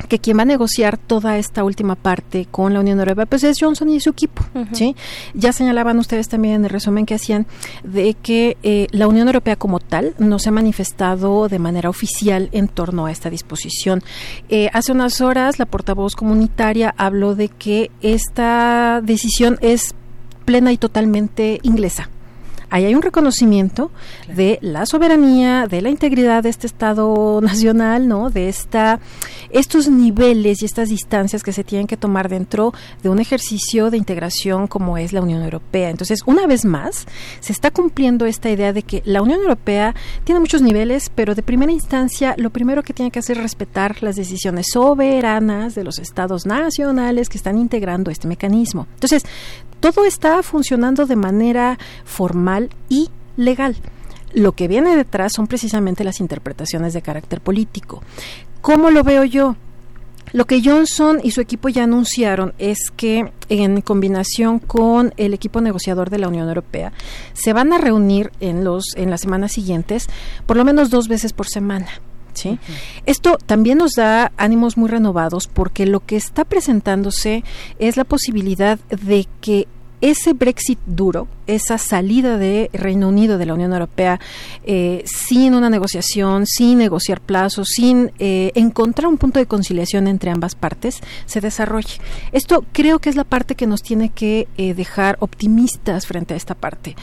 [0.08, 3.56] que quien va a negociar toda esta última parte con la Unión Europea pues es
[3.60, 4.96] Johnson y su equipo sí
[5.34, 7.46] ya señalaban ustedes también en el resumen que hacían
[7.84, 12.48] de que eh, la Unión Europea como tal no se ha manifestado de manera oficial
[12.52, 14.02] en torno a esta disposición.
[14.48, 19.94] Eh, hace unas horas la portavoz comunitaria habló de que esta decisión es
[20.44, 22.10] plena y totalmente inglesa
[22.74, 23.92] ahí hay un reconocimiento
[24.26, 28.30] de la soberanía, de la integridad de este Estado nacional, ¿no?
[28.30, 28.98] De esta,
[29.50, 33.96] estos niveles y estas distancias que se tienen que tomar dentro de un ejercicio de
[33.96, 35.88] integración como es la Unión Europea.
[35.88, 37.06] Entonces, una vez más,
[37.38, 39.94] se está cumpliendo esta idea de que la Unión Europea
[40.24, 44.02] tiene muchos niveles, pero de primera instancia, lo primero que tiene que hacer es respetar
[44.02, 48.88] las decisiones soberanas de los estados nacionales que están integrando este mecanismo.
[48.94, 49.22] Entonces,
[49.84, 53.76] todo está funcionando de manera formal y legal.
[54.32, 58.02] Lo que viene detrás son precisamente las interpretaciones de carácter político.
[58.62, 59.56] ¿Cómo lo veo yo?
[60.32, 65.60] Lo que Johnson y su equipo ya anunciaron es que en combinación con el equipo
[65.60, 66.94] negociador de la Unión Europea
[67.34, 70.08] se van a reunir en los en las semanas siguientes
[70.46, 71.88] por lo menos dos veces por semana
[72.34, 72.58] ¿sí?
[73.06, 77.44] Esto también nos da ánimos muy renovados porque lo que está presentándose
[77.78, 79.68] es la posibilidad de que
[80.04, 84.20] ese Brexit duro, esa salida de Reino Unido de la Unión Europea
[84.66, 90.30] eh, sin una negociación, sin negociar plazos, sin eh, encontrar un punto de conciliación entre
[90.30, 92.00] ambas partes, se desarrolle.
[92.32, 96.36] Esto creo que es la parte que nos tiene que eh, dejar optimistas frente a
[96.36, 96.96] esta parte.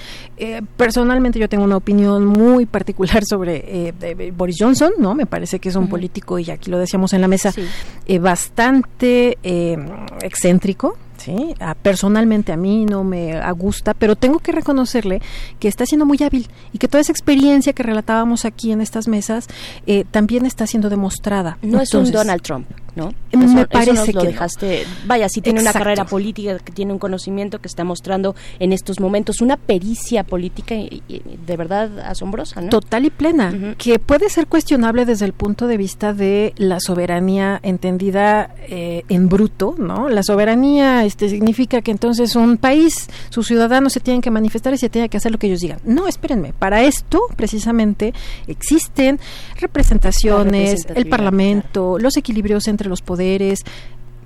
[0.77, 3.95] personalmente yo tengo una opinión muy particular sobre
[4.35, 5.15] Boris Johnson, ¿no?
[5.15, 7.51] Me parece que es un político, y aquí lo decíamos en la mesa,
[8.19, 9.39] bastante
[10.21, 11.55] excéntrico, ¿sí?
[11.81, 15.21] personalmente a mí no me gusta, pero tengo que reconocerle
[15.59, 19.07] que está siendo muy hábil y que toda esa experiencia que relatábamos aquí en estas
[19.07, 19.47] mesas
[19.85, 21.57] eh, también está siendo demostrada.
[21.61, 22.67] No es un Donald Trump.
[22.95, 23.13] ¿No?
[23.31, 24.85] me parece que dejaste.
[25.05, 28.99] Vaya, si tiene una carrera política, que tiene un conocimiento que está mostrando en estos
[28.99, 32.69] momentos una pericia política de verdad asombrosa, ¿no?
[32.69, 37.59] Total y plena, que puede ser cuestionable desde el punto de vista de la soberanía
[37.63, 40.09] entendida eh, en bruto, ¿no?
[40.09, 44.77] La soberanía este significa que entonces un país, sus ciudadanos se tienen que manifestar y
[44.77, 45.79] se tienen que hacer lo que ellos digan.
[45.85, 48.13] No, espérenme, para esto precisamente
[48.47, 49.19] existen
[49.59, 53.63] representaciones, el Parlamento, los equilibrios entre los poderes.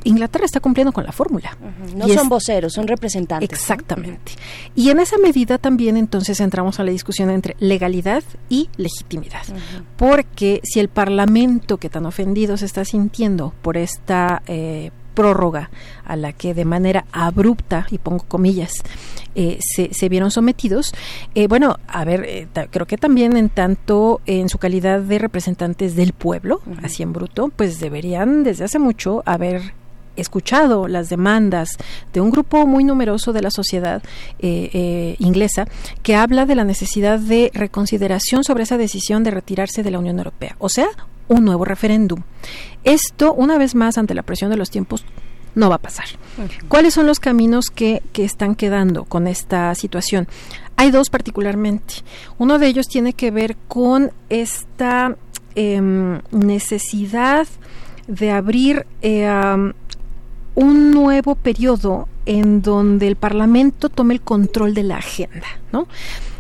[0.04, 1.58] Inglaterra está cumpliendo con la fórmula.
[1.96, 3.50] No son voceros, son representantes.
[3.50, 4.34] Exactamente.
[4.76, 9.44] Y en esa medida también entonces entramos a la discusión entre legalidad y legitimidad.
[9.98, 15.72] Porque si el Parlamento que tan ofendido se está sintiendo por esta eh, prórroga
[16.06, 18.84] a la que de manera abrupta, y pongo comillas,
[19.36, 20.94] eh, se, vieron sometidos.
[21.36, 25.96] Eh, bueno, a ver, eh, creo que también en tanto en su calidad de representantes
[25.96, 29.74] del pueblo, así en bruto, pues deberían desde hace mucho haber
[30.16, 31.68] escuchado las demandas
[32.14, 34.02] de un grupo muy numeroso de la sociedad
[34.40, 35.68] inglesa
[36.04, 40.18] que habla de la necesidad de reconsideración sobre esa decisión de retirarse de la Unión
[40.18, 40.88] Europea, o sea,
[41.28, 42.22] un nuevo referéndum.
[42.84, 45.06] Esto, una vez más, ante la presión de los tiempos,
[45.56, 46.06] no va a pasar.
[46.68, 50.28] ¿Cuáles son los caminos que, están quedando con esta situación?
[50.76, 51.96] Hay dos particularmente.
[52.38, 55.16] Uno de ellos tiene que ver con esta
[55.56, 57.48] em, necesidad
[58.08, 59.74] de abrir eh,
[60.56, 65.48] un nuevo periodo en donde el Parlamento tome el control de la agenda.
[65.72, 65.88] ¿no?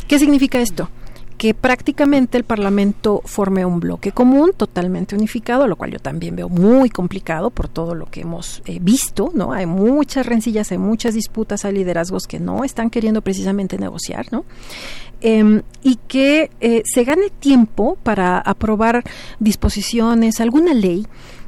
[0.07, 0.90] ¿Qué significa esto?
[1.38, 6.49] Que prácticamente el Parlamento forme un bloque común totalmente unificado, lo cual yo también veo
[6.49, 9.52] muy complicado por todo lo que hemos eh, visto, ¿no?
[9.52, 14.45] Hay muchas rencillas, hay muchas disputas, hay liderazgos que no están queriendo precisamente negociar, ¿no?
[15.22, 19.03] Em, y que eh, se gane tiempo para aprobar
[19.40, 21.06] disposiciones, alguna ley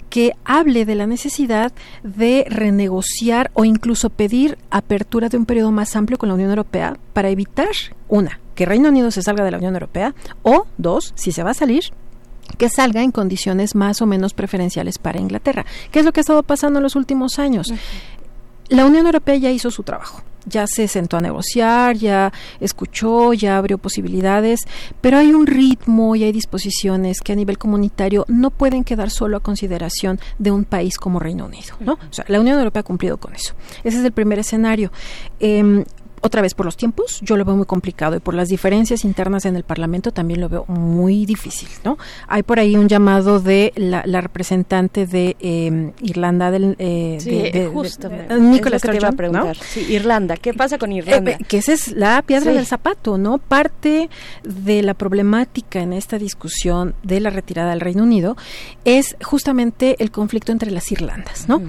[0.10, 1.72] que hable de la necesidad
[2.04, 6.98] de renegociar o incluso pedir apertura de un periodo más amplio con la Unión Europea
[7.14, 7.68] para evitar,
[8.08, 11.52] una, que Reino Unido se salga de la Unión Europea, o dos, si se va
[11.52, 11.84] a salir,
[12.58, 15.64] que salga en condiciones más o menos preferenciales para Inglaterra.
[15.92, 17.68] ¿Qué es lo que ha estado pasando en los últimos años?
[18.70, 23.58] La Unión Europea ya hizo su trabajo ya se sentó a negociar, ya escuchó, ya
[23.58, 24.62] abrió posibilidades,
[25.02, 29.38] pero hay un ritmo y hay disposiciones que a nivel comunitario no pueden quedar solo
[29.38, 31.94] a consideración de un país como Reino Unido, ¿no?
[31.94, 33.54] O sea, la Unión Europea ha cumplido con eso.
[33.84, 34.92] Ese es el primer escenario.
[35.40, 35.84] Eh,
[36.22, 39.46] otra vez por los tiempos, yo lo veo muy complicado y por las diferencias internas
[39.46, 41.98] en el Parlamento también lo veo muy difícil, ¿no?
[42.28, 48.10] Hay por ahí un llamado de la, representante de em, Irlanda del eh, de, justo,
[48.40, 49.58] Nicolás que te iba a preguntar.
[49.58, 51.32] Sí, Irlanda, ¿qué pasa con Irlanda?
[51.32, 53.38] Eh, que esa es la piedra del zapato, ¿no?
[53.38, 54.10] Parte
[54.44, 58.38] de la problemática en esta discusión de la retirada del Reino Unido
[58.86, 61.62] es justamente el conflicto entre las Irlandas, ¿no?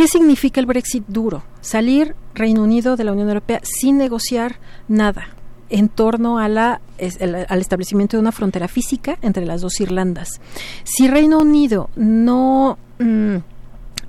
[0.00, 1.42] ¿Qué significa el Brexit duro?
[1.60, 4.58] Salir Reino Unido de la Unión Europea sin negociar
[4.88, 5.28] nada
[5.68, 10.40] en torno al establecimiento de una frontera física entre las dos Irlandas.
[10.84, 13.36] Si Reino Unido no mm,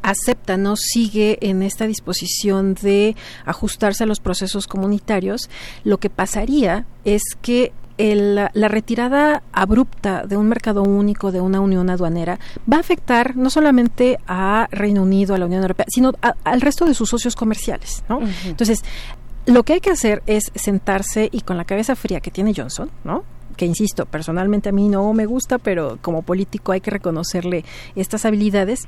[0.01, 5.49] acepta, no sigue en esta disposición de ajustarse a los procesos comunitarios,
[5.84, 11.90] lo que pasaría es que la retirada abrupta de un mercado único, de una unión
[11.90, 12.40] aduanera,
[12.72, 16.11] va a afectar no solamente a Reino Unido, a la Unión Europea, sino
[16.44, 18.03] al resto de sus socios comerciales.
[18.10, 18.22] ¿no?
[18.45, 18.84] Entonces,
[19.45, 22.90] lo que hay que hacer es sentarse y con la cabeza fría que tiene Johnson,
[23.03, 23.23] ¿no?
[23.57, 27.64] que insisto, personalmente a mí no me gusta, pero como político hay que reconocerle
[27.95, 28.88] estas habilidades,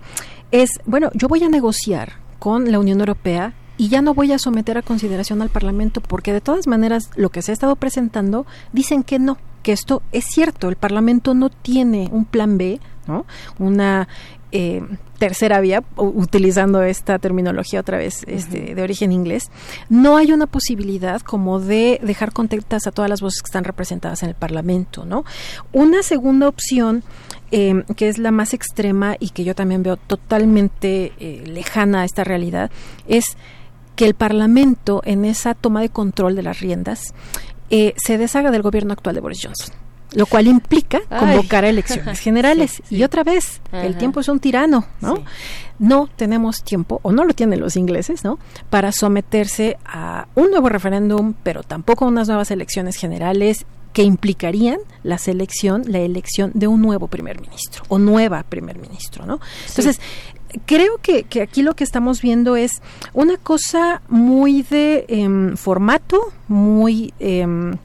[0.51, 4.39] es, bueno, yo voy a negociar con la Unión Europea y ya no voy a
[4.39, 8.45] someter a consideración al Parlamento porque de todas maneras lo que se ha estado presentando
[8.71, 13.25] dicen que no, que esto es cierto, el Parlamento no tiene un plan B, ¿no?
[13.57, 14.07] Una
[14.51, 14.83] eh,
[15.17, 19.49] tercera vía, utilizando esta terminología otra vez este, de origen inglés,
[19.89, 24.21] no hay una posibilidad como de dejar contentas a todas las voces que están representadas
[24.21, 25.23] en el Parlamento, ¿no?
[25.71, 27.03] Una segunda opción
[27.51, 32.05] em, que es la más extrema y que yo también veo totalmente eh, lejana a
[32.05, 32.69] esta realidad,
[33.07, 33.37] es
[33.95, 37.13] que el Parlamento en esa toma de control de las riendas
[37.69, 39.83] eh, se deshaga del gobierno actual de Boris Johnson
[40.15, 42.81] lo cual implica convocar a elecciones generales.
[42.89, 45.23] Y otra vez, el tiempo es un tirano, ¿no?
[45.79, 48.39] No tenemos tiempo, o no lo tienen los ingleses, ¿no?
[48.69, 54.79] Para someterse a un nuevo referéndum, pero tampoco a unas nuevas elecciones generales que implicarían
[55.03, 59.39] la selección, la elección de un nuevo primer ministro o nueva primer ministro, ¿no?
[59.67, 60.01] Entonces,
[60.65, 62.81] creo que, que, aquí lo que estamos viendo es
[63.13, 67.13] una cosa muy de em, formato, muy...
[67.19, 67.77] Em,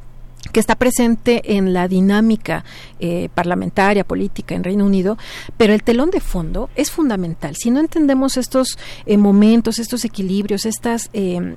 [0.52, 2.64] que está presente en la dinámica
[3.00, 5.18] eh, parlamentaria, política en Reino Unido,
[5.56, 7.56] pero el telón de fondo es fundamental.
[7.56, 11.54] Si no entendemos estos eh, momentos, estos equilibrios, estas eh,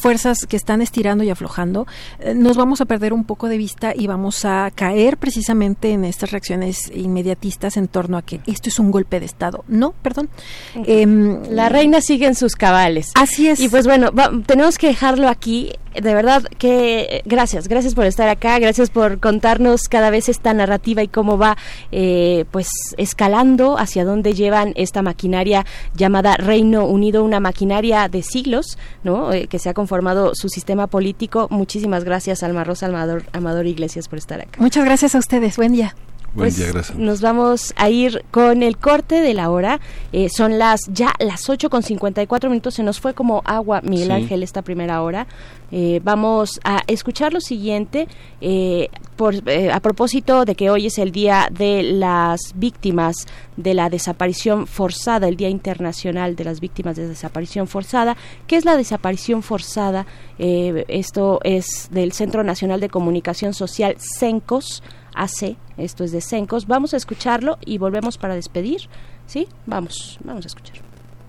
[0.00, 1.86] fuerzas que están estirando y aflojando,
[2.34, 6.30] nos vamos a perder un poco de vista y vamos a caer precisamente en estas
[6.30, 9.64] reacciones inmediatistas en torno a que esto es un golpe de Estado.
[9.68, 10.28] No, perdón.
[10.74, 13.10] Em, la reina sigue en sus cabales.
[13.14, 13.60] Así es.
[13.60, 14.10] Y pues bueno,
[14.46, 15.72] tenemos que dejarlo aquí.
[15.94, 21.02] De verdad que gracias, gracias por estar acá, gracias por contarnos cada vez esta narrativa
[21.02, 21.56] y cómo va
[21.92, 25.64] eh, pues escalando hacia dónde llevan esta maquinaria
[25.94, 29.32] llamada Reino Unido, una maquinaria de siglos, ¿no?
[29.32, 31.48] Eh, que se ha conformado su sistema político.
[31.50, 34.60] Muchísimas gracias, Alma Rosa Amador, Amador Iglesias, por estar acá.
[34.60, 35.56] Muchas gracias a ustedes.
[35.56, 35.94] Buen día.
[36.34, 36.98] Buen pues día, gracias.
[36.98, 39.78] Nos vamos a ir con el corte de la hora.
[40.12, 42.74] Eh, son las ya las 8 con 54 minutos.
[42.74, 45.28] Se nos fue como agua, Miguel Ángel, esta primera hora.
[45.70, 48.08] Eh, vamos a escuchar lo siguiente
[48.40, 49.36] eh, por,
[49.72, 53.14] a propósito de que hoy es el día de las víctimas
[53.56, 58.16] de la desaparición forzada, el Día Internacional de las Víctimas de Desaparición Forzada.
[58.48, 60.06] ¿Qué es la desaparición forzada?
[60.36, 64.82] esto es del Centro Nacional de Comunicación Social, CENCOS
[65.14, 66.66] AC, esto es de Sencos.
[66.66, 68.82] Vamos a escucharlo y volvemos para despedir.
[69.26, 69.48] ¿Sí?
[69.66, 70.76] Vamos, vamos a escuchar.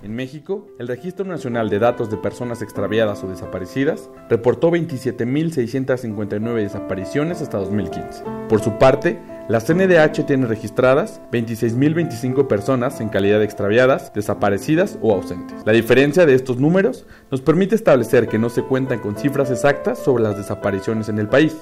[0.06, 7.42] En México, el Registro Nacional de Datos de Personas Extraviadas o Desaparecidas reportó 27.659 desapariciones
[7.42, 8.24] hasta 2015.
[8.48, 15.12] Por su parte, la CNDH tiene registradas 26.025 personas en calidad de extraviadas, desaparecidas o
[15.12, 15.66] ausentes.
[15.66, 19.98] La diferencia de estos números nos permite establecer que no se cuentan con cifras exactas
[19.98, 21.56] sobre las desapariciones en el país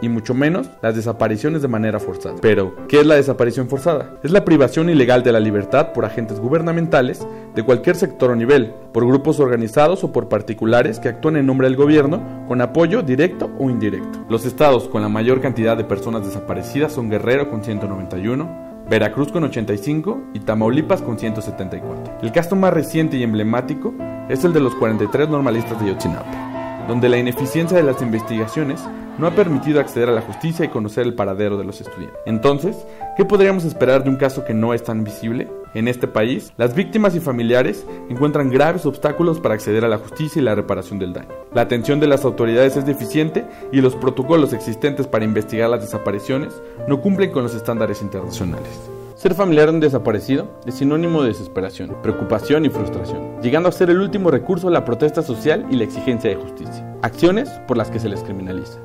[0.00, 2.36] y mucho menos las desapariciones de manera forzada.
[2.40, 4.14] Pero, ¿qué es la desaparición forzada?
[4.22, 8.72] Es la privación ilegal de la libertad por agentes gubernamentales de cualquier sector o nivel,
[8.92, 13.50] por grupos organizados o por particulares que actúan en nombre del gobierno con apoyo directo
[13.58, 14.24] o indirecto.
[14.28, 19.44] Los estados con la mayor cantidad de personas desaparecidas son Guerrero con 191, Veracruz con
[19.44, 22.18] 85 y Tamaulipas con 174.
[22.22, 23.94] El caso más reciente y emblemático
[24.28, 28.80] es el de los 43 normalistas de Yotzinapa, donde la ineficiencia de las investigaciones
[29.18, 32.18] no ha permitido acceder a la justicia y conocer el paradero de los estudiantes.
[32.24, 32.76] Entonces,
[33.16, 35.48] ¿qué podríamos esperar de un caso que no es tan visible?
[35.74, 40.40] En este país, las víctimas y familiares encuentran graves obstáculos para acceder a la justicia
[40.40, 41.28] y la reparación del daño.
[41.52, 46.54] La atención de las autoridades es deficiente y los protocolos existentes para investigar las desapariciones
[46.86, 48.90] no cumplen con los estándares internacionales.
[49.14, 53.90] Ser familiar de un desaparecido es sinónimo de desesperación, preocupación y frustración, llegando a ser
[53.90, 57.90] el último recurso a la protesta social y la exigencia de justicia, acciones por las
[57.90, 58.78] que se les criminaliza.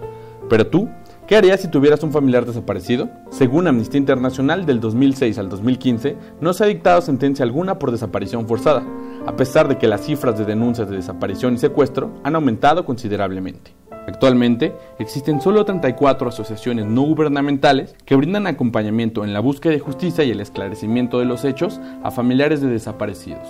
[0.54, 0.88] Pero tú,
[1.26, 3.10] ¿qué harías si tuvieras un familiar desaparecido?
[3.32, 8.48] Según Amnistía Internacional, del 2006 al 2015 no se ha dictado sentencia alguna por desaparición
[8.48, 8.84] forzada,
[9.26, 13.72] a pesar de que las cifras de denuncias de desaparición y secuestro han aumentado considerablemente.
[14.08, 20.24] Actualmente existen solo 34 asociaciones no gubernamentales que brindan acompañamiento en la búsqueda de justicia
[20.24, 23.48] y el esclarecimiento de los hechos a familiares de desaparecidos.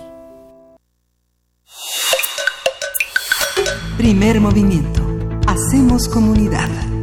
[3.98, 5.04] Primer movimiento
[5.54, 6.93] Hacemos comunidad.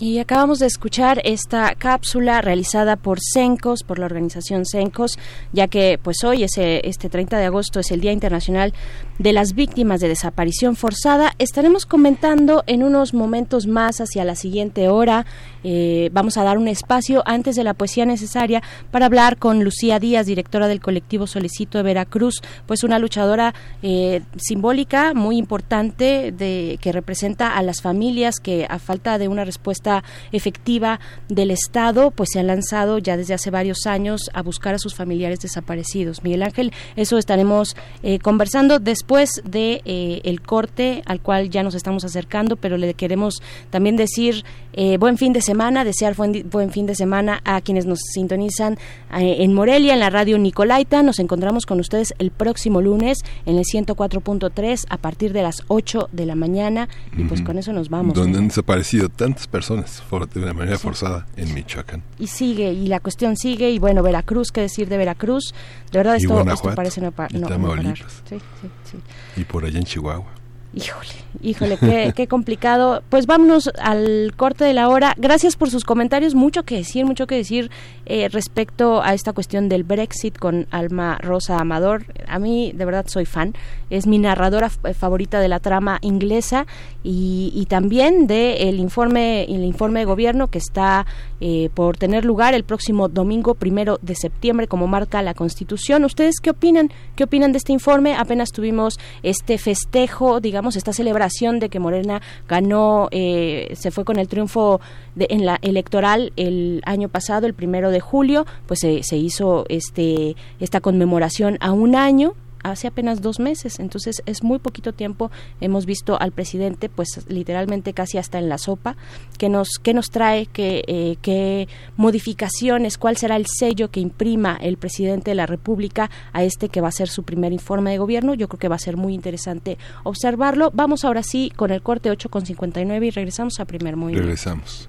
[0.00, 5.18] Y acabamos de escuchar esta cápsula realizada por CENCOS, por la organización CENCOS,
[5.52, 8.74] ya que pues hoy, ese, este 30 de agosto, es el Día Internacional
[9.20, 11.34] de las Víctimas de Desaparición Forzada.
[11.38, 15.26] Estaremos comentando en unos momentos más hacia la siguiente hora
[15.64, 19.98] eh, vamos a dar un espacio antes de la poesía necesaria para hablar con Lucía
[19.98, 26.78] Díaz, directora del colectivo Solicito de Veracruz, pues una luchadora eh, simbólica muy importante de,
[26.80, 32.30] que representa a las familias que a falta de una respuesta efectiva del Estado, pues
[32.32, 36.22] se han lanzado ya desde hace varios años a buscar a sus familiares desaparecidos.
[36.22, 42.04] Miguel Ángel, eso estaremos eh, conversando después de el corte al cual ya nos estamos
[42.04, 44.44] acercando, pero le queremos también decir
[44.76, 48.74] Eh, buen fin de semana, desear buen, buen, fin de semana a quienes nos sintonizan
[49.16, 51.02] eh, en Morelia, en la radio Nicolaita.
[51.02, 56.08] Nos encontramos con ustedes el próximo lunes en el 104.3 a partir de las 8
[56.10, 58.14] de la mañana y pues con eso nos vamos.
[58.14, 60.02] Donde han desaparecido tantas personas
[60.32, 62.02] de una manera forzada en Michoacán.
[62.18, 65.54] Y sigue, y la cuestión sigue, y bueno, Veracruz, qué decir de Veracruz.
[65.92, 68.38] De verdad, esto, esto parece no, no, no sí, sí,
[68.84, 68.98] sí.
[69.36, 70.43] Y por allá en Chihuahua.
[70.76, 71.08] Híjole,
[71.40, 73.02] híjole, qué, qué, complicado.
[73.08, 75.14] Pues vámonos al corte de la hora.
[75.16, 76.34] Gracias por sus comentarios.
[76.34, 77.70] Mucho que decir, mucho que decir
[78.06, 82.06] eh, respecto a esta cuestión del Brexit con Alma Rosa Amador.
[82.26, 83.54] A mí, de verdad, soy fan.
[83.88, 86.66] Es mi narradora favorita de la trama inglesa
[87.04, 91.06] y, y también del el informe, el informe de gobierno que está
[91.40, 96.04] eh, por tener lugar el próximo domingo primero de septiembre, como marca la Constitución.
[96.04, 96.90] ¿Ustedes qué opinan?
[97.14, 98.16] ¿Qué opinan de este informe?
[98.16, 104.18] Apenas tuvimos este festejo, digamos, esta celebración de que Morena ganó, eh, se fue con
[104.18, 104.80] el triunfo
[105.14, 109.64] de, en la electoral el año pasado, el primero de julio, pues se, se hizo
[109.68, 112.34] este esta conmemoración a un año
[112.64, 115.30] hace apenas dos meses, entonces es muy poquito tiempo.
[115.60, 118.96] Hemos visto al presidente, pues literalmente casi hasta en la sopa,
[119.38, 124.56] que nos, que nos trae, qué eh, qué modificaciones, cuál será el sello que imprima
[124.60, 127.98] el presidente de la República a este que va a ser su primer informe de
[127.98, 128.34] gobierno.
[128.34, 130.70] Yo creo que va a ser muy interesante observarlo.
[130.74, 134.26] Vamos ahora sí con el corte 8 con 59 y regresamos a primer movimiento.
[134.26, 134.88] Regresamos.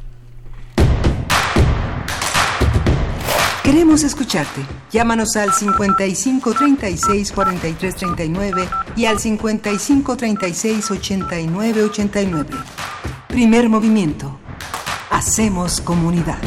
[3.66, 4.62] Queremos escucharte.
[4.92, 12.50] Llámanos al 55 36 43 39 y al 55 36 89 89.
[13.28, 14.40] Primer movimiento.
[15.10, 16.38] Hacemos comunidad.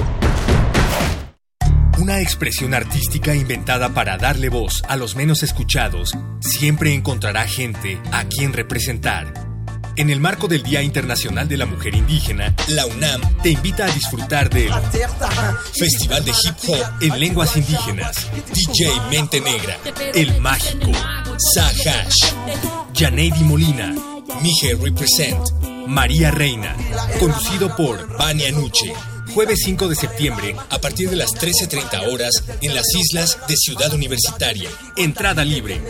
[1.99, 8.25] Una expresión artística inventada para darle voz a los menos escuchados siempre encontrará gente a
[8.27, 9.48] quien representar
[9.99, 13.91] en el marco del Día Internacional de la Mujer Indígena, la UNAM te invita a
[13.91, 14.73] disfrutar del
[15.77, 19.77] Festival de Hip Hop en Lenguas Indígenas, DJ Mente Negra,
[20.15, 20.93] El Mágico,
[21.53, 22.33] Sahash,
[22.95, 23.93] Janeidi Molina,
[24.41, 25.51] Mije Represent,
[25.89, 26.77] María Reina,
[27.19, 28.95] conducido por Vania Nuche.
[29.35, 33.93] Jueves 5 de septiembre, a partir de las 13.30 horas, en las islas de Ciudad
[33.93, 34.71] Universitaria.
[34.97, 35.81] Entrada libre.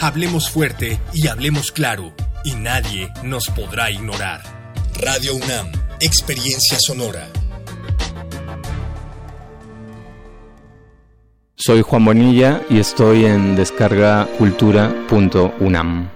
[0.00, 4.42] Hablemos fuerte y hablemos claro y nadie nos podrá ignorar.
[4.94, 5.70] Radio UNAM,
[6.00, 7.28] Experiencia Sonora.
[11.56, 16.08] Soy Juan Bonilla y estoy en descargacultura.unam.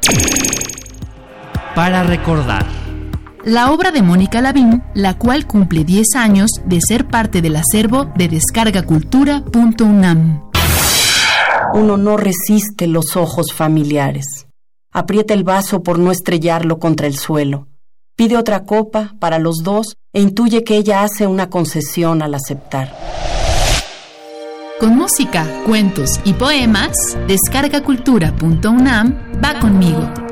[1.74, 2.81] Para recordar.
[3.44, 8.04] La obra de Mónica Lavín, la cual cumple 10 años de ser parte del acervo
[8.14, 10.48] de descargacultura.unam.
[11.74, 14.46] Uno no resiste los ojos familiares.
[14.92, 17.66] Aprieta el vaso por no estrellarlo contra el suelo.
[18.14, 22.96] Pide otra copa para los dos e intuye que ella hace una concesión al aceptar.
[24.78, 30.31] Con música, cuentos y poemas, descargacultura.unam va conmigo.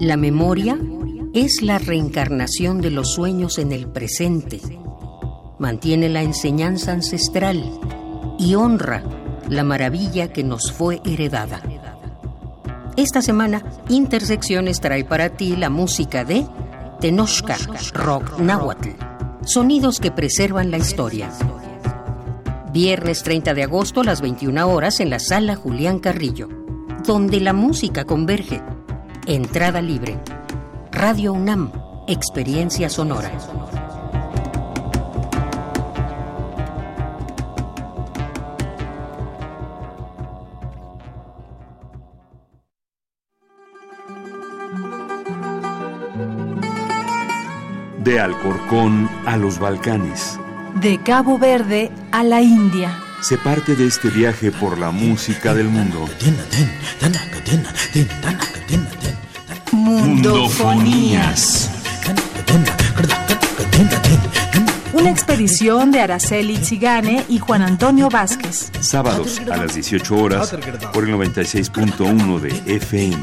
[0.00, 0.76] La memoria
[1.32, 4.60] es la reencarnación de los sueños en el presente
[5.60, 7.62] mantiene la enseñanza ancestral
[8.38, 9.04] y honra
[9.48, 11.60] la maravilla que nos fue heredada.
[12.96, 16.46] Esta semana, Intersecciones trae para ti la música de
[17.00, 17.58] Tenochca,
[17.92, 18.88] Rock Nahuatl,
[19.44, 21.30] sonidos que preservan la historia.
[22.72, 26.48] Viernes 30 de agosto a las 21 horas en la sala Julián Carrillo,
[27.04, 28.62] donde la música converge.
[29.30, 30.18] Entrada libre.
[30.90, 31.70] Radio UNAM,
[32.08, 33.30] Experiencia Sonora.
[48.02, 50.40] De Alcorcón a los Balcanes.
[50.82, 52.98] De Cabo Verde a la India.
[53.20, 56.08] Se parte de este viaje por la música del mundo.
[59.80, 61.70] Mundofonías.
[64.92, 68.70] Una expedición de Araceli Zigane y Juan Antonio Vázquez.
[68.80, 70.54] Sábados a las 18 horas
[70.92, 73.22] por el 96.1 de FM.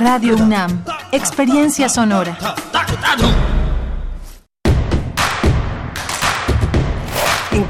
[0.00, 0.82] Radio UNAM,
[1.12, 2.38] experiencia sonora.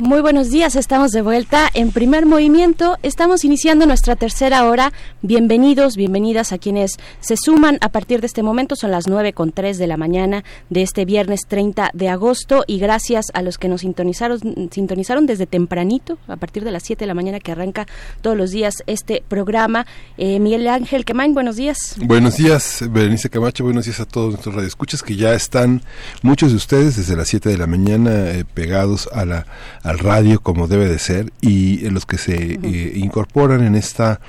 [0.00, 2.96] Muy buenos días, estamos de vuelta en primer movimiento.
[3.02, 4.94] Estamos iniciando nuestra tercera hora.
[5.20, 8.76] Bienvenidos, bienvenidas a quienes se suman a partir de este momento.
[8.76, 12.64] Son las nueve con tres de la mañana de este viernes 30 de agosto.
[12.66, 17.04] Y gracias a los que nos sintonizaron, sintonizaron desde tempranito, a partir de las siete
[17.04, 17.86] de la mañana que arranca
[18.22, 19.86] todos los días este programa.
[20.16, 21.96] Eh, Miguel Ángel Quemain, buenos días.
[21.98, 23.64] Buenos días, Berenice Camacho.
[23.64, 25.82] Buenos días a todos nuestros radioescuchas que ya están,
[26.22, 29.44] muchos de ustedes, desde las siete de la mañana eh, pegados a la
[29.90, 34.20] al radio como debe de ser y los que se eh, incorporan en esta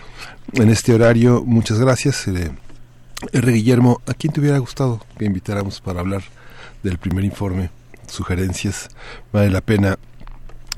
[0.54, 1.44] en este horario.
[1.46, 2.52] Muchas gracias eh,
[3.32, 3.52] R.
[3.52, 4.02] Guillermo.
[4.08, 6.24] A quién te hubiera gustado que invitáramos para hablar
[6.82, 7.70] del primer informe
[8.08, 8.90] sugerencias.
[9.32, 10.00] Vale la pena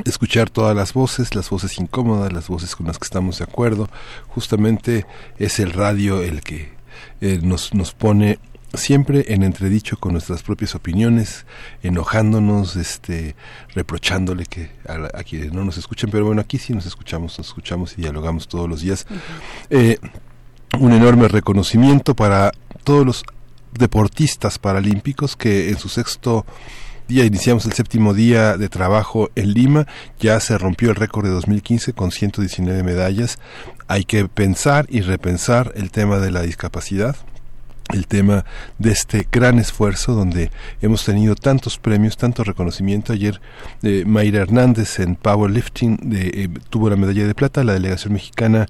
[0.04, 3.90] escuchar todas las voces, las voces incómodas, las voces con las que estamos de acuerdo.
[4.28, 5.06] Justamente
[5.40, 6.74] es el radio el que
[7.22, 8.38] eh, nos, nos pone
[8.74, 11.46] siempre en entredicho con nuestras propias opiniones,
[11.84, 13.36] enojándonos, este,
[13.76, 17.94] reprochándole que a, quienes no nos escuchen, pero bueno, aquí sí nos escuchamos, nos escuchamos
[17.98, 19.06] y dialogamos todos los días.
[19.70, 19.98] Eh,
[20.80, 22.52] un enorme reconocimiento para
[22.84, 23.24] todos los
[23.74, 26.46] deportistas paralímpicos que en su sexto
[27.08, 29.88] día iniciamos el séptimo día de trabajo en Lima,
[30.20, 33.40] ya se rompió el récord de 2015 con 119 medallas.
[33.88, 37.16] Hay que pensar y repensar el tema de la discapacidad
[37.92, 38.46] el tema
[38.80, 40.52] de este gran esfuerzo donde
[40.82, 43.14] hemos tenido tantos premios, tanto reconocimiento.
[43.14, 43.42] Ayer
[43.82, 48.68] eh, Mayra Hernández en powerlifting de, eh, tuvo la medalla de plata, la delegación mexicana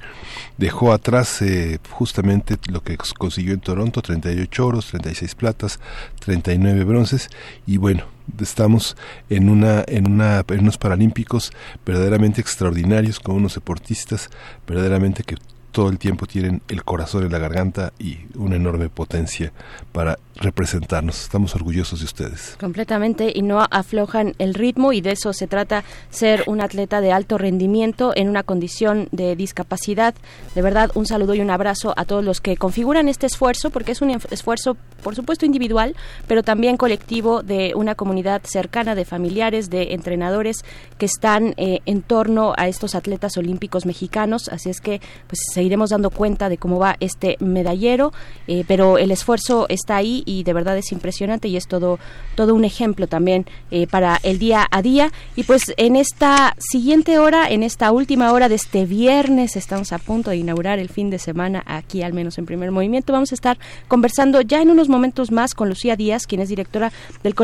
[0.57, 5.79] dejó atrás eh, justamente lo que consiguió en Toronto, 38 oros, 36 platas,
[6.19, 7.29] 39 bronces
[7.67, 8.05] y bueno,
[8.39, 8.97] estamos
[9.29, 11.51] en una en una en unos paralímpicos
[11.85, 14.29] verdaderamente extraordinarios con unos deportistas
[14.65, 15.35] verdaderamente que
[15.73, 19.51] todo el tiempo tienen el corazón en la garganta y una enorme potencia
[19.91, 21.21] para representarnos.
[21.21, 22.55] Estamos orgullosos de ustedes.
[22.59, 27.11] Completamente y no aflojan el ritmo y de eso se trata ser un atleta de
[27.11, 30.13] alto rendimiento en una condición de discapacidad.
[30.53, 33.93] De verdad, un saludo y un abrazo a todos los que configuran este esfuerzo porque
[33.93, 35.95] es un esfuerzo, por supuesto, individual,
[36.27, 40.57] pero también colectivo de una comunidad cercana de familiares, de entrenadores
[40.99, 44.49] que están eh, en torno a estos atletas olímpicos mexicanos.
[44.49, 48.13] Así es que pues se iremos dando cuenta de cómo va este medallero,
[48.47, 51.99] eh, pero el esfuerzo está ahí y de verdad es impresionante y es todo,
[52.35, 55.11] todo un ejemplo también eh, para el día a día.
[55.35, 59.99] Y pues en esta siguiente hora, en esta última hora de este viernes, estamos a
[59.99, 63.13] punto de inaugurar el fin de semana aquí, al menos en primer movimiento.
[63.13, 63.57] Vamos a estar
[63.87, 66.91] conversando ya en unos momentos más con Lucía Díaz, quien es directora
[67.23, 67.35] del,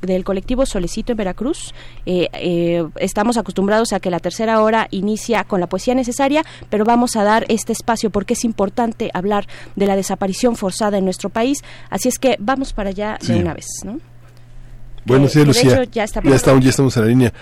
[0.00, 1.74] del colectivo Solecito en Veracruz.
[2.06, 7.16] Eh, estamos acostumbrados a que la tercera hora inicia con la poesía necesaria, pero vamos
[7.16, 11.58] a dar este espacio porque es importante hablar de la desaparición forzada en nuestro país.
[11.88, 14.00] Así es que vamos para allá de una vez, ¿no?
[15.06, 15.84] Bueno, sí, Lucía.
[15.84, 17.32] ya, estamos, ya estamos en la línea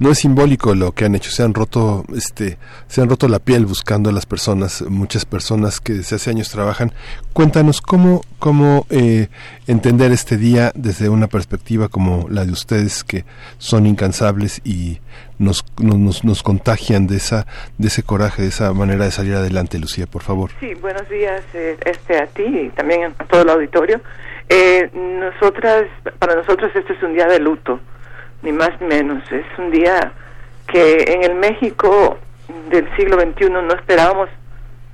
[0.00, 2.58] no es simbólico lo que han hecho, se han roto, este,
[2.88, 6.50] se han roto la piel buscando a las personas, muchas personas que desde hace años
[6.50, 6.92] trabajan.
[7.32, 9.28] Cuéntanos cómo, cómo eh,
[9.66, 13.24] entender este día desde una perspectiva como la de ustedes que
[13.58, 15.00] son incansables y
[15.38, 17.46] nos, nos, nos contagian de esa,
[17.78, 20.50] de ese coraje, de esa manera de salir adelante, Lucía, por favor.
[20.60, 24.00] Sí, buenos días, eh, este a ti y también a todo el auditorio.
[24.48, 25.84] Eh, nosotras,
[26.18, 27.80] para nosotros este es un día de luto
[28.44, 29.22] ni más ni menos.
[29.32, 30.12] Es un día
[30.68, 32.18] que en el México
[32.68, 34.28] del siglo XXI no esperábamos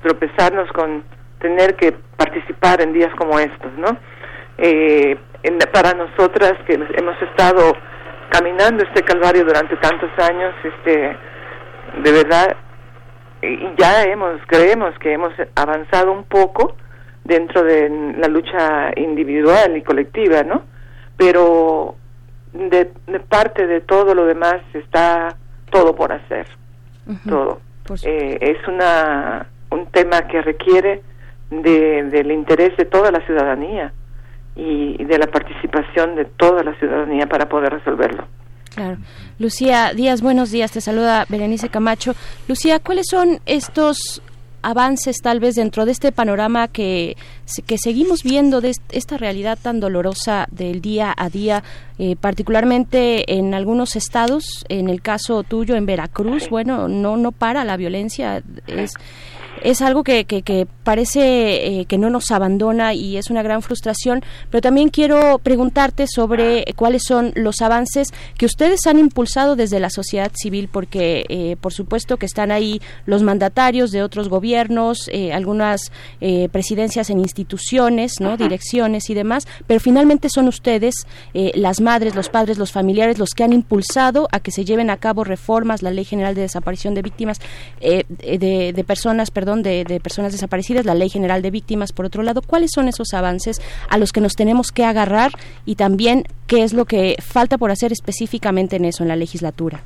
[0.02, 1.02] tropezarnos con
[1.40, 3.97] tener que participar en días como estos, ¿no?
[4.59, 5.18] Eh,
[5.72, 7.72] para nosotras que hemos estado
[8.31, 11.16] caminando este calvario durante tantos años, este,
[12.02, 12.56] de verdad,
[13.43, 16.77] y ya hemos, creemos que hemos avanzado un poco
[17.24, 20.62] dentro de la lucha individual y colectiva, ¿no?
[21.16, 21.97] Pero
[22.52, 22.86] de,
[23.28, 25.36] parte de todo lo demás está
[25.70, 26.47] todo por hacer,
[27.27, 27.60] todo.
[28.05, 31.02] Eh, es una un tema que requiere
[31.51, 33.93] de, del interés de toda la ciudadanía
[34.56, 38.27] y, de la participación de toda la ciudadanía para poder resolverlo.
[38.74, 38.98] Claro.
[39.39, 40.70] Lucía Díaz, buenos días.
[40.70, 42.14] Te saluda Berenice Camacho.
[42.47, 44.22] Lucía, ¿cuáles son estos
[44.62, 47.16] avances tal vez dentro de este panorama que,
[47.66, 51.62] que seguimos viendo de esta realidad tan dolorosa del día a día,
[51.98, 57.64] eh, particularmente en algunos estados, en el caso tuyo en Veracruz, bueno, no no para
[57.64, 58.92] la violencia, es
[59.62, 64.22] es algo que, que, parece eh, que no nos abandona y es una gran frustración,
[64.51, 69.90] pero también quiero preguntarte sobre cuáles son los avances que ustedes han impulsado desde la
[69.90, 75.32] sociedad civil, porque eh, por supuesto que están ahí los mandatarios de otros gobiernos, eh,
[75.32, 75.93] algunas
[76.52, 78.36] presidencias en instituciones, ¿no?
[78.36, 80.94] direcciones y demás, pero finalmente son ustedes,
[81.32, 84.97] las madres, los padres, los familiares, los que han impulsado a que se lleven a
[84.97, 87.40] cabo reformas, la Ley General de Desaparición de Víctimas,
[87.81, 92.42] de, de personas, perdón, de, personas desaparecidas, la Ley General de Víctimas, por otro lado,
[92.46, 93.56] ¿cuáles son esos avances
[93.88, 95.30] a los que nos tenemos que agarrar
[95.64, 99.80] y también qué es lo que falta por hacer específicamente en eso, en la legislatura?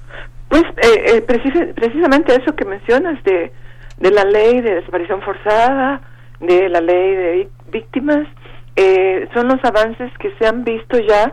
[0.49, 3.53] Pues eh, eh precisamente eso que mencionas de,
[3.99, 6.01] de la ley de desaparición forzada,
[6.41, 8.27] de la ley de víctimas,
[8.75, 11.33] eh, son los avances que se han visto ya,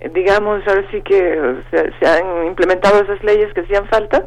[0.00, 4.26] eh, digamos, ahora sí que se, han implementado esas leyes que hacían falta,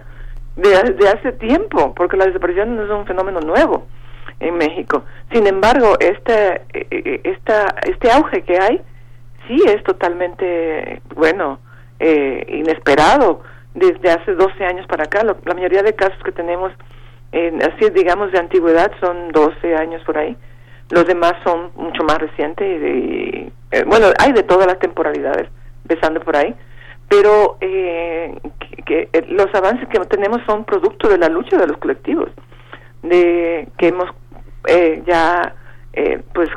[0.56, 3.88] de, hace tiempo, porque la desaparición no es un fenómeno nuevo
[4.40, 5.04] en México.
[5.32, 8.82] Sin embargo, este, eh, eh, esta, este auge que hay
[9.48, 11.60] sí es totalmente, bueno,
[12.00, 13.42] eh, inesperado
[13.74, 15.24] desde hace 12 años para acá.
[15.24, 16.72] la mayoría de casos que tenemos,
[17.32, 20.38] así digamos, de antigüedad son 12 años por ahí.
[20.92, 23.52] Los demás son mucho más recientes y,
[23.88, 25.50] bueno, hay de todas las temporalidades,
[25.84, 26.56] empezando por ahí
[27.14, 28.36] pero eh,
[28.86, 32.30] que, los avances que tenemos son producto de la lucha de los colectivos,
[33.04, 34.10] de que hemos
[34.68, 35.54] eh, ya
[35.94, 36.50] eh, pues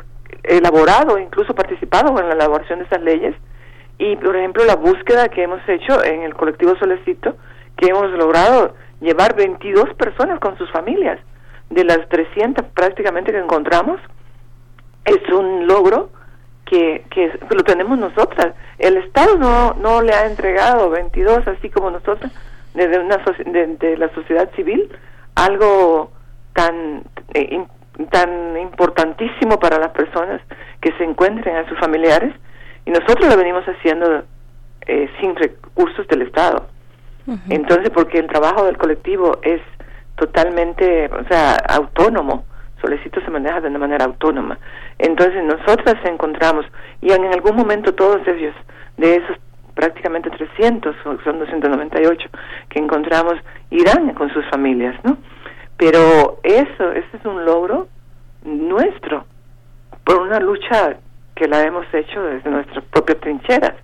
[0.43, 3.35] elaborado, incluso participado en la elaboración de esas leyes.
[3.99, 7.35] Y por ejemplo la búsqueda que hemos hecho en el colectivo Solecito,
[7.75, 11.19] que hemos logrado llevar 22 personas con sus familias,
[11.69, 13.99] de las 300 prácticamente que encontramos,
[15.05, 16.09] es un logro
[16.69, 18.53] que, que lo tenemos nosotras.
[18.77, 22.31] El Estado no, no le ha entregado 22, así como nosotros,
[22.73, 23.17] desde una
[23.79, 24.89] de, la sociedad civil,
[25.35, 26.11] algo
[26.53, 27.03] tan,
[27.33, 27.65] eh,
[28.11, 30.41] tan importantísimo para las personas
[30.81, 32.33] que se encuentren a sus familiares,
[32.85, 34.23] y nosotros lo venimos haciendo
[34.85, 36.67] eh, sin recursos del Estado.
[37.49, 39.59] Entonces, porque el trabajo del colectivo es
[40.15, 42.45] totalmente, o sea, autónomo,
[42.81, 44.57] Solicito se maneja de una manera autónoma.
[44.99, 46.65] Entonces nosotras encontramos,
[47.01, 48.53] y en algún momento todos ellos,
[48.97, 49.37] de esos
[49.73, 52.29] prácticamente 300, son 298,
[52.69, 53.35] que encontramos,
[53.69, 55.17] irán con sus familias, ¿no?
[55.77, 57.87] Pero eso, ese es un logro
[58.43, 59.25] nuestro,
[60.03, 60.97] por una lucha
[61.35, 63.75] que la hemos hecho desde nuestras propias trincheras.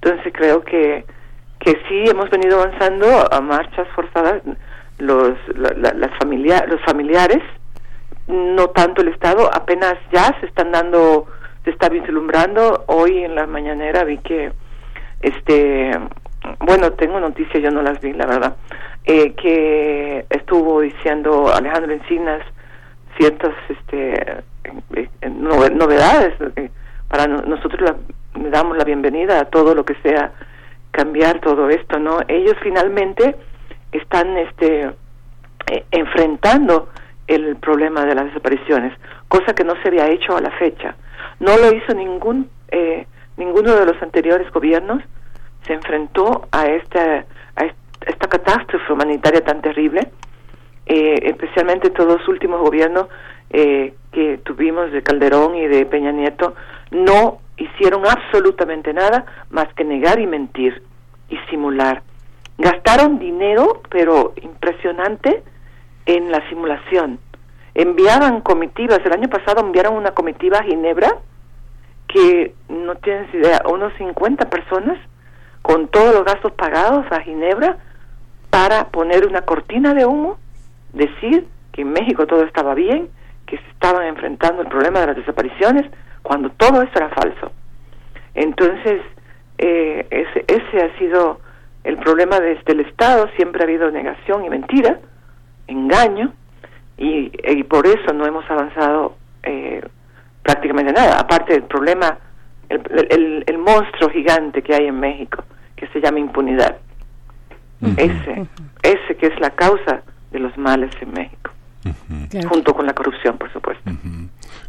[0.00, 1.04] Entonces creo que,
[1.58, 4.42] que sí hemos venido avanzando a marchas forzadas
[4.98, 7.42] los, las familia, los familiares,
[8.26, 11.26] no tanto el Estado, apenas ya se están dando,
[11.64, 12.84] se está vislumbrando.
[12.86, 14.52] Hoy en la mañanera vi que,
[15.20, 15.90] este,
[16.60, 18.56] bueno, tengo noticias, yo no las vi, la verdad,
[19.04, 22.42] eh, que estuvo diciendo Alejandro Encinas
[23.18, 24.42] ciertas este,
[25.30, 26.34] novedades.
[26.56, 26.70] Eh,
[27.08, 27.94] para nosotros
[28.34, 30.32] le damos la bienvenida a todo lo que sea
[30.90, 32.20] cambiar todo esto, ¿no?
[32.28, 33.36] Ellos finalmente
[33.92, 34.90] están este,
[35.70, 36.88] eh, enfrentando
[37.26, 38.92] el problema de las desapariciones,
[39.28, 40.94] cosa que no se había hecho a la fecha.
[41.40, 43.06] No lo hizo ningún eh,
[43.36, 45.02] ninguno de los anteriores gobiernos,
[45.66, 47.24] se enfrentó a esta,
[47.56, 47.64] a
[48.06, 50.10] esta catástrofe humanitaria tan terrible,
[50.86, 53.06] eh, especialmente todos los últimos gobiernos
[53.50, 56.54] eh, que tuvimos de Calderón y de Peña Nieto,
[56.90, 60.82] no hicieron absolutamente nada más que negar y mentir
[61.28, 62.02] y simular.
[62.58, 65.42] Gastaron dinero, pero impresionante,
[66.06, 67.18] en la simulación.
[67.74, 71.16] Enviaban comitivas, el año pasado enviaron una comitiva a Ginebra,
[72.08, 74.98] que no tienes idea, unos 50 personas
[75.62, 77.78] con todos los gastos pagados a Ginebra
[78.50, 80.38] para poner una cortina de humo,
[80.92, 83.08] decir que en México todo estaba bien,
[83.46, 85.90] que se estaban enfrentando el problema de las desapariciones,
[86.22, 87.50] cuando todo eso era falso.
[88.34, 89.02] Entonces,
[89.58, 91.40] eh, ese, ese ha sido
[91.82, 95.00] el problema desde el Estado, siempre ha habido negación y mentira,
[95.66, 96.32] engaño
[96.96, 99.82] y, por eso no hemos avanzado eh,
[100.42, 102.18] prácticamente nada, aparte del problema,
[102.68, 105.44] el, el, monstruo gigante que hay en México,
[105.76, 106.76] que se llama impunidad.
[107.96, 108.46] Ese,
[108.82, 111.50] ese que es la causa de los males en México,
[112.48, 113.90] junto con la corrupción, por supuesto.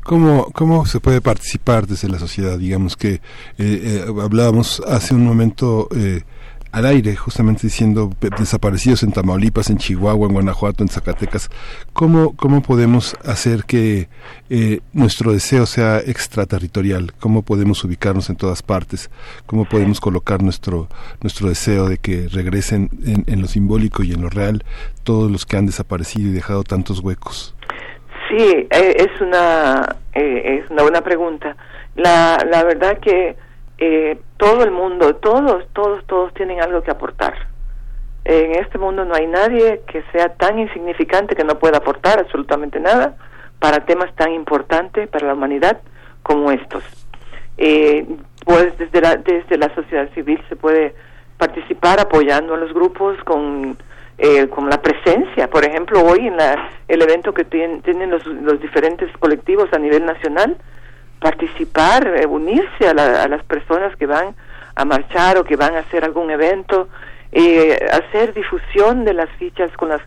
[0.03, 2.59] ¿Cómo, ¿Cómo se puede participar desde la sociedad?
[2.59, 3.21] Digamos que eh,
[3.57, 6.21] eh, hablábamos hace un momento eh,
[6.75, 11.49] al aire, justamente diciendo desaparecidos en Tamaulipas, en Chihuahua, en Guanajuato, en Zacatecas.
[11.93, 14.09] ¿Cómo, cómo podemos hacer que
[14.49, 17.13] eh, nuestro deseo sea extraterritorial?
[17.17, 19.09] ¿Cómo podemos ubicarnos en todas partes?
[19.45, 20.89] ¿Cómo podemos colocar nuestro,
[21.21, 22.89] nuestro deseo de que regresen
[23.25, 24.65] en, lo simbólico y en lo real
[25.05, 27.55] todos los que han desaparecido y dejado tantos huecos?
[28.27, 31.55] Sí, eh, es una eh, es una buena pregunta.
[31.95, 33.37] La, la verdad que
[33.77, 37.33] eh, todo el mundo, todos, todos, todos tienen algo que aportar.
[38.23, 42.79] En este mundo no hay nadie que sea tan insignificante que no pueda aportar absolutamente
[42.79, 43.15] nada
[43.59, 45.79] para temas tan importantes para la humanidad
[46.23, 46.83] como estos.
[47.55, 50.95] pues desde la, desde la sociedad civil se puede
[51.37, 53.77] participar apoyando a los grupos con
[54.17, 58.61] eh, con la presencia, por ejemplo, hoy en la, el evento que tienen, los, los,
[58.61, 60.55] diferentes colectivos a nivel nacional,
[61.25, 64.35] participar, eh, unirse a, las personas que van
[64.75, 66.87] a marchar o que van a hacer algún evento,
[67.31, 70.01] eh, hacer difusión de las fichas con las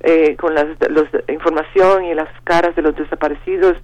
[0.00, 3.76] eh, con las los, información y las caras de los desaparecidos,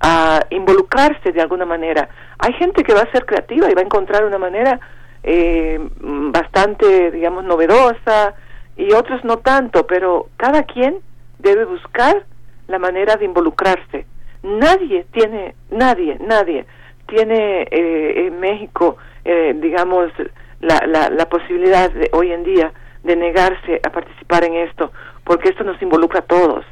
[0.00, 2.10] a involucrarse de alguna manera.
[2.38, 4.78] Hay gente que va a ser creativa y va a encontrar una manera
[5.22, 5.80] eh,
[6.38, 8.34] bastante, digamos, novedosa,
[8.76, 10.98] y otros no tanto, pero cada quien
[11.38, 12.24] debe buscar
[12.68, 14.04] la manera de involucrarse.
[14.48, 16.64] Nadie tiene, nadie, nadie
[17.06, 20.10] tiene eh, en México, eh, digamos,
[20.60, 22.72] la, la, la posibilidad de, hoy en día
[23.04, 24.92] de negarse a participar en esto,
[25.24, 26.64] porque esto nos involucra a todos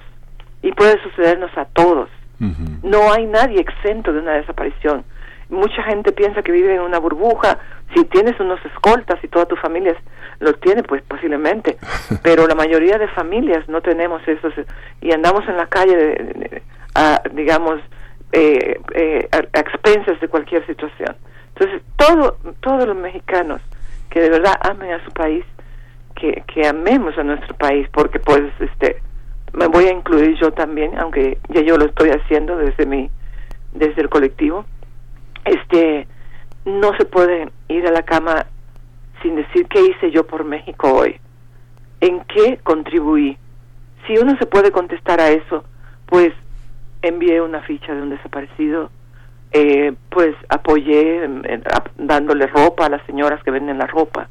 [0.62, 2.08] y puede sucedernos a todos.
[2.82, 5.04] No hay nadie exento de una desaparición.
[5.48, 7.58] Mucha gente piensa que vive en una burbuja.
[7.94, 9.96] Si tienes unos escoltas y toda tu familia
[10.40, 11.78] los tiene, pues posiblemente.
[12.22, 14.52] Pero la mayoría de familias no tenemos esos
[15.00, 16.62] y andamos en la calle,
[17.32, 17.80] digamos,
[18.32, 21.16] eh, eh, a, expensas de cualquier situación.
[21.54, 23.60] Entonces, todo, todos los mexicanos
[24.10, 25.44] que de verdad amen a su país,
[26.14, 29.02] que, que amemos a nuestro país, porque pues, este,
[29.52, 33.10] me voy a incluir yo también, aunque ya yo lo estoy haciendo desde mi,
[33.72, 34.64] desde el colectivo
[35.46, 36.08] este
[36.64, 38.46] no se puede ir a la cama
[39.22, 41.18] sin decir qué hice yo por México hoy,
[42.00, 43.38] en qué contribuí.
[44.06, 45.64] Si uno se puede contestar a eso,
[46.06, 46.32] pues
[47.08, 48.90] envié una ficha de un desaparecido,
[49.52, 51.28] eh, pues apoyé
[51.96, 54.28] dándole ropa a las señoras que venden la ropa,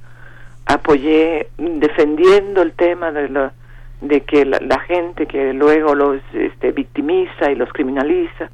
[0.66, 3.54] apoyé defendiendo el tema de la,
[4.02, 8.50] de que la, gente que luego los este, victimiza y los criminaliza,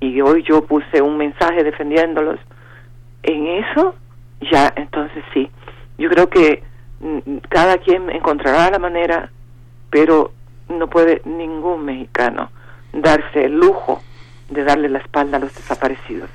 [0.00, 2.40] y hoy yo puse un mensaje defendiéndolos,
[3.22, 3.94] en eso
[4.40, 5.50] ya entonces sí,
[5.98, 6.62] yo creo que
[7.00, 9.30] mm, cada quien encontrará la manera,
[9.90, 10.32] pero
[10.68, 12.50] no puede ningún mexicano
[12.92, 14.02] darse el lujo
[14.48, 16.30] de darle la espalda a los desaparecidos.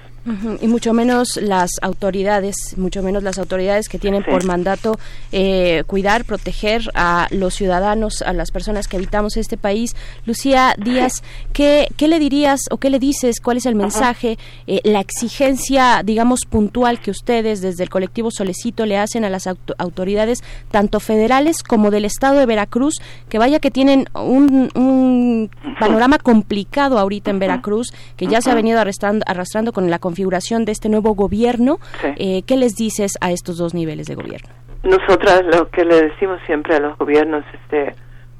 [0.59, 4.97] Y mucho menos las autoridades, mucho menos las autoridades que tienen por mandato
[5.31, 9.95] eh, cuidar, proteger a los ciudadanos, a las personas que habitamos este país.
[10.25, 11.21] Lucía Díaz,
[11.53, 13.39] ¿qué, ¿qué, le dirías o qué le dices?
[13.39, 18.87] ¿Cuál es el mensaje, eh, la exigencia, digamos, puntual que ustedes desde el colectivo Solecito
[18.87, 19.47] le hacen a las
[19.77, 22.95] autoridades, tanto federales como del Estado de Veracruz,
[23.29, 28.55] que vaya que tienen un, un panorama complicado ahorita en Veracruz, que ya se ha
[28.55, 31.77] venido arrastrando, arrastrando con la configuración de este nuevo gobierno.
[32.15, 34.47] Eh, ¿Qué les dices a estos dos niveles de gobierno?
[34.83, 37.93] Nosotras lo que le decimos siempre a los gobiernos, este,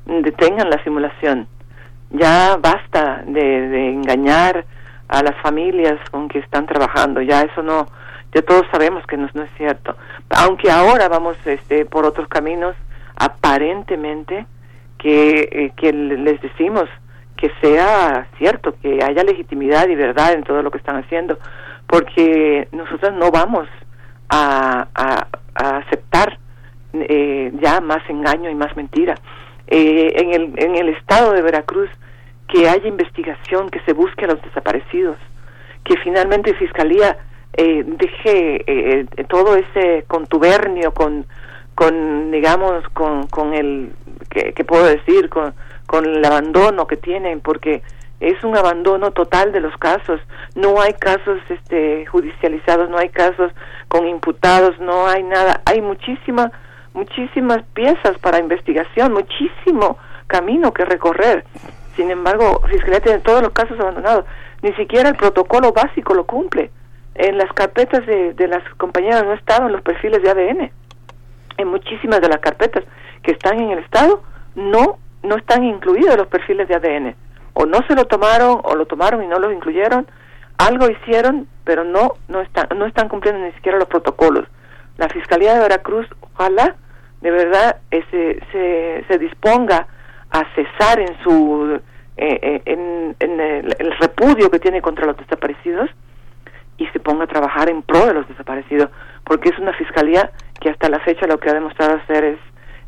[0.06, 1.48] detengan la simulación.
[2.12, 4.64] Ya basta de, engañar
[5.10, 7.22] a las familias con que están trabajando.
[7.22, 7.88] Ya eso no,
[8.34, 9.98] ya todos sabemos que no, no es cierto.
[10.30, 12.74] Aunque ahora vamos este, por otros caminos,
[13.18, 14.46] aparentemente
[14.98, 16.88] que, eh, que les decimos
[17.36, 21.38] que sea cierto, que haya legitimidad y verdad en todo lo que están haciendo,
[21.88, 23.68] porque nosotros no vamos
[24.30, 26.38] a, a, aceptar
[26.94, 29.16] eh, ya más engaño y más mentira.
[29.68, 31.90] Eh, en, el, en el estado de Veracruz,
[32.48, 35.18] que haya investigación, que se busque a los desaparecidos,
[35.84, 37.18] que finalmente Fiscalía
[37.54, 41.26] eh, deje eh, todo ese contubernio con,
[41.74, 43.92] con digamos, con, con el,
[44.30, 45.54] que, que puedo decir, con,
[45.88, 47.82] con el abandono que tienen, porque
[48.20, 50.20] es un abandono total de los casos.
[50.56, 53.52] No hay casos este, judicializados, no hay casos
[53.88, 55.62] con imputados, no hay nada.
[55.66, 56.52] Hay muchísimas,
[56.94, 59.98] muchísimas piezas para investigación, muchísimo
[60.28, 61.46] camino que recorrer.
[61.96, 64.26] Sin embargo, Fiscalía tiene todos los casos abandonados.
[64.62, 66.72] Ni siquiera el protocolo básico lo cumple.
[67.16, 70.72] En las carpetas de, de las compañeras no estaban los perfiles de ADN.
[71.58, 72.84] En muchísimas de las carpetas
[73.24, 74.22] que están en el Estado
[74.56, 77.25] no, no están incluidos los perfiles de ADN
[77.56, 80.06] o no se lo tomaron o lo tomaron y no lo incluyeron,
[80.58, 84.46] algo hicieron, pero no no están no están cumpliendo ni siquiera los protocolos.
[84.98, 86.76] La Fiscalía de Veracruz, ojalá
[87.22, 89.88] de verdad ese, se, se disponga
[90.30, 91.80] a cesar en su
[92.18, 95.90] eh, eh, en, el, el, repudio que tiene contra los desaparecidos
[96.78, 98.90] y se ponga a trabajar en pro de los desaparecidos,
[99.26, 102.40] porque es una fiscalía que hasta la fecha lo que ha demostrado hacer es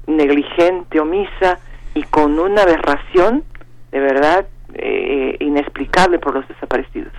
[0.07, 1.59] negligente, omisa
[1.93, 3.43] y con una aberración
[3.91, 7.13] de verdad eh, inexplicable por los desaparecidos.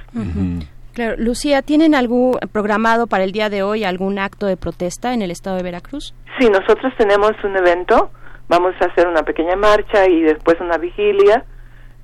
[0.94, 5.22] Claro, Lucía, ¿tienen algún programado para el día de hoy algún acto de protesta en
[5.22, 6.14] el estado de Veracruz?
[6.38, 8.10] Sí, nosotros tenemos un evento,
[8.48, 11.44] vamos a hacer una pequeña marcha y después una vigilia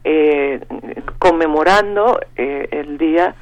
[0.04, 0.60] eh,
[1.18, 3.34] conmemorando eh, el día,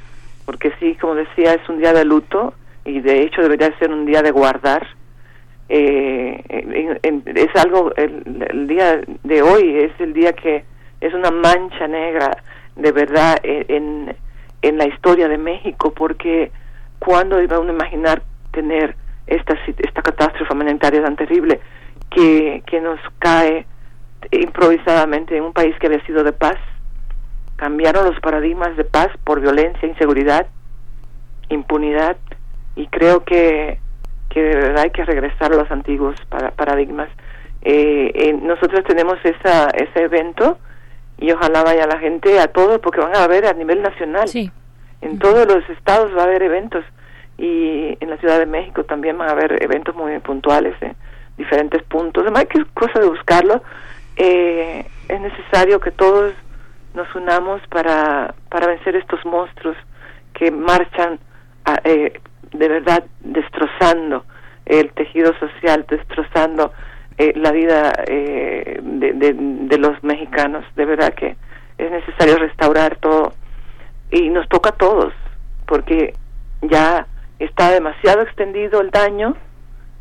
[0.47, 2.55] porque sí, como decía, es un día de luto
[2.85, 4.87] y de hecho debería ser un día de guardar.
[5.69, 6.43] Eh,
[7.35, 10.65] es algo, el, día de hoy es el día que
[11.03, 12.31] es una mancha negra
[12.77, 14.17] de verdad en,
[14.63, 16.53] en la historia de México, porque
[17.01, 18.23] cuando iba uno a imaginar
[18.53, 18.95] tener
[19.27, 21.61] esta, esta catástrofe humanitaria tan terrible
[22.09, 23.67] que, que nos cae
[24.31, 26.57] improvisadamente en un país que había sido de paz?
[27.57, 30.47] Cambiaron los paradigmas de paz por violencia, inseguridad,
[31.49, 32.17] impunidad,
[32.77, 33.79] y creo que,
[34.31, 36.15] que de verdad hay que regresar a los antiguos
[36.57, 37.09] paradigmas.
[37.63, 40.59] Eh, nosotros tenemos esa, ese evento
[41.23, 44.29] y ojalá vaya la gente a todos porque van a haber a nivel nacional.
[45.01, 46.85] En todos los estados va a haber eventos
[47.39, 50.97] y en la Ciudad de México también van a haber eventos muy puntuales en
[51.39, 52.25] diferentes puntos.
[52.25, 53.63] Además, que es cosa de buscarlo.
[54.17, 56.33] Eh, es necesario que todos
[56.95, 59.77] nos unamos para, para vencer estos monstruos
[60.35, 61.21] que marchan
[61.85, 62.21] eh,
[62.53, 64.25] de verdad destrozando
[64.67, 66.73] el tejido social, destrozando
[67.23, 70.65] eh, la vida eh, de, los mexicanos.
[70.75, 71.37] De verdad que
[71.79, 73.33] es necesario restaurar todo
[74.11, 75.15] y nos toca a todos,
[75.67, 76.15] porque
[76.63, 77.07] ya
[77.39, 79.37] está demasiado extendido el daño,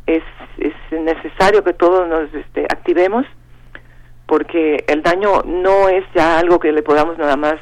[0.06, 0.24] es,
[0.58, 3.24] es necesario que todos nos este, activemos,
[4.26, 7.54] porque el daño no es ya algo que le podamos nada más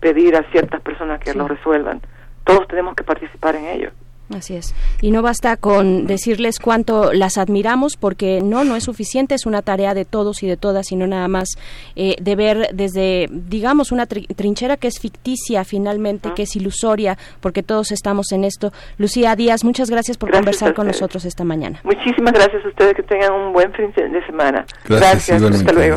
[0.00, 2.02] pedir a ciertas personas que lo resuelvan,
[2.44, 3.90] todos tenemos que participar en ello.
[4.34, 4.74] Así es.
[5.00, 9.62] Y no basta con decirles cuánto las admiramos, porque no, no es suficiente, es una
[9.62, 11.50] tarea de todos y de todas, sino nada más
[11.94, 17.62] eh, de ver desde, digamos, una trinchera que es ficticia finalmente, que es ilusoria, porque
[17.62, 18.72] todos estamos en esto.
[18.98, 21.80] Lucía Díaz, muchas gracias por conversar con nosotros esta mañana.
[21.84, 24.66] Muchísimas gracias a ustedes, que tengan un buen fin de semana.
[24.86, 25.96] Gracias, hasta luego.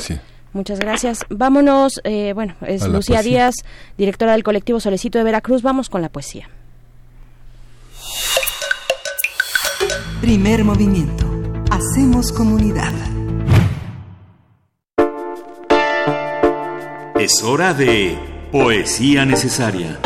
[0.53, 1.25] Muchas gracias.
[1.29, 3.55] Vámonos, eh, bueno, es Lucía Díaz,
[3.97, 5.61] directora del colectivo Solecito de Veracruz.
[5.61, 6.49] Vamos con la poesía.
[10.21, 11.25] Primer movimiento.
[11.71, 12.91] Hacemos comunidad.
[17.17, 18.19] Es hora de
[18.51, 19.97] poesía necesaria.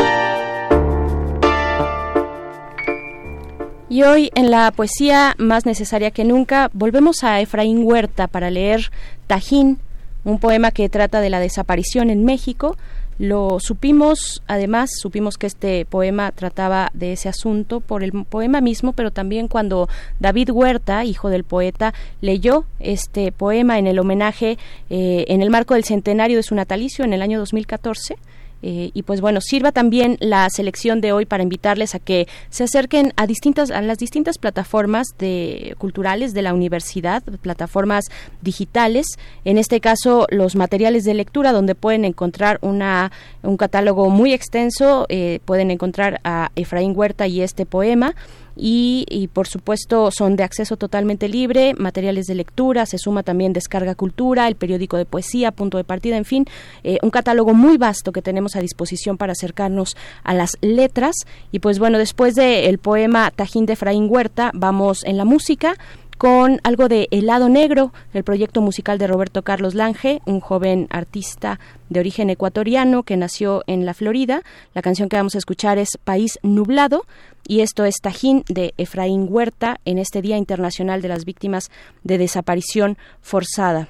[3.89, 8.91] Y hoy en la poesía más necesaria que nunca volvemos a Efraín Huerta para leer
[9.25, 9.79] Tajín,
[10.25, 12.77] un poema que trata de la desaparición en México
[13.23, 18.91] lo supimos, además, supimos que este poema trataba de ese asunto por el poema mismo,
[18.91, 19.87] pero también cuando
[20.19, 24.57] David Huerta, hijo del poeta, leyó este poema en el homenaje
[24.89, 28.17] eh, en el marco del centenario de su natalicio en el año 2014
[28.63, 32.63] eh, y pues bueno, sirva también la selección de hoy para invitarles a que se
[32.63, 38.05] acerquen a distintas a las distintas plataformas de culturales de la universidad, plataformas
[38.41, 39.05] digitales,
[39.43, 43.11] en este caso los materiales de lectura donde pueden encontrar una
[43.41, 48.15] un catálogo muy extenso, eh, pueden encontrar a Efraín Huerta y este poema
[48.55, 53.95] y, por supuesto son de acceso totalmente libre, materiales de lectura, se suma también Descarga
[53.95, 56.45] Cultura, el periódico de poesía, punto de partida, en fin,
[56.83, 61.15] eh, un catálogo muy vasto que tenemos a disposición para acercarnos a las letras.
[61.51, 65.75] Y pues bueno, después del poema Tajín de Efraín Huerta, vamos en la música
[66.17, 71.59] con algo de Helado Negro, el proyecto musical de Roberto Carlos Lange, un joven artista
[71.89, 74.41] de origen ecuatoriano que nació en la Florida.
[74.73, 77.05] La canción que vamos a escuchar es País Nublado
[77.47, 81.71] y esto es Tajín de Efraín Huerta en este Día Internacional de las Víctimas
[82.03, 83.89] de Desaparición Forzada.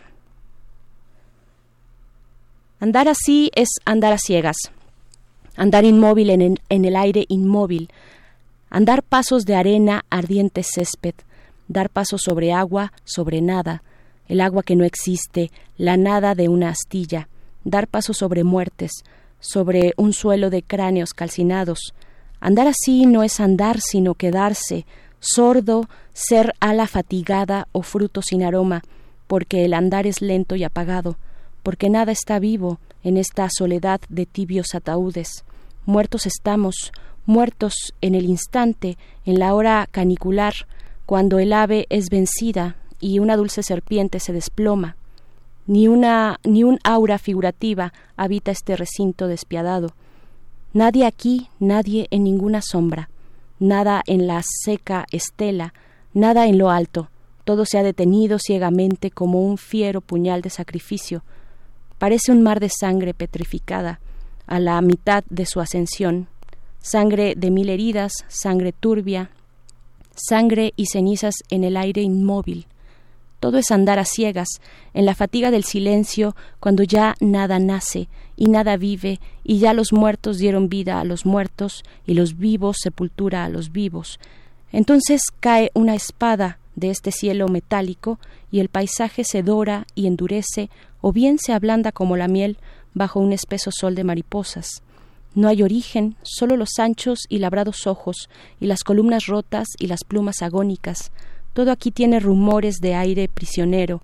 [2.80, 4.58] Andar así es andar a ciegas,
[5.56, 7.90] andar inmóvil en el, aire inmóvil,
[8.70, 11.14] andar pasos de arena ardiente césped,
[11.74, 13.84] dar pasos sobre agua, sobre nada,
[14.28, 17.28] el agua que no existe, la nada de una astilla,
[17.66, 18.92] dar pasos sobre muertes,
[19.40, 21.94] sobre un suelo de cráneos calcinados.
[22.40, 24.86] Andar así no es andar, sino quedarse,
[25.20, 28.84] sordo, ser ala fatigada o fruto sin aroma,
[29.28, 31.18] porque el andar es lento y apagado,
[31.64, 35.44] porque nada está vivo en esta soledad de tibios ataúdes.
[35.86, 36.92] Muertos estamos,
[37.26, 40.54] muertos en el instante, en la hora canicular,
[41.06, 44.96] cuando el ave es vencida y una dulce serpiente se desploma.
[45.66, 49.94] Ni una ni un aura figurativa habita este recinto despiadado.
[50.74, 53.10] Nadie aquí, nadie en ninguna sombra,
[53.60, 55.74] nada en la seca estela,
[56.14, 57.10] nada en lo alto.
[57.44, 61.24] Todo se ha detenido ciegamente como un fiero puñal de sacrificio.
[61.98, 64.02] parece un mar de sangre petrificada
[64.46, 66.28] a la mitad de su ascensión,
[66.82, 69.30] sangre de mil heridas, sangre turbia,
[70.16, 72.68] sangre y cenizas en el aire inmóvil.
[73.40, 74.48] Todo es andar a ciegas,
[74.94, 79.92] en la fatiga del silencio, cuando ya nada nace y nada vive, y ya los
[79.92, 84.20] muertos dieron vida a los muertos, y los vivos sepultura a los vivos.
[84.72, 88.20] Entonces cae una espada de este cielo metálico,
[88.50, 90.70] y el paisaje se dora y endurece,
[91.02, 92.58] o bien se ablanda como la miel
[92.94, 94.83] bajo un espeso sol de mariposas.
[95.36, 98.30] No hay origen, solo los anchos y labrados ojos,
[98.60, 101.12] y las columnas rotas y las plumas agónicas.
[101.54, 104.02] Todo aquí tiene rumores de aire prisionero,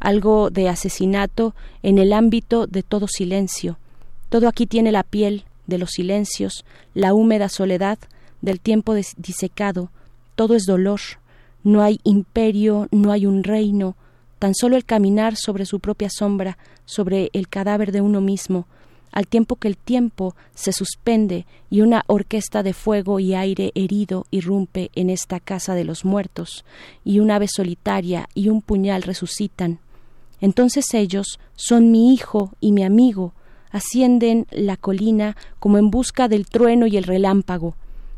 [0.00, 3.78] algo de asesinato en el ámbito de todo silencio.
[4.28, 7.98] Todo aquí tiene la piel de los silencios, la húmeda soledad
[8.40, 9.90] del tiempo disecado.
[10.34, 11.00] Todo es dolor.
[11.62, 13.94] No hay imperio, no hay un reino,
[14.40, 18.66] tan solo el caminar sobre su propia sombra, sobre el cadáver de uno mismo,
[19.12, 24.26] al tiempo que el tiempo se suspende y una orquesta de fuego y aire herido
[24.30, 26.64] irrumpe en esta casa de los muertos,
[27.04, 29.78] y un ave solitaria y un puñal resucitan.
[30.40, 33.32] Entonces ellos son mi hijo y mi amigo,
[33.70, 37.74] ascienden la colina como en busca del trueno y el relámpago.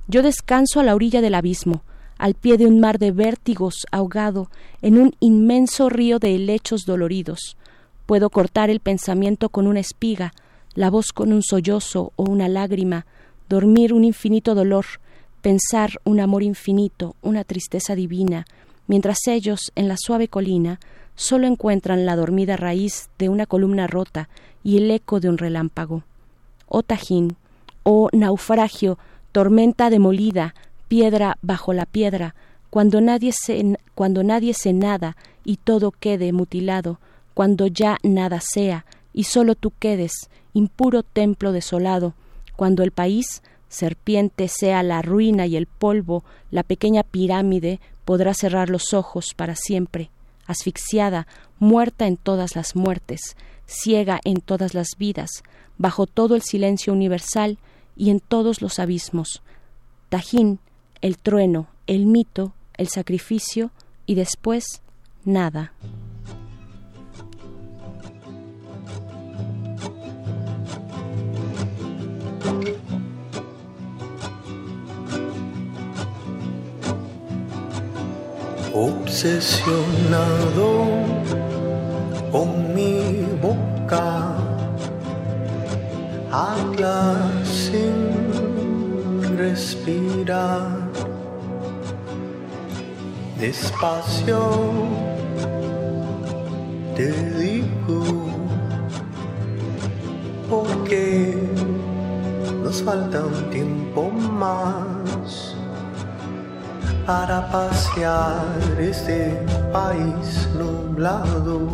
[0.09, 1.83] Yo descanso a la orilla del abismo,
[2.19, 4.51] al pie de un mar de vértigos ahogado
[4.83, 7.57] en un inmenso río de helechos doloridos.
[8.07, 10.33] Puedo cortar el pensamiento con una espiga,
[10.75, 13.07] la voz con un sollozo o una lágrima,
[13.49, 14.85] dormir un infinito dolor,
[15.41, 18.47] pensar un amor infinito, una tristeza divina,
[18.87, 20.81] mientras ellos, en la suave colina,
[21.15, 24.29] solo encuentran la dormida raíz de una columna rota
[24.63, 26.03] y el eco de un relámpago.
[26.67, 27.37] Oh Tajín,
[27.83, 28.99] oh naufragio,
[29.33, 30.55] tormenta demolida,
[30.89, 32.35] piedra bajo la piedra,
[32.71, 36.99] cuando nadie se, cuando nadie se nada y todo quede mutilado,
[37.35, 42.15] cuando ya nada sea y solo tú quedes, impuro templo desolado,
[42.57, 48.69] cuando el país, serpiente sea la ruina y el polvo, la pequeña pirámide podrá cerrar
[48.69, 50.11] los ojos para siempre,
[50.47, 51.27] asfixiada,
[51.59, 53.37] muerta en todas las muertes,
[53.67, 55.31] ciega en todas las vidas,
[55.79, 57.59] bajo todo el silencio universal
[57.97, 59.43] y en todos los abismos.
[60.09, 60.59] Tajín,
[61.01, 63.71] el trueno, el mito, el sacrificio
[64.07, 64.83] y después
[65.25, 65.73] nada.
[78.75, 80.69] Obsesionado
[82.33, 84.35] con mi boca,
[86.33, 87.95] habla sin
[89.39, 90.91] respirar,
[93.39, 94.41] despacio
[96.97, 98.03] te digo,
[100.51, 101.39] porque
[102.65, 105.55] nos falta un tiempo más
[107.07, 108.43] para pasear
[108.81, 109.39] este
[109.71, 111.69] país nublado,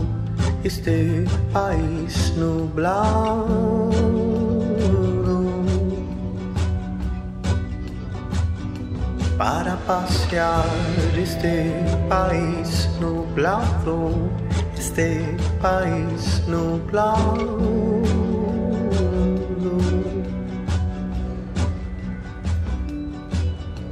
[0.65, 3.91] este país nublado.
[9.39, 10.65] Para pasear
[11.17, 11.73] este
[12.09, 14.11] país nublado,
[14.77, 18.20] este país nublado.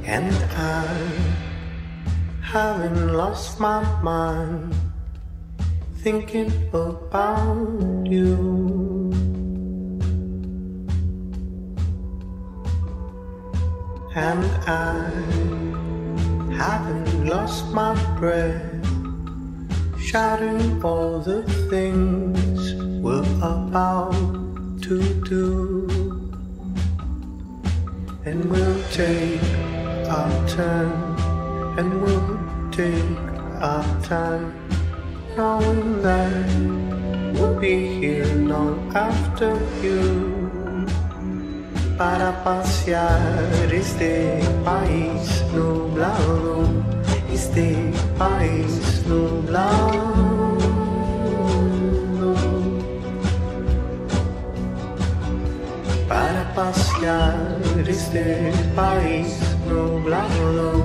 [0.09, 0.87] And I
[2.41, 4.73] haven't lost my mind
[6.01, 9.11] thinking about you.
[14.15, 15.11] And I
[16.57, 18.87] haven't lost my breath,
[20.01, 25.87] shouting all the things we're about to do.
[28.25, 29.78] And we'll take
[30.09, 30.91] our turn
[31.77, 32.39] and we'll
[32.71, 33.19] take
[33.61, 34.53] our time.
[35.37, 36.47] Knowing that
[37.33, 40.49] we'll be here long after you.
[41.97, 46.67] Para pasear este país nublado
[47.39, 50.57] este país nublado.
[56.07, 59.39] Para pasear este país
[59.69, 60.83] nublado,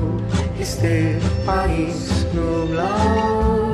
[0.60, 3.73] este país nublado.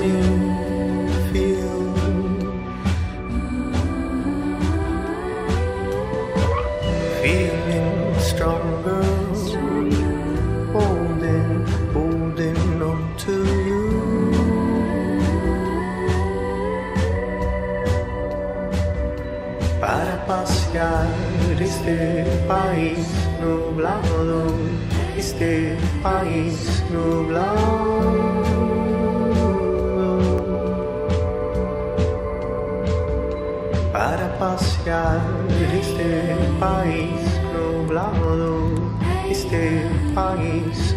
[0.00, 0.41] Este
[40.12, 40.94] este país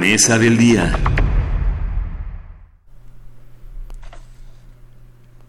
[0.00, 0.98] mesa del día.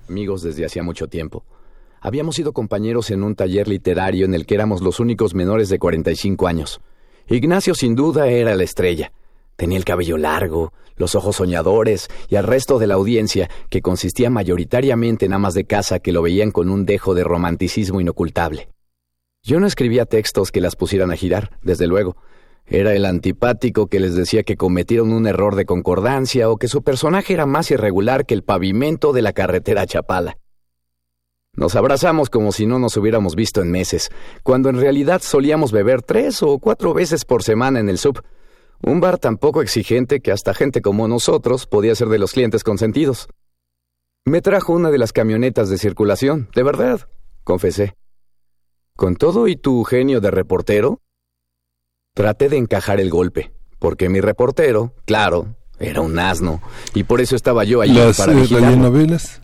[0.10, 1.46] Amigos desde hacía mucho tiempo.
[2.02, 5.80] Habíamos sido compañeros en un taller literario en el que éramos los únicos menores de
[5.80, 6.82] 45 años.
[7.30, 9.14] Ignacio sin duda era la estrella.
[9.56, 14.30] Tenía el cabello largo, los ojos soñadores y al resto de la audiencia, que consistía
[14.30, 18.68] mayoritariamente en amas de casa que lo veían con un dejo de romanticismo inocultable.
[19.44, 22.18] Yo no escribía textos que las pusieran a girar, desde luego.
[22.66, 26.84] Era el antipático que les decía que cometieron un error de concordancia o que su
[26.84, 30.38] personaje era más irregular que el pavimento de la carretera Chapala.
[31.54, 34.10] Nos abrazamos como si no nos hubiéramos visto en meses,
[34.44, 38.22] cuando en realidad solíamos beber tres o cuatro veces por semana en el sub
[38.84, 42.64] un bar tan poco exigente que hasta gente como nosotros podía ser de los clientes
[42.64, 43.28] consentidos.
[44.26, 47.08] Me trajo una de las camionetas de circulación, de verdad,
[47.44, 47.96] confesé.
[48.96, 51.00] Con todo y tu genio de reportero,
[52.14, 56.62] traté de encajar el golpe, porque mi reportero, claro, era un asno,
[56.94, 59.41] y por eso estaba yo allí para eh, novelas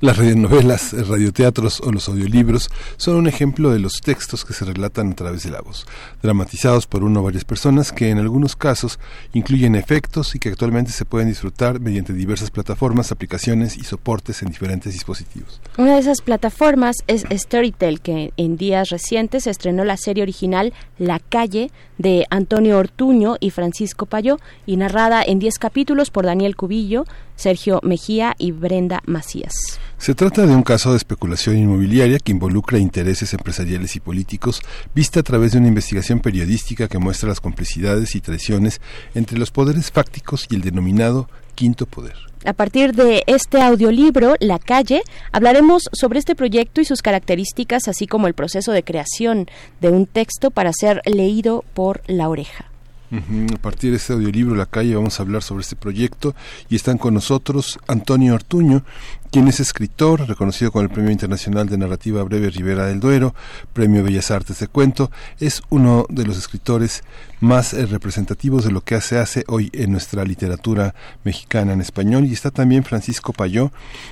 [0.00, 5.12] las radionovelas, radioteatros o los audiolibros son un ejemplo de los textos que se relatan
[5.12, 5.86] a través de la voz,
[6.22, 8.98] dramatizados por una o varias personas que en algunos casos
[9.34, 14.48] incluyen efectos y que actualmente se pueden disfrutar mediante diversas plataformas, aplicaciones y soportes en
[14.48, 15.60] diferentes dispositivos.
[15.76, 21.18] Una de esas plataformas es Storytel, que en días recientes estrenó la serie original La
[21.18, 21.70] Calle
[22.00, 27.04] de Antonio Ortuño y Francisco Payó y narrada en 10 capítulos por Daniel Cubillo,
[27.36, 29.52] Sergio Mejía y Brenda Macías.
[29.98, 34.62] Se trata de un caso de especulación inmobiliaria que involucra intereses empresariales y políticos,
[34.94, 38.80] vista a través de una investigación periodística que muestra las complicidades y traiciones
[39.14, 41.28] entre los poderes fácticos y el denominado
[41.60, 42.16] quinto poder.
[42.46, 48.06] A partir de este audiolibro, La calle, hablaremos sobre este proyecto y sus características, así
[48.06, 49.46] como el proceso de creación
[49.82, 52.64] de un texto para ser leído por la oreja.
[53.12, 56.34] A partir de este audiolibro La Calle vamos a hablar sobre este proyecto
[56.68, 58.84] y están con nosotros Antonio Ortuño,
[59.30, 63.34] quien es escritor, reconocido con el Premio Internacional de Narrativa Breve Rivera del Duero,
[63.72, 67.04] Premio Bellas Artes de Cuento, es uno de los escritores
[67.40, 70.94] más eh, representativos de lo que se hace hoy en nuestra literatura
[71.24, 72.24] mexicana en español.
[72.24, 73.70] Y está también Francisco Payó,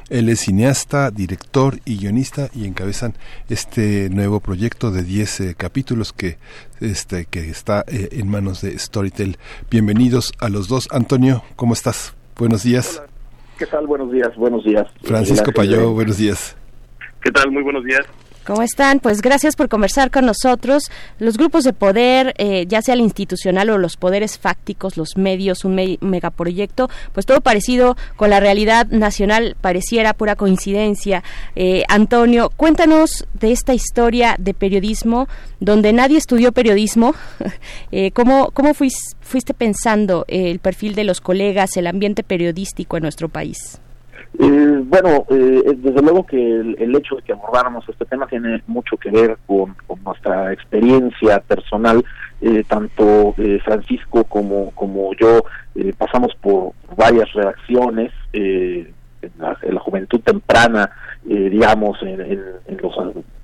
[0.08, 3.14] él es cineasta, director y guionista y encabezan
[3.48, 6.38] este nuevo proyecto de 10 eh, capítulos que,
[6.80, 9.38] este, que está eh, en manos de Storytel.
[9.68, 10.88] Bienvenidos a los dos.
[10.92, 12.14] Antonio, ¿cómo estás?
[12.36, 13.02] Buenos días.
[13.58, 13.88] ¿Qué tal?
[13.88, 14.86] Buenos días, buenos días.
[15.02, 16.56] Francisco Payó, buenos días.
[17.20, 17.50] ¿Qué tal?
[17.50, 18.06] Muy buenos días.
[18.48, 19.00] ¿Cómo están?
[19.00, 20.84] Pues gracias por conversar con nosotros.
[21.18, 25.66] Los grupos de poder, eh, ya sea el institucional o los poderes fácticos, los medios,
[25.66, 31.22] un megaproyecto, pues todo parecido con la realidad nacional pareciera pura coincidencia.
[31.56, 35.28] Eh, Antonio, cuéntanos de esta historia de periodismo
[35.60, 37.14] donde nadie estudió periodismo.
[37.92, 43.28] eh, ¿Cómo, cómo fuiste pensando el perfil de los colegas, el ambiente periodístico en nuestro
[43.28, 43.78] país?
[44.38, 48.96] Eh, bueno, eh, desde luego que el, hecho de que abordáramos este tema tiene mucho
[48.96, 49.74] que ver con,
[50.04, 52.04] nuestra experiencia personal.
[52.40, 53.34] Eh, tanto
[53.64, 55.42] Francisco como, como yo
[55.98, 58.94] pasamos por varias redacciones en
[59.38, 60.88] la, juventud temprana,
[61.24, 62.94] digamos, en, los,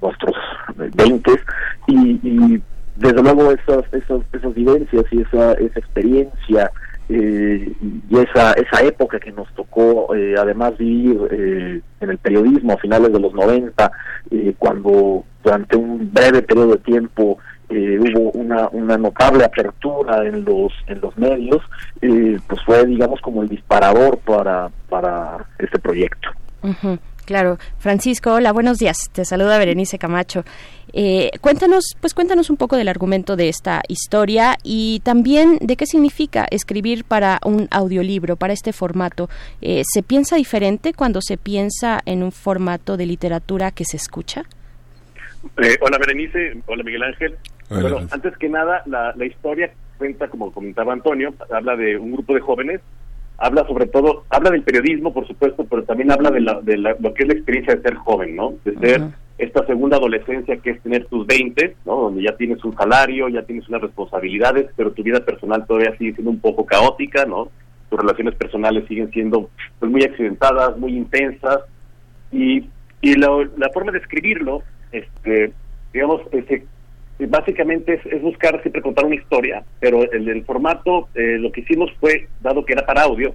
[0.00, 0.34] nuestros
[0.94, 1.40] veintes,
[1.88, 2.60] y,
[2.96, 6.70] desde luego esas, esas, esas vivencias y esa, esa experiencia
[7.08, 7.72] eh,
[8.08, 12.78] y esa, esa época que nos tocó eh, además vivir eh, en el periodismo a
[12.78, 13.90] finales de los 90,
[14.58, 21.00] cuando durante un breve periodo de tiempo hubo una, una notable apertura en los en
[21.00, 21.62] los medios,
[22.00, 26.30] pues fue digamos como el disparador para, para este proyecto.
[27.24, 28.96] Claro, Francisco, hola, buenos días.
[29.12, 30.44] Te saluda Berenice Camacho.
[30.92, 35.86] Eh, cuéntanos, pues cuéntanos un poco del argumento de esta historia y también de qué
[35.86, 39.28] significa escribir para un audiolibro, para este formato.
[39.62, 44.44] Eh, ¿Se piensa diferente cuando se piensa en un formato de literatura que se escucha?
[45.62, 47.36] Eh, hola Berenice, hola Miguel Ángel.
[47.70, 52.34] bueno, antes que nada, la, la historia cuenta, como comentaba Antonio, habla de un grupo
[52.34, 52.80] de jóvenes
[53.38, 57.14] habla sobre todo, habla del periodismo, por supuesto, pero también habla de, la, de lo
[57.14, 58.54] que es la experiencia de ser joven, ¿no?
[58.64, 59.02] De ser
[59.36, 61.96] esta segunda adolescencia que es tener tus 20, ¿no?
[61.96, 66.14] Donde ya tienes un salario, ya tienes unas responsabilidades, pero tu vida personal todavía sigue
[66.14, 67.48] siendo un poco caótica, ¿no?
[67.90, 71.60] Tus relaciones personales siguen siendo pues, muy accidentadas, muy intensas,
[72.30, 72.68] y,
[73.00, 75.52] y la, la forma de escribirlo, este,
[75.92, 76.64] digamos, ese
[77.18, 81.90] básicamente es, buscar siempre contar una historia, pero el, el formato, eh, lo que hicimos
[82.00, 83.34] fue, dado que era para audio,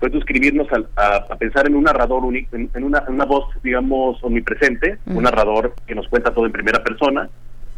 [0.00, 5.22] fue suscribirnos a, pensar en un narrador único, en, una, una, voz, digamos, omnipresente, un
[5.22, 7.28] narrador que nos cuenta todo en primera persona,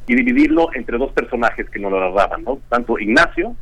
[0.06, 2.60] y dividirlo entre dos personajes que nos lo narraban, ¿no?
[2.68, 3.56] Tanto Ignacio,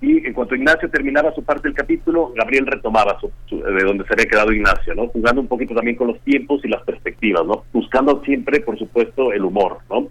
[0.00, 3.18] y en cuanto Ignacio terminaba su parte del capítulo, Gabriel retomaba
[3.50, 5.08] de donde se había quedado Ignacio, ¿no?
[5.08, 7.64] Jugando un poquito también con los tiempos y las perspectivas, ¿no?
[7.72, 10.08] Buscando siempre, por supuesto, el humor, ¿no?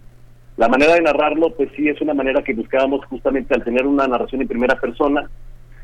[0.58, 4.08] La manera de narrarlo, pues sí, es una manera que buscábamos justamente al tener una
[4.08, 5.30] narración en primera persona,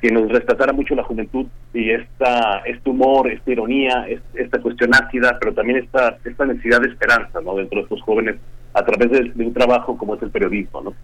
[0.03, 4.05] que nos rescatara mucho la juventud y esta, este humor, esta ironía,
[4.35, 7.55] esta cuestión ácida, pero también esta, esta necesidad de esperanza ¿no?
[7.55, 8.35] dentro de estos jóvenes
[8.75, 10.95] a través de, un trabajo como es el periodismo, ¿no?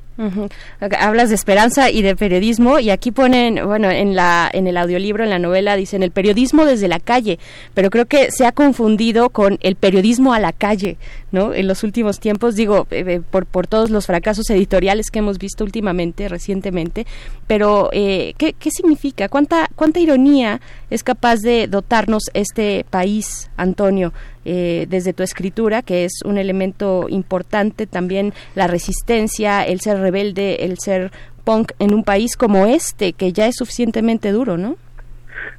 [0.99, 5.25] Hablas de esperanza y de periodismo y aquí ponen, bueno, en la en el audiolibro,
[5.25, 7.39] en la novela dicen el periodismo desde la calle,
[7.73, 10.99] pero creo que se ha confundido con el periodismo a la calle,
[11.31, 11.55] ¿no?
[11.55, 15.39] En los últimos tiempos, digo, eh, eh, por por todos los fracasos editoriales que hemos
[15.39, 17.07] visto últimamente, recientemente,
[17.47, 19.29] pero eh, ¿qué, ¿qué significa?
[19.29, 24.13] ¿Cuánta cuánta ironía es capaz de dotarnos este país, Antonio?
[24.47, 30.65] Eh, desde tu escritura, que es un elemento importante también la resistencia, el ser rebelde,
[30.65, 31.11] el ser
[31.45, 34.77] punk en un país como este, que ya es suficientemente duro, ¿no?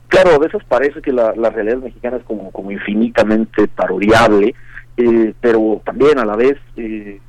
[0.08, 4.56] Claro, a veces parece que la, realidad mexicana es como, como infinitamente parodiable,
[4.98, 7.20] eh, pero también a la vez eh,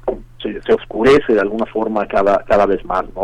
[0.42, 3.22] se, oscurece de alguna forma cada cada vez más, ¿no?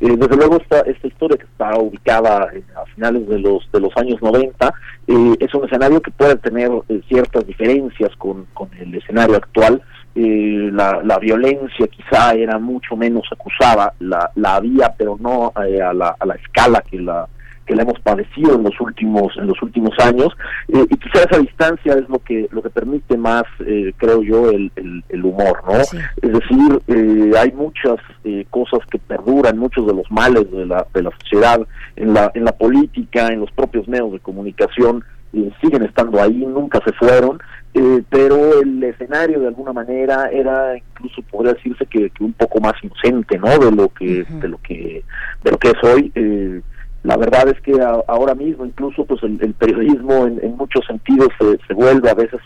[0.00, 3.96] Eh, desde luego esta esta historia que está ubicada a finales de los de los
[3.96, 4.74] años 90
[5.08, 9.82] eh, es un escenario que puede tener eh, ciertas diferencias con, con el escenario actual.
[10.14, 16.16] la, la violencia quizá era mucho menos acusada, la, la había, pero no a, la,
[16.18, 17.28] a la escala que la
[17.70, 20.36] que la hemos padecido en los últimos en los últimos años.
[20.66, 24.50] Eh, y quizá esa distancia es lo que lo que permite más eh, creo yo
[24.50, 24.72] el,
[25.08, 27.98] el, humor no es decir eh, hay muchas
[28.48, 31.60] cosas que perduran muchos de los males de la de la sociedad
[31.94, 35.04] en la en la política en los propios medios de comunicación
[35.60, 37.38] siguen estando ahí nunca se fueron.
[38.10, 43.38] Pero el escenario de alguna manera era incluso podría decirse que, un poco más inocente
[43.38, 45.04] no de lo que de lo que
[45.44, 46.12] de lo que es hoy
[47.02, 47.72] la verdad es que
[48.08, 51.28] ahora mismo incluso pues el, periodismo en, muchos sentidos
[51.66, 52.40] se, vuelve a veces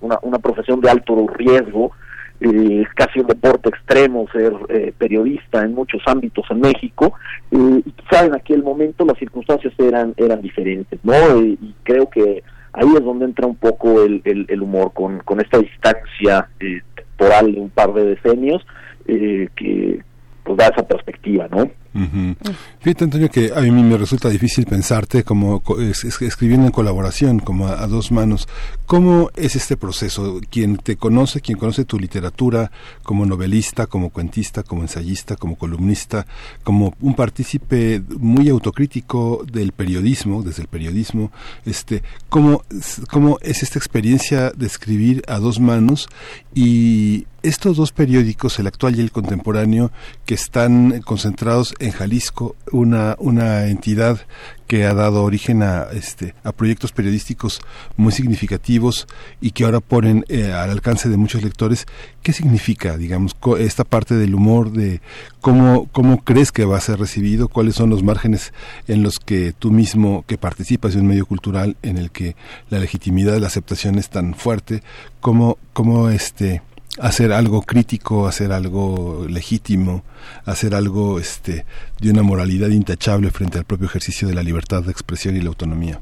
[0.00, 1.92] una, una profesión de alto riesgo
[2.40, 7.14] eh, es casi un deporte extremo ser eh, periodista en muchos ámbitos en México
[7.50, 12.42] eh, y quizá en aquel momento las circunstancias eran eran diferentes no y creo que
[12.72, 16.48] ahí es donde entra un poco el, el, humor con, con esta distancia
[16.96, 18.66] temporal de un par de decenios
[19.06, 20.02] que
[20.42, 25.62] pues da esa perspectiva no Fíjate, Antonio, que a mí me resulta difícil pensarte como
[26.02, 28.48] escribiendo en colaboración, como a, dos manos.
[28.86, 30.40] ¿Cómo es este proceso?
[30.50, 32.70] Quien te conoce, quien conoce tu literatura
[33.02, 36.26] como novelista, como cuentista, como ensayista, como columnista,
[36.62, 41.30] como un partícipe muy autocrítico del periodismo, desde el periodismo,
[41.66, 42.62] este, ¿cómo,
[43.10, 46.08] cómo es esta experiencia de escribir a dos manos
[46.54, 49.90] y estos dos periódicos, el actual y el contemporáneo,
[50.24, 54.20] que están concentrados en Jalisco, una, una entidad
[54.66, 57.60] que ha dado origen a, este, a proyectos periodísticos
[57.96, 59.06] muy significativos
[59.40, 61.86] y que ahora ponen eh, al alcance de muchos lectores,
[62.22, 65.02] ¿qué significa, digamos, esta parte del humor, de
[65.40, 68.54] cómo, cómo crees que va a ser recibido, cuáles son los márgenes
[68.88, 72.36] en los que tú mismo, que participas de un medio cultural en el que
[72.70, 74.82] la legitimidad de la aceptación es tan fuerte,
[75.20, 76.62] cómo, cómo este,
[77.02, 80.04] hacer algo crítico, hacer algo legítimo,
[80.46, 81.64] hacer algo este,
[82.00, 85.48] de una moralidad intachable frente al propio ejercicio de la libertad de expresión y la
[85.48, 86.00] autonomía.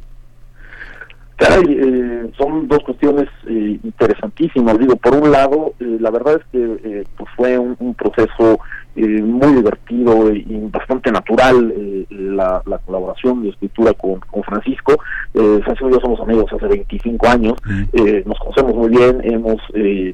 [1.41, 4.79] Eh, son dos cuestiones eh, interesantísimas.
[4.79, 8.61] Digo, por un lado, eh, la verdad es que pues fue un proceso
[8.97, 14.99] eh, muy divertido y bastante natural eh, la, colaboración de escritura con, con Francisco.
[15.35, 17.55] Eh, Francisco y yo somos amigos hace 25 años,
[17.93, 19.61] eh, nos conocemos muy bien, hemos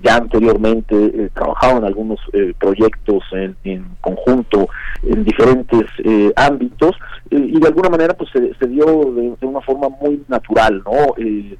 [0.03, 2.21] ya anteriormente trabajado en algunos
[2.59, 4.69] proyectos en, en, conjunto
[5.03, 5.87] en diferentes
[6.37, 6.95] ámbitos
[7.31, 11.15] y de alguna manera pues se, dio de, una forma muy natural, ¿no?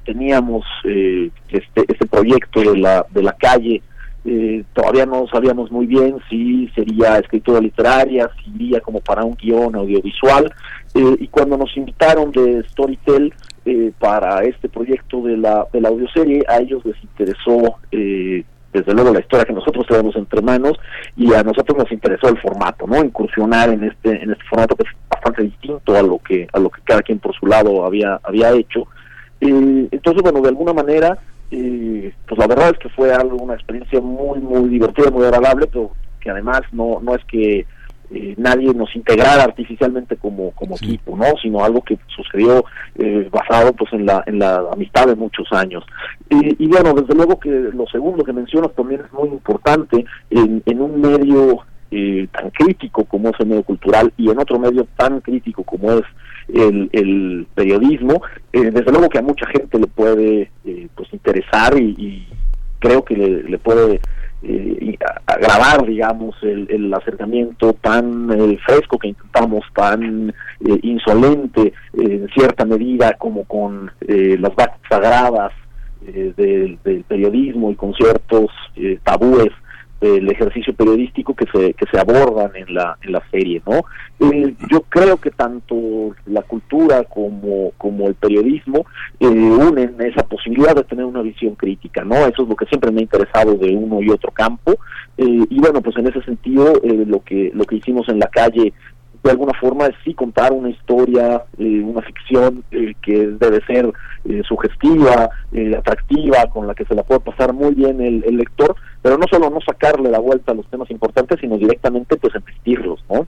[0.05, 3.81] teníamos este, este proyecto de la, de la calle
[4.29, 9.35] eh, todavía no sabíamos muy bien si sería escritura literaria, si iría como para un
[9.35, 10.53] guion audiovisual,
[10.93, 13.33] eh, y cuando nos invitaron de Storytel
[13.65, 19.13] eh, para este proyecto de la, de la audioserie, a ellos les interesó desde luego
[19.13, 20.77] la historia que nosotros tenemos entre manos
[21.15, 23.01] y a nosotros nos interesó el formato, ¿no?
[23.01, 26.69] Incursionar en este en este formato que es bastante distinto a lo que a lo
[26.69, 28.87] que cada quien por su lado había había hecho.
[29.39, 31.17] entonces, bueno, de alguna manera
[31.49, 35.67] y pues la verdad es que fue algo, una experiencia muy, muy divertida, muy agradable,
[35.67, 37.65] pero que además no, no es que
[38.09, 41.25] eh, nadie nos integrara artificialmente como, como equipo, ¿no?
[41.41, 42.63] Sino algo que sucedió
[42.95, 45.83] eh, basado pues en la, en la amistad de muchos años.
[46.29, 50.63] Y, y, bueno, desde luego que lo segundo que mencionas también es muy importante en,
[50.65, 54.87] en un medio eh, tan crítico como es el medio cultural y en otro medio
[54.97, 56.03] tan crítico como es
[56.53, 58.21] el, el periodismo,
[58.53, 62.27] eh, desde luego que a mucha gente le puede eh, pues interesar y,
[62.79, 63.99] creo que le, puede
[64.43, 68.29] eh, agravar, digamos, el, el acercamiento tan
[68.67, 70.31] fresco que intentamos, tan
[70.83, 75.53] insolente en cierta medida como con las vacas sagradas
[76.01, 78.51] del, del, periodismo y con ciertos
[79.03, 79.49] tabúes
[80.01, 83.83] el ejercicio periodístico que se que se abordan en la en la serie no
[84.19, 88.85] eh, yo creo que tanto la cultura como como el periodismo
[89.19, 92.91] eh, unen esa posibilidad de tener una visión crítica no eso es lo que siempre
[92.91, 94.73] me ha interesado de uno y otro campo.
[95.17, 98.73] Eh, y bueno pues en ese sentido lo que lo que hicimos en la calle
[99.27, 103.91] de alguna forma es sí contar una historia, una ficción que debe ser
[104.47, 105.29] sugestiva,
[105.77, 109.25] atractiva, con la que se la puede pasar muy bien el, el lector, pero no
[109.29, 113.27] solo no sacarle la vuelta a los temas importantes, sino directamente pues embestirlos, ¿no?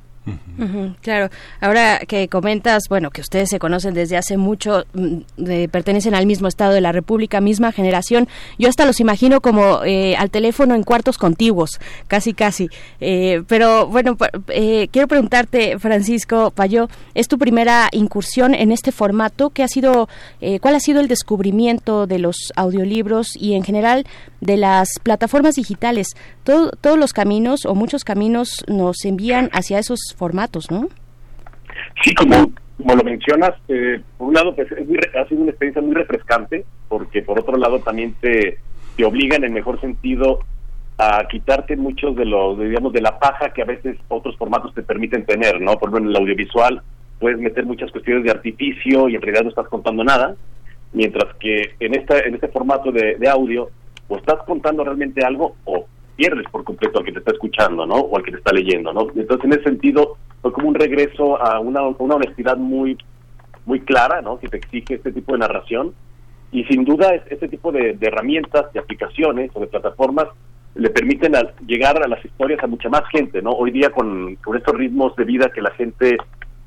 [1.02, 1.30] Claro,
[1.62, 5.18] ahora que comentas, bueno, que ustedes se conocen desde hace mucho, mm,
[5.72, 8.28] pertenecen al mismo estado de la República, misma generación,
[8.58, 12.70] yo hasta los imagino como eh, al teléfono en cuartos contiguos, casi casi.
[13.00, 14.18] Eh, pero bueno,
[14.50, 19.50] eh, quiero preguntarte, Francisco Payó, ¿es tu primera incursión en este formato?
[19.50, 20.10] ¿Qué ha sido,
[20.62, 24.06] ¿Cuál ha sido el descubrimiento de los audiolibros y en general
[24.42, 26.16] de las plataformas digitales?
[26.44, 30.88] todos los caminos o muchos caminos nos envían hacia esos formatos, ¿no?
[32.04, 35.96] Sí, como, como lo mencionas, eh, por un lado, pues ha sido una experiencia muy
[35.96, 38.60] refrescante, porque por otro lado también te,
[38.96, 40.42] te obliga en el mejor sentido
[40.98, 44.84] a quitarte muchos de los, digamos, de la paja que a veces otros formatos te
[44.84, 45.80] permiten tener, ¿no?
[45.80, 46.82] Por ejemplo, en el audiovisual
[47.20, 50.36] puedes meter muchas cuestiones de artificio y en realidad no estás contando nada,
[50.92, 53.70] mientras que en esta en este formato de, de audio
[54.10, 55.86] o estás contando realmente algo o
[56.20, 57.96] pierdes por completo al que te está escuchando, ¿no?
[57.96, 59.08] O al que te está leyendo, ¿no?
[59.16, 62.98] Entonces, en ese sentido, fue como un regreso a una, una honestidad muy,
[63.66, 64.38] muy clara, ¿no?
[64.38, 65.94] Que te exige este tipo de narración.
[66.52, 70.28] Y sin duda, este tipo de, herramientas, de aplicaciones o de plataformas
[70.76, 71.34] le permiten
[71.66, 73.52] llegar a las historias a mucha más gente, ¿no?
[73.52, 76.18] Hoy día con, con estos ritmos de vida que la gente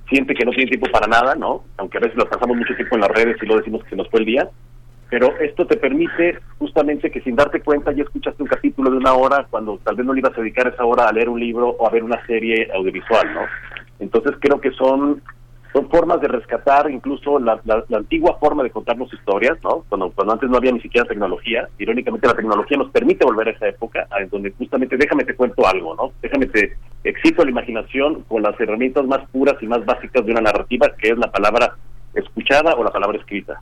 [0.09, 1.65] siente que no tiene tiempo para nada, ¿no?
[1.77, 3.97] Aunque a veces lo pasamos mucho tiempo en las redes y lo decimos que se
[3.97, 4.49] nos fue el día,
[5.13, 9.13] pero esto te permite justamente que sin darte cuenta ya escuchaste un capítulo de una
[9.13, 11.69] hora cuando tal vez no le ibas a dedicar esa hora a leer un libro
[11.69, 13.43] o a ver una serie audiovisual, ¿no?
[13.99, 15.21] Entonces creo que son
[15.75, 19.85] son formas de rescatar incluso la, la, antigua forma de contarnos historias, ¿no?
[19.91, 23.51] Cuando, cuando antes no había ni siquiera tecnología, irónicamente la tecnología nos permite volver a
[23.51, 26.13] esa época, en donde justamente déjame te cuento algo, ¿no?
[26.23, 26.75] Déjame te
[27.05, 31.11] excito la imaginación con las herramientas más puras y más básicas de una narrativa, que
[31.11, 31.77] es la palabra
[32.15, 33.61] escuchada o la palabra escrita.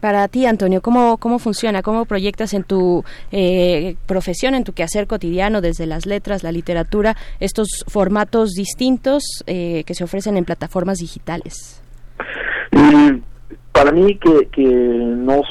[0.00, 1.82] Para ti, Antonio, ¿cómo, cómo funciona?
[1.82, 7.16] ¿Cómo proyectas en tu eh, profesión, en tu quehacer cotidiano, desde las letras, la literatura,
[7.40, 11.82] estos formatos distintos eh, que se ofrecen en plataformas digitales?
[13.72, 15.42] para mí, que, que no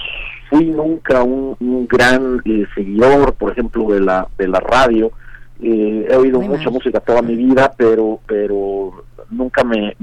[0.49, 5.11] fui nunca un, gran eh, seguidor, por ejemplo, de la, de la radio,
[5.61, 9.95] he oído mucha música toda mi vida, pero, pero nunca me,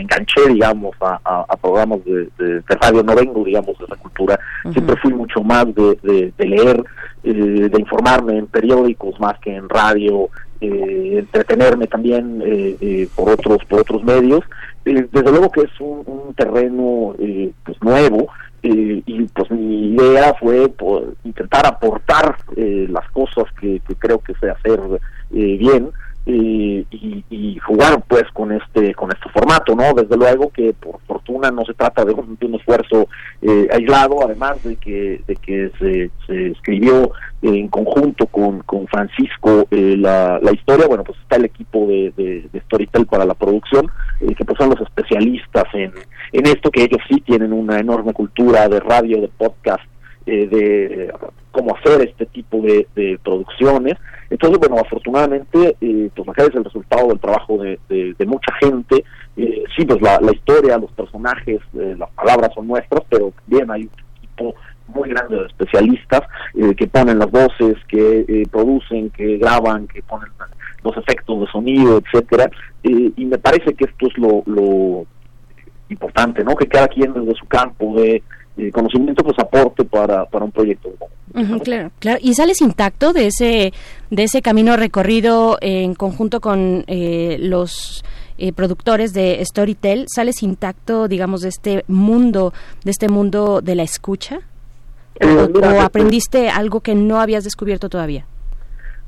[0.00, 4.38] enganché, digamos, a, programas de, radio, no vengo, digamos, de la cultura,
[4.72, 6.84] siempre fui mucho más de, leer,
[7.24, 10.28] eh, de informarme en periódicos más que en radio,
[10.60, 14.40] eh, entretenerme también eh, por otros por otros medios.
[14.84, 17.14] desde luego que es un, terreno
[17.64, 18.28] pues nuevo,
[18.62, 24.50] y pues mi idea fue pues, intentar aportar las cosas que, que, creo que sé
[24.50, 24.80] hacer
[25.30, 25.90] bien
[26.30, 31.50] y, y, jugar pues con este con este formato no desde luego que por fortuna
[31.50, 33.08] no se trata de un, esfuerzo
[33.40, 39.66] eh, aislado además de que de que se, se escribió en conjunto con, con Francisco
[39.70, 40.86] eh, la, la historia.
[40.86, 43.86] Bueno pues está el equipo de, de, Storytel para la producción
[44.20, 45.92] eh, que pues son los especialistas en
[46.32, 49.84] en esto que ellos sí tienen una enorme cultura de radio de podcast
[50.26, 51.10] de
[51.58, 53.96] cómo hacer este tipo de, de producciones
[54.30, 57.78] entonces, bueno, afortunadamente, eh, pues acá es el resultado del trabajo de,
[58.26, 59.04] mucha gente.
[59.36, 63.82] Eh, sí, pues la, historia, los personajes, eh, las palabras son nuestras, pero bien hay
[63.82, 64.54] un equipo
[64.88, 66.22] muy grande de especialistas
[66.54, 70.28] eh, que ponen las voces, que producen, que graban, que ponen
[70.82, 72.50] los efectos de sonido, etcétera.
[72.82, 75.06] y me parece que esto es lo
[75.88, 76.54] importante, ¿no?
[76.54, 78.22] Que cada quien desde su campo de
[78.72, 80.90] conocimiento pues aporte para, para un proyecto.
[81.62, 82.18] claro, claro.
[82.20, 83.72] ¿Y sales intacto de ese,
[84.10, 88.04] de ese camino recorrido en conjunto con eh, los
[88.38, 90.06] eh, productores de Storytel?
[90.08, 92.52] ¿Sales intacto, digamos, de este mundo,
[92.84, 94.40] de este mundo de la escucha?
[95.20, 98.26] ¿O, eh, aprendiste algo que no habías descubierto todavía?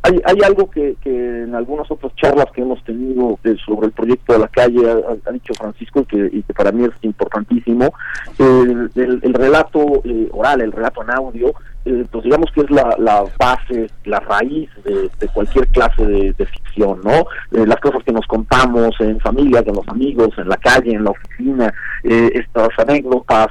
[0.02, 4.32] Hay, hay algo que, que en algunas otras charlas que hemos tenido sobre el proyecto
[4.32, 4.80] de la calle
[5.26, 7.92] ha, dicho Francisco que, y que para mí es importantísimo.
[8.38, 11.52] el, el, relato eh, oral, el relato en audio,
[11.84, 17.26] eh, pues digamos que es la, base, la raíz de, cualquier clase de, ficción, ¿no?
[17.52, 21.04] Eh, las cosas que nos contamos en familia, con los amigos, en la calle, en
[21.04, 23.48] la oficina, estas anécdotas,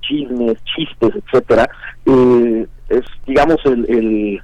[0.00, 1.68] chismes, chistes, etcétera,
[2.88, 4.40] es digamos el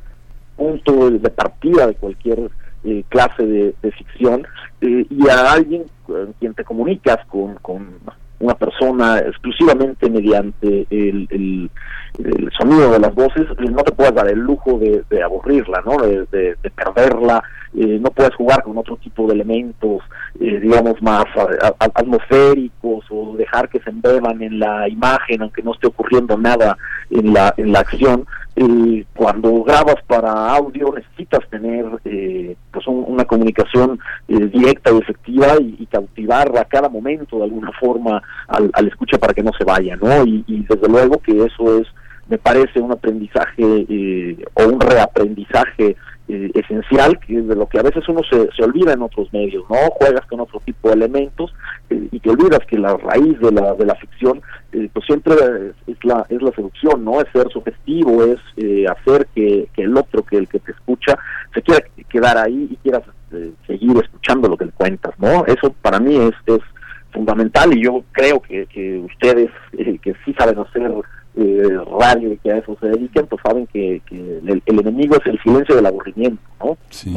[0.57, 2.51] punto de partida de cualquier
[2.87, 4.47] eh, clase de, ficción
[4.83, 7.99] eh, y a alguien con quien te comunicas con, con
[8.41, 11.71] una persona exclusivamente mediante el, el,
[12.59, 15.97] sonido de las voces, eh, no te puedes dar el lujo de, aburrirla, ¿no?
[15.97, 17.43] de, perderla,
[17.73, 20.03] no puedes jugar con otro tipo de elementos,
[20.39, 21.25] digamos, más
[21.79, 26.77] atmosféricos o dejar que se embeban en la imagen, aunque no esté ocurriendo nada
[27.11, 28.27] en la, en la acción
[28.57, 35.57] eh, cuando grabas para audio necesitas tener eh, pues una comunicación eh, directa y efectiva
[35.61, 39.65] y, cautivar a cada momento de alguna forma al, al escucha para que no se
[39.65, 40.25] vaya, ¿no?
[40.25, 41.87] Y, y, desde luego que eso es,
[42.29, 45.97] me parece, un aprendizaje eh, o un reaprendizaje
[46.27, 49.63] eh, esencial que de lo que a veces uno se, se olvida en otros medios,
[49.69, 49.77] ¿no?
[49.91, 51.55] Juegas con otro tipo de elementos
[51.91, 54.41] eh, y te olvidas que la raíz de la, de la ficción
[54.73, 55.35] eh, pues siempre
[55.87, 57.21] es, la es la seducción, ¿no?
[57.21, 58.39] Es ser sugestivo, es
[58.89, 61.19] hacer que, que, el otro, que el que te escucha,
[61.53, 63.03] se quiera quedar ahí y quiera
[63.67, 65.45] seguir escuchando lo que le cuentas, ¿no?
[65.45, 66.63] Eso para mí es, es
[67.13, 70.91] fundamental y yo creo que, que ustedes que sí saben hacer
[71.37, 75.41] eh, radio y que a eso se dediquen, pues saben que, el, enemigo es el
[75.43, 76.77] silencio del aburrimiento, ¿no?
[76.91, 77.13] Sí.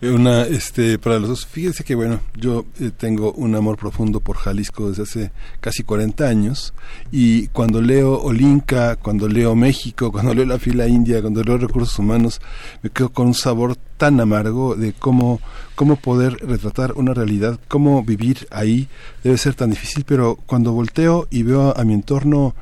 [0.00, 4.20] Eh, una, este, para los dos, fíjense que bueno, yo eh, tengo un amor profundo
[4.20, 6.72] por Jalisco desde hace casi 40 años
[7.12, 11.98] y cuando leo Olinka, cuando leo México, cuando leo la fila india, cuando leo recursos
[11.98, 12.40] humanos,
[12.82, 15.40] me quedo con un sabor tan amargo de cómo,
[15.74, 18.88] cómo poder retratar una realidad, cómo vivir ahí
[19.22, 22.54] debe ser tan difícil, pero cuando volteo y veo a mi entorno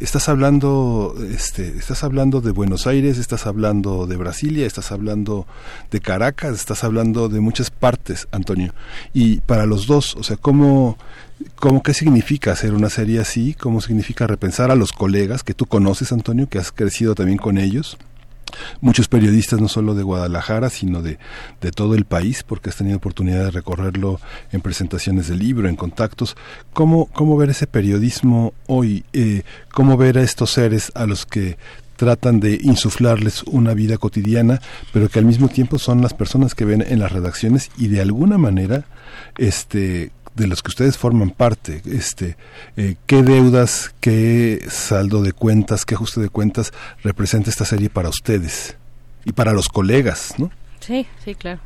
[0.00, 5.46] estás hablando este estás hablando de Buenos Aires estás hablando de Brasilia estás hablando
[5.90, 8.74] de Caracas estás hablando de muchas partes Antonio.
[9.12, 10.98] Y para los dos o sea cómo
[11.54, 15.66] cómo qué significa hacer una serie así cómo significa repensar a los colegas que tú
[15.66, 17.96] conoces Antonio que has crecido también con ellos
[18.80, 21.18] muchos periodistas no solo de Guadalajara, sino de,
[21.60, 24.20] de todo el país, porque has tenido oportunidad de recorrerlo
[24.52, 26.36] en presentaciones de libro, en contactos.
[26.72, 29.04] ¿Cómo, cómo ver ese periodismo hoy?
[29.12, 29.42] Eh,
[29.72, 31.56] ¿Cómo ver a estos seres a los que
[31.96, 34.60] tratan de insuflarles una vida cotidiana,
[34.92, 38.00] pero que al mismo tiempo son las personas que ven en las redacciones y de
[38.00, 38.84] alguna manera
[39.38, 42.36] este de los que ustedes forman parte, este,
[42.76, 46.72] eh, qué deudas, qué saldo de cuentas, qué ajuste de cuentas
[47.02, 48.76] representa esta serie para ustedes
[49.24, 50.50] y para los colegas, ¿no?
[50.80, 51.60] Sí, sí, claro.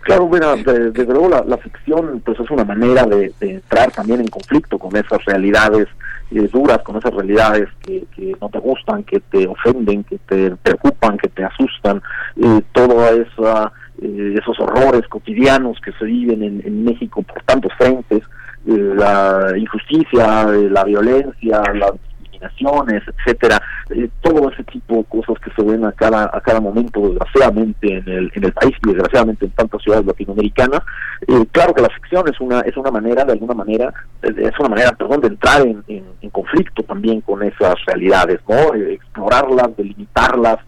[0.00, 4.78] Claro, bueno, desde luego la, ficción pues es una manera de, entrar también en conflicto
[4.78, 5.88] con esas realidades
[6.30, 10.54] eh, duras, con esas realidades que, que, no te gustan, que te ofenden, que te
[10.54, 12.00] preocupan, que te asustan,
[12.36, 18.22] eh, toda esa esos horrores cotidianos que se viven en, México por tantos frentes,
[18.64, 21.94] la injusticia, la violencia, la
[22.40, 23.60] etcétera,
[23.90, 27.96] eh, todo ese tipo de cosas que se ven a cada a cada momento desgraciadamente
[27.96, 30.80] en el en el país y desgraciadamente en tantas ciudades latinoamericanas.
[31.26, 33.92] Eh, claro que la ficción es una es una manera de alguna manera
[34.22, 38.74] eh, es una manera perdón de entrar en, en, conflicto también con esas realidades, no
[38.74, 40.58] explorarlas, delimitarlas,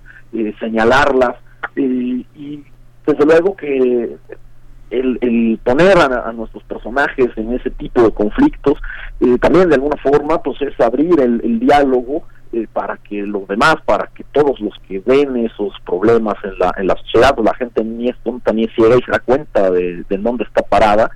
[0.59, 1.37] señalarlas
[1.77, 2.65] y
[3.09, 4.17] desde luego que
[4.91, 8.75] el, el poner a, nuestros personajes en ese tipo de conflictos
[9.21, 12.23] eh, también de alguna forma pues es abrir el, diálogo
[12.53, 16.75] eh, para que los demás, para que todos los que ven esos problemas en la,
[16.79, 19.71] en la sociedad, pues la gente ni es tonta ni ciega y se da cuenta
[19.71, 21.11] de dónde está parada,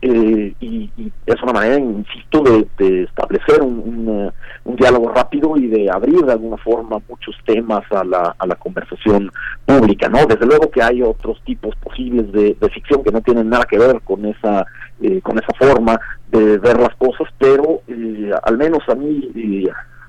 [0.00, 0.90] eh, y,
[1.26, 4.32] es una manera, insisto, de, establecer un,
[4.64, 8.54] un, diálogo rápido y de abrir de alguna forma muchos temas a la, a la
[8.54, 9.30] conversación
[9.66, 10.24] pública, ¿no?
[10.26, 14.00] Desde luego que hay otros tipos posibles de, ficción que no tienen nada que ver
[14.02, 14.66] con esa
[15.00, 15.98] eh, con esa forma
[16.30, 19.30] de ver las cosas, pero eh, al menos a mí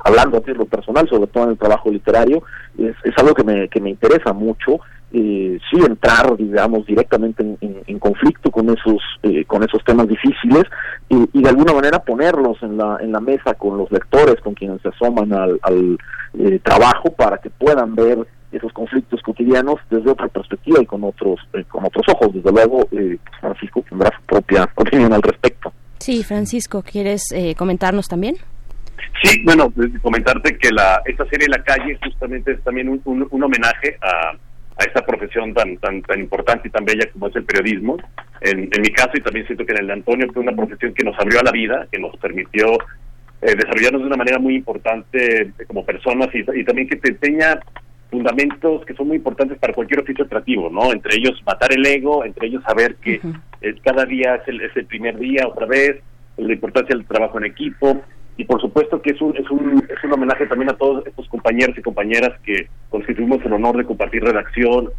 [0.09, 2.43] hablando a lo personal, sobre todo en el trabajo literario,
[2.77, 4.79] es, es algo que me, que me interesa mucho
[5.11, 10.63] eh, sí entrar digamos directamente en, conflicto con esos eh, con esos temas difíciles
[11.09, 14.81] y, de alguna manera ponerlos en la en la mesa con los lectores con quienes
[14.81, 15.97] se asoman al,
[16.37, 18.19] eh, trabajo para que puedan ver
[18.51, 22.33] esos conflictos cotidianos desde otra perspectiva y con otros eh, con otros ojos.
[22.33, 22.87] Desde luego
[23.39, 25.73] Francisco tendrá su propia opinión al respecto.
[25.97, 28.35] Sí Francisco quieres comentarnos también
[29.23, 33.97] Sí, bueno, comentarte que la esta serie La Calle justamente es también un, un homenaje
[34.01, 34.31] a,
[34.79, 37.97] a esta profesión tan tan tan importante y tan bella como es el periodismo.
[38.41, 41.03] En, mi caso, y también siento que en el de Antonio, fue una profesión que
[41.03, 42.73] nos abrió a la vida, que nos permitió
[43.41, 47.59] eh, desarrollarnos de una manera muy importante eh, como personas y, también que te enseña
[48.09, 50.91] fundamentos que son muy importantes para cualquier oficio creativo, ¿no?
[50.91, 53.19] Entre ellos matar el ego, entre ellos saber que
[53.61, 56.01] eh, cada día es el, es el primer día otra vez,
[56.37, 58.01] la importancia del trabajo en equipo,
[58.39, 61.27] y por supuesto que es un, es un, es un homenaje también a todos estos
[61.27, 64.91] compañeros y compañeras que constituimos el honor de compartir redacción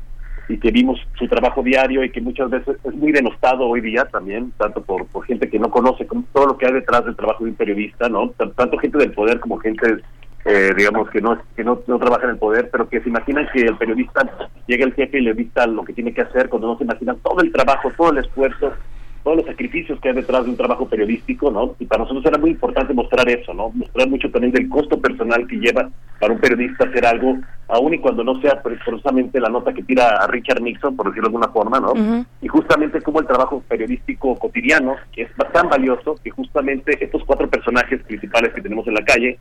[0.51, 4.05] y que vimos su trabajo diario y que muchas veces es muy denostado hoy día
[4.05, 7.45] también, tanto por, por gente que no conoce todo lo que hay detrás del trabajo
[7.45, 8.29] de un periodista, ¿no?
[8.29, 10.03] Tanto gente del poder como gente,
[10.45, 13.49] eh, digamos, que no que no, no trabaja en el poder, pero que se imaginan
[13.55, 16.69] que el periodista llega el jefe y le dicta lo que tiene que hacer cuando
[16.69, 18.75] no se imaginan todo el trabajo, todo el esfuerzo
[19.23, 21.75] todos los sacrificios que hay detrás de un trabajo periodístico, ¿no?
[21.79, 23.71] Y para nosotros era muy importante mostrar eso, ¿no?
[23.71, 27.99] Mostrar mucho también del costo personal que lleva para un periodista hacer algo, aun y
[27.99, 31.53] cuando no sea precisamente la nota que tira a Richard Nixon, por decirlo de alguna
[31.53, 32.25] forma, ¿no?
[32.41, 37.49] Y justamente como el trabajo periodístico cotidiano, que es tan valioso, que justamente estos cuatro
[37.49, 39.39] personajes principales que tenemos en la calle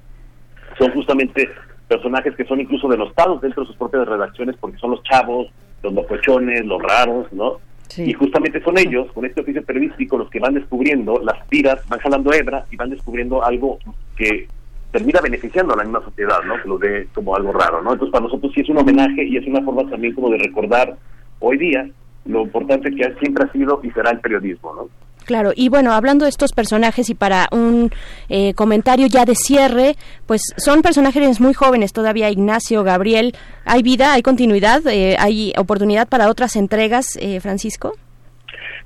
[0.78, 1.50] son justamente
[1.88, 5.48] personajes que son incluso denostados dentro de sus propias redacciones porque son los chavos,
[5.82, 7.60] los locochones, los raros, ¿no?
[7.98, 12.00] Y justamente son ellos, con este oficio periodístico, los que van descubriendo las tiras, van
[12.00, 13.80] jalando hebra y van descubriendo algo
[14.16, 14.48] que
[14.92, 16.62] termina beneficiando a la misma sociedad, ¿no?
[16.62, 17.94] Que lo ve como algo raro, ¿no?
[17.94, 20.98] Entonces para nosotros sí es un homenaje y es una forma también como de recordar
[21.40, 21.90] hoy día
[22.26, 24.90] lo importante que siempre ha sido y será el periodismo, ¿no?
[25.30, 27.92] Claro, y bueno, hablando de estos personajes y para un
[28.30, 29.94] eh, comentario ya de cierre,
[30.26, 36.10] pues son personajes muy jóvenes todavía, Ignacio, Gabriel, ¿hay vida, hay continuidad, eh, hay oportunidad
[36.10, 37.94] para otras entregas, eh, Francisco?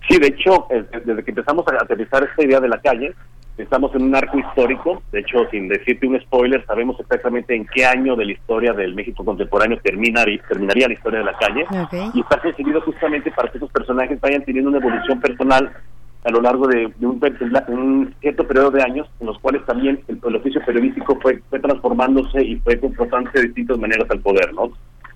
[0.09, 0.67] Sí, de hecho,
[1.05, 3.13] desde que empezamos a aterrizar esta idea de la calle,
[3.57, 7.85] estamos en un arco histórico, de hecho, sin decirte un spoiler, sabemos exactamente en qué
[7.85, 11.65] año de la historia del México contemporáneo terminaría, terminaría la historia de la calle,
[12.13, 15.71] y está conseguido justamente para que esos personajes vayan teniendo una evolución personal
[16.23, 20.61] a lo largo de, un, cierto periodo de años, en los cuales también el, oficio
[20.65, 24.71] periodístico fue, fue transformándose y fue confrontándose de distintas maneras al poder, ¿no?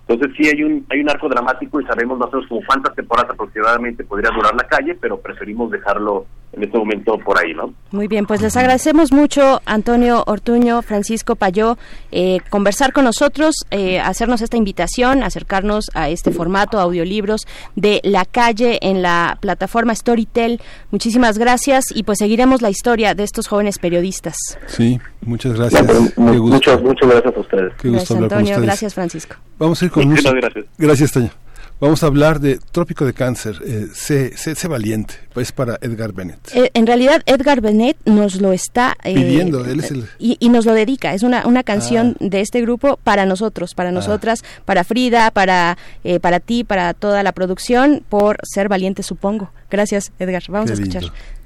[0.08, 4.03] Entonces sí hay un hay un arco dramático y sabemos nosotros como cuántas temporadas aproximadamente
[4.06, 7.74] podría durar la calle, pero preferimos dejarlo en este momento por ahí, ¿no?
[7.92, 11.77] Muy bien, pues les agradecemos mucho Antonio Ortuño, Francisco Payó,
[12.11, 17.42] eh, conversar con nosotros, eh, hacernos esta invitación, acercarnos a este formato audiolibros
[17.76, 20.61] de la calle en la plataforma Storytel.
[20.90, 24.36] Muchísimas gracias y pues seguiremos la historia de estos jóvenes periodistas.
[24.68, 26.18] Sí, muchas gracias.
[26.18, 27.74] muchas, muchas gracias a ustedes.
[27.84, 28.61] gracias, Antonio.
[28.61, 29.36] Gracias, Francisco.
[29.60, 30.32] Vamos a ir con música.
[30.32, 30.66] Gracias.
[30.77, 31.32] Gracias, Toño.
[31.80, 33.61] Vamos a hablar de Trópico de Cáncer.
[33.64, 35.14] Eh, sé, sé, valiente.
[35.35, 36.40] Es para Edgar Bennett.
[36.56, 39.64] Eh, en realidad, Edgar Bennett nos lo está eh, pidiendo.
[39.64, 40.06] Él es el...
[40.17, 41.14] y, nos lo dedica.
[41.14, 42.26] Es una, una canción ah.
[42.26, 43.92] de este grupo para nosotros, para ah.
[43.92, 49.51] nosotras, para Frida, para, eh, para ti, para toda la producción, por ser valiente, supongo.
[49.69, 50.42] Gracias, Edgar.
[50.50, 51.03] Vamos a escuchar.
[51.03, 51.36] Primer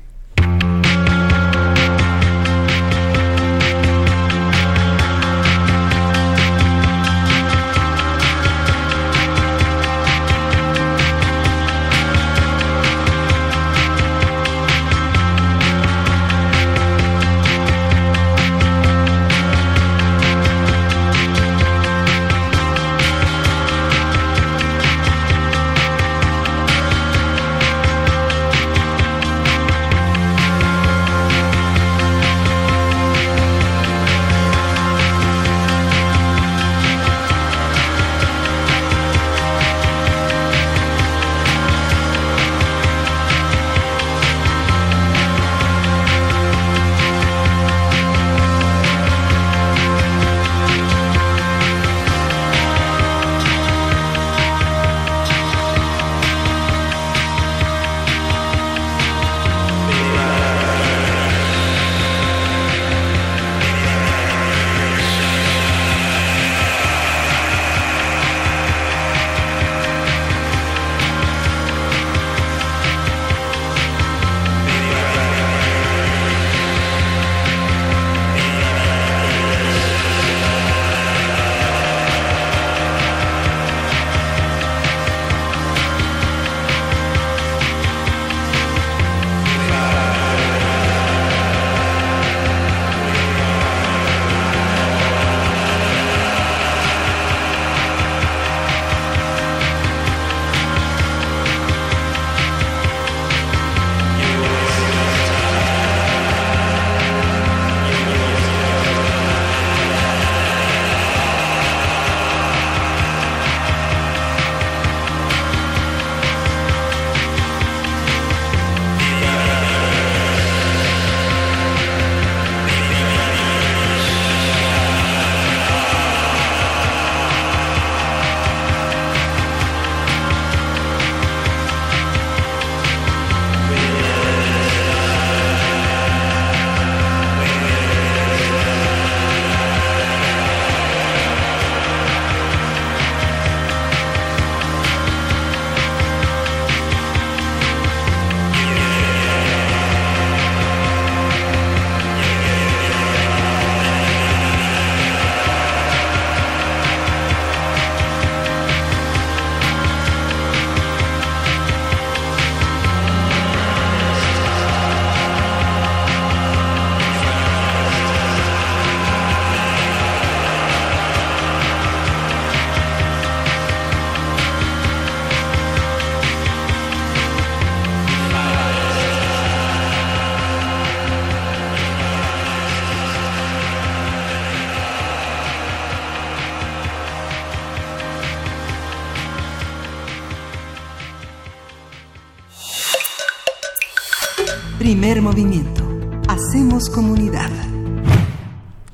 [195.31, 195.81] movimiento.
[196.27, 197.49] Hacemos comunidad.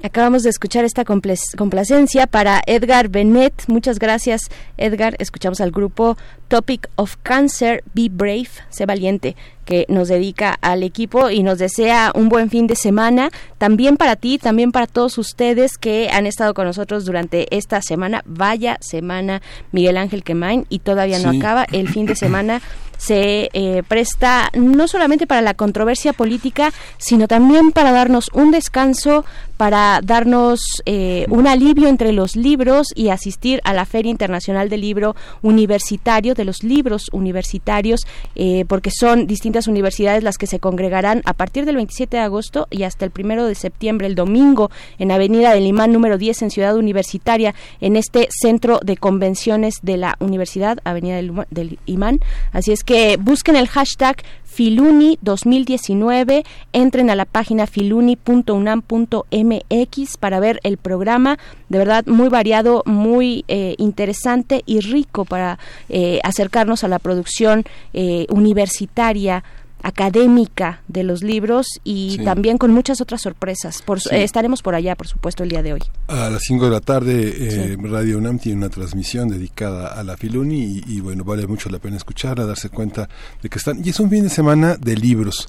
[0.03, 3.63] Acabamos de escuchar esta complacencia para Edgar Bennett.
[3.67, 4.41] Muchas gracias,
[4.77, 5.15] Edgar.
[5.17, 6.15] Escuchamos al grupo
[6.47, 9.35] Topic of Cancer, Be Brave, sé valiente,
[9.65, 13.31] que nos dedica al equipo y nos desea un buen fin de semana.
[13.57, 18.21] También para ti, también para todos ustedes que han estado con nosotros durante esta semana.
[18.27, 19.41] Vaya semana,
[19.71, 22.61] Miguel Ángel Quemain, y todavía no acaba el fin de semana
[22.97, 29.25] se eh, presta no solamente para la controversia política, sino también para darnos un descanso,
[29.57, 34.81] para darnos eh, un alivio entre los libros y asistir a la Feria Internacional del
[34.81, 38.01] Libro Universitario, de los libros universitarios,
[38.35, 42.67] eh, porque son distintas universidades las que se congregarán a partir del 27 de agosto
[42.69, 44.69] y hasta el primero de septiembre, el domingo,
[44.99, 49.97] en Avenida del Imán número 10 en Ciudad Universitaria, en este centro de convenciones de
[49.97, 52.19] la Universidad, Avenida del, del Imán.
[52.51, 60.59] Así es que busquen el hashtag Filuni 2019, entren a la página filuni.unam.mx para ver
[60.63, 65.59] el programa, de verdad muy variado, muy eh, interesante y rico para
[65.89, 69.43] eh, acercarnos a la producción eh, universitaria
[69.87, 73.81] académica de los libros y también con muchas otras sorpresas.
[73.81, 75.81] Por, estaremos por allá, por supuesto, el día de hoy.
[76.07, 80.17] A las 5 de la tarde, eh, Radio UNAM tiene una transmisión dedicada a la
[80.17, 83.07] Filuni y, bueno, vale mucho la pena escucharla, darse cuenta
[83.41, 83.81] de que están...
[83.81, 85.47] Y es un fin de semana de libros.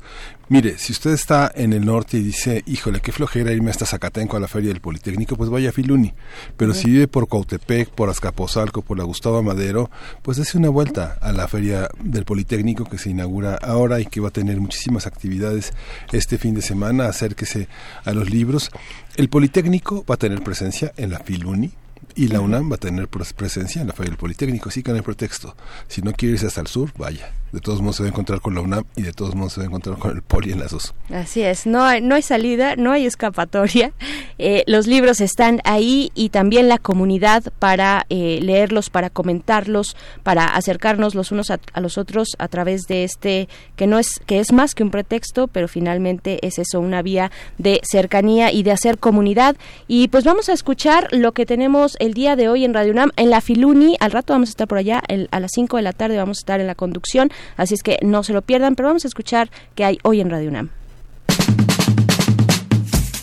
[0.50, 4.38] Mire, si usted está en el norte y dice, híjole, qué flojera irme hasta Zacatenco
[4.38, 6.14] a la Feria del Politécnico, pues vaya a Filuni.
[6.56, 9.90] Pero si vive por Cautepec, por Azcapotzalco, por la Gustavo Madero,
[10.22, 14.20] pues dése una vuelta a la Feria del Politécnico que se inaugura ahora y que
[14.20, 15.74] va a tener muchísimas actividades
[16.12, 17.08] este fin de semana.
[17.08, 17.68] Acérquese
[18.06, 18.70] a los libros.
[19.16, 21.72] El Politécnico va a tener presencia en la Filuni,
[22.14, 24.96] y la UNAM va a tener presencia en la Feria del Politécnico, sí que no
[24.96, 25.54] hay pretexto.
[25.88, 28.40] Si no quiere irse hasta el sur, vaya de todos modos se va a encontrar
[28.40, 30.60] con la UNAM y de todos modos se va a encontrar con el poli en
[30.60, 30.94] las dos.
[31.10, 33.92] Así es, no hay, no hay salida, no hay escapatoria.
[34.40, 40.44] Eh, los libros están ahí y también la comunidad para eh, leerlos, para comentarlos, para
[40.44, 44.52] acercarnos los unos a, los otros a través de este que no es que es
[44.52, 48.98] más que un pretexto, pero finalmente es eso una vía de cercanía y de hacer
[48.98, 49.56] comunidad.
[49.88, 53.10] Y pues vamos a escuchar lo que tenemos el día de hoy en Radio UNAM
[53.16, 53.96] en la Filuni.
[53.98, 55.02] Al rato vamos a estar por allá
[55.32, 57.98] a las 5 de la tarde vamos a estar en la conducción Así es que
[58.02, 60.70] no se lo pierdan, pero vamos a escuchar qué hay hoy en Radio UNAM.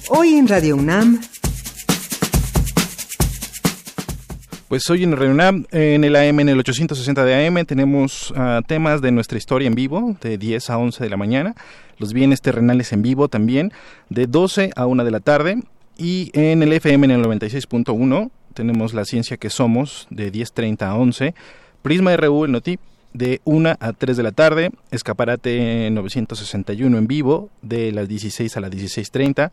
[0.10, 1.20] Hoy en Radio UNAM.
[4.68, 8.62] Pues hoy en Radio UNAM, en el AM, en el 860 de AM, tenemos ah,
[8.68, 11.56] temas de nuestra historia en vivo, de 10 a 11 de la mañana.
[11.98, 13.72] Los bienes terrenales en vivo también,
[14.10, 15.62] de 12 a 1 de la tarde.
[15.98, 20.96] Y en el FM, en el 96.1, tenemos La Ciencia que Somos, de 10.30 a
[20.96, 21.36] 11.
[21.82, 22.80] Prisma RU, el NOTIP,
[23.16, 28.60] de 1 a 3 de la tarde, Escaparate 961 en vivo de las 16 a
[28.60, 29.52] las 16.30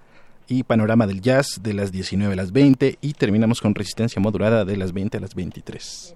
[0.48, 4.64] y Panorama del Jazz de las 19 a las 20 y terminamos con Resistencia Modulada
[4.64, 6.14] de las 20 a las 23.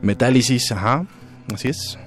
[0.00, 1.06] Metálisis, ajá,
[1.52, 1.98] así es.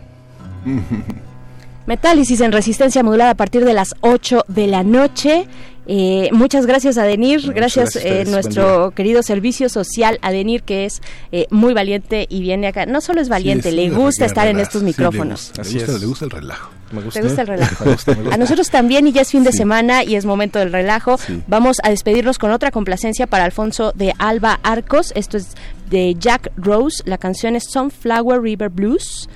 [1.85, 5.47] Metálisis en resistencia modulada a partir de las 8 de la noche.
[5.87, 11.01] Eh, muchas gracias a Denir, gracias, eh, nuestro querido servicio social Adenir que es
[11.31, 12.85] eh, muy valiente y viene acá.
[12.85, 15.53] No solo es valiente, le gusta estar en estos micrófonos.
[15.55, 16.71] le, gusta, el relajo.
[16.91, 17.85] Me gusta, gusta el relajo?
[18.31, 21.17] A nosotros también y ya es fin de semana y es momento del relajo.
[21.47, 25.13] Vamos a despedirnos con otra complacencia para Alfonso de Alba Arcos.
[25.15, 25.55] Esto es
[25.89, 27.01] de Jack Rose.
[27.05, 29.29] La canción es Sunflower River Blues.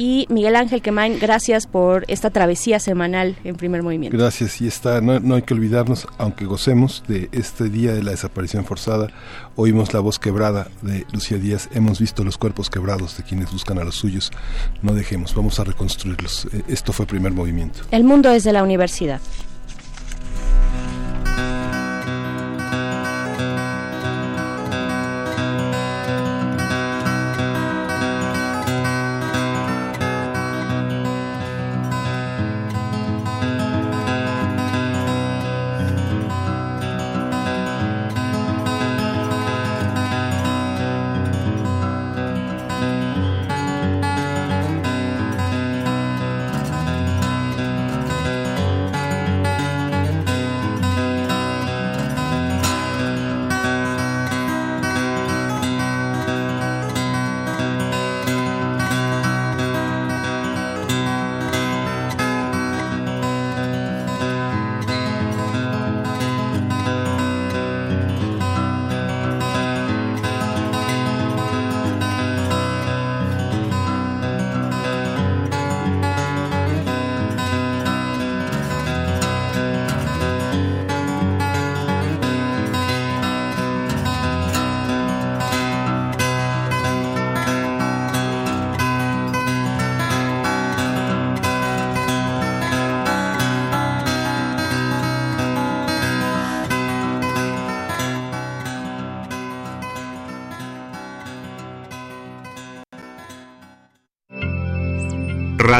[0.00, 4.16] Y Miguel Ángel Quemain, gracias por esta travesía semanal en primer movimiento.
[4.16, 8.64] Gracias, y está, no, hay que olvidarnos, aunque gocemos de este día de la desaparición
[8.64, 9.08] forzada,
[9.56, 13.80] oímos la voz quebrada de Lucía Díaz, hemos visto los cuerpos quebrados de quienes buscan
[13.80, 14.30] a los suyos,
[14.82, 16.46] no dejemos, vamos a reconstruirlos.
[16.52, 17.80] Eh, esto fue primer movimiento.
[17.90, 19.20] El mundo es de la universidad.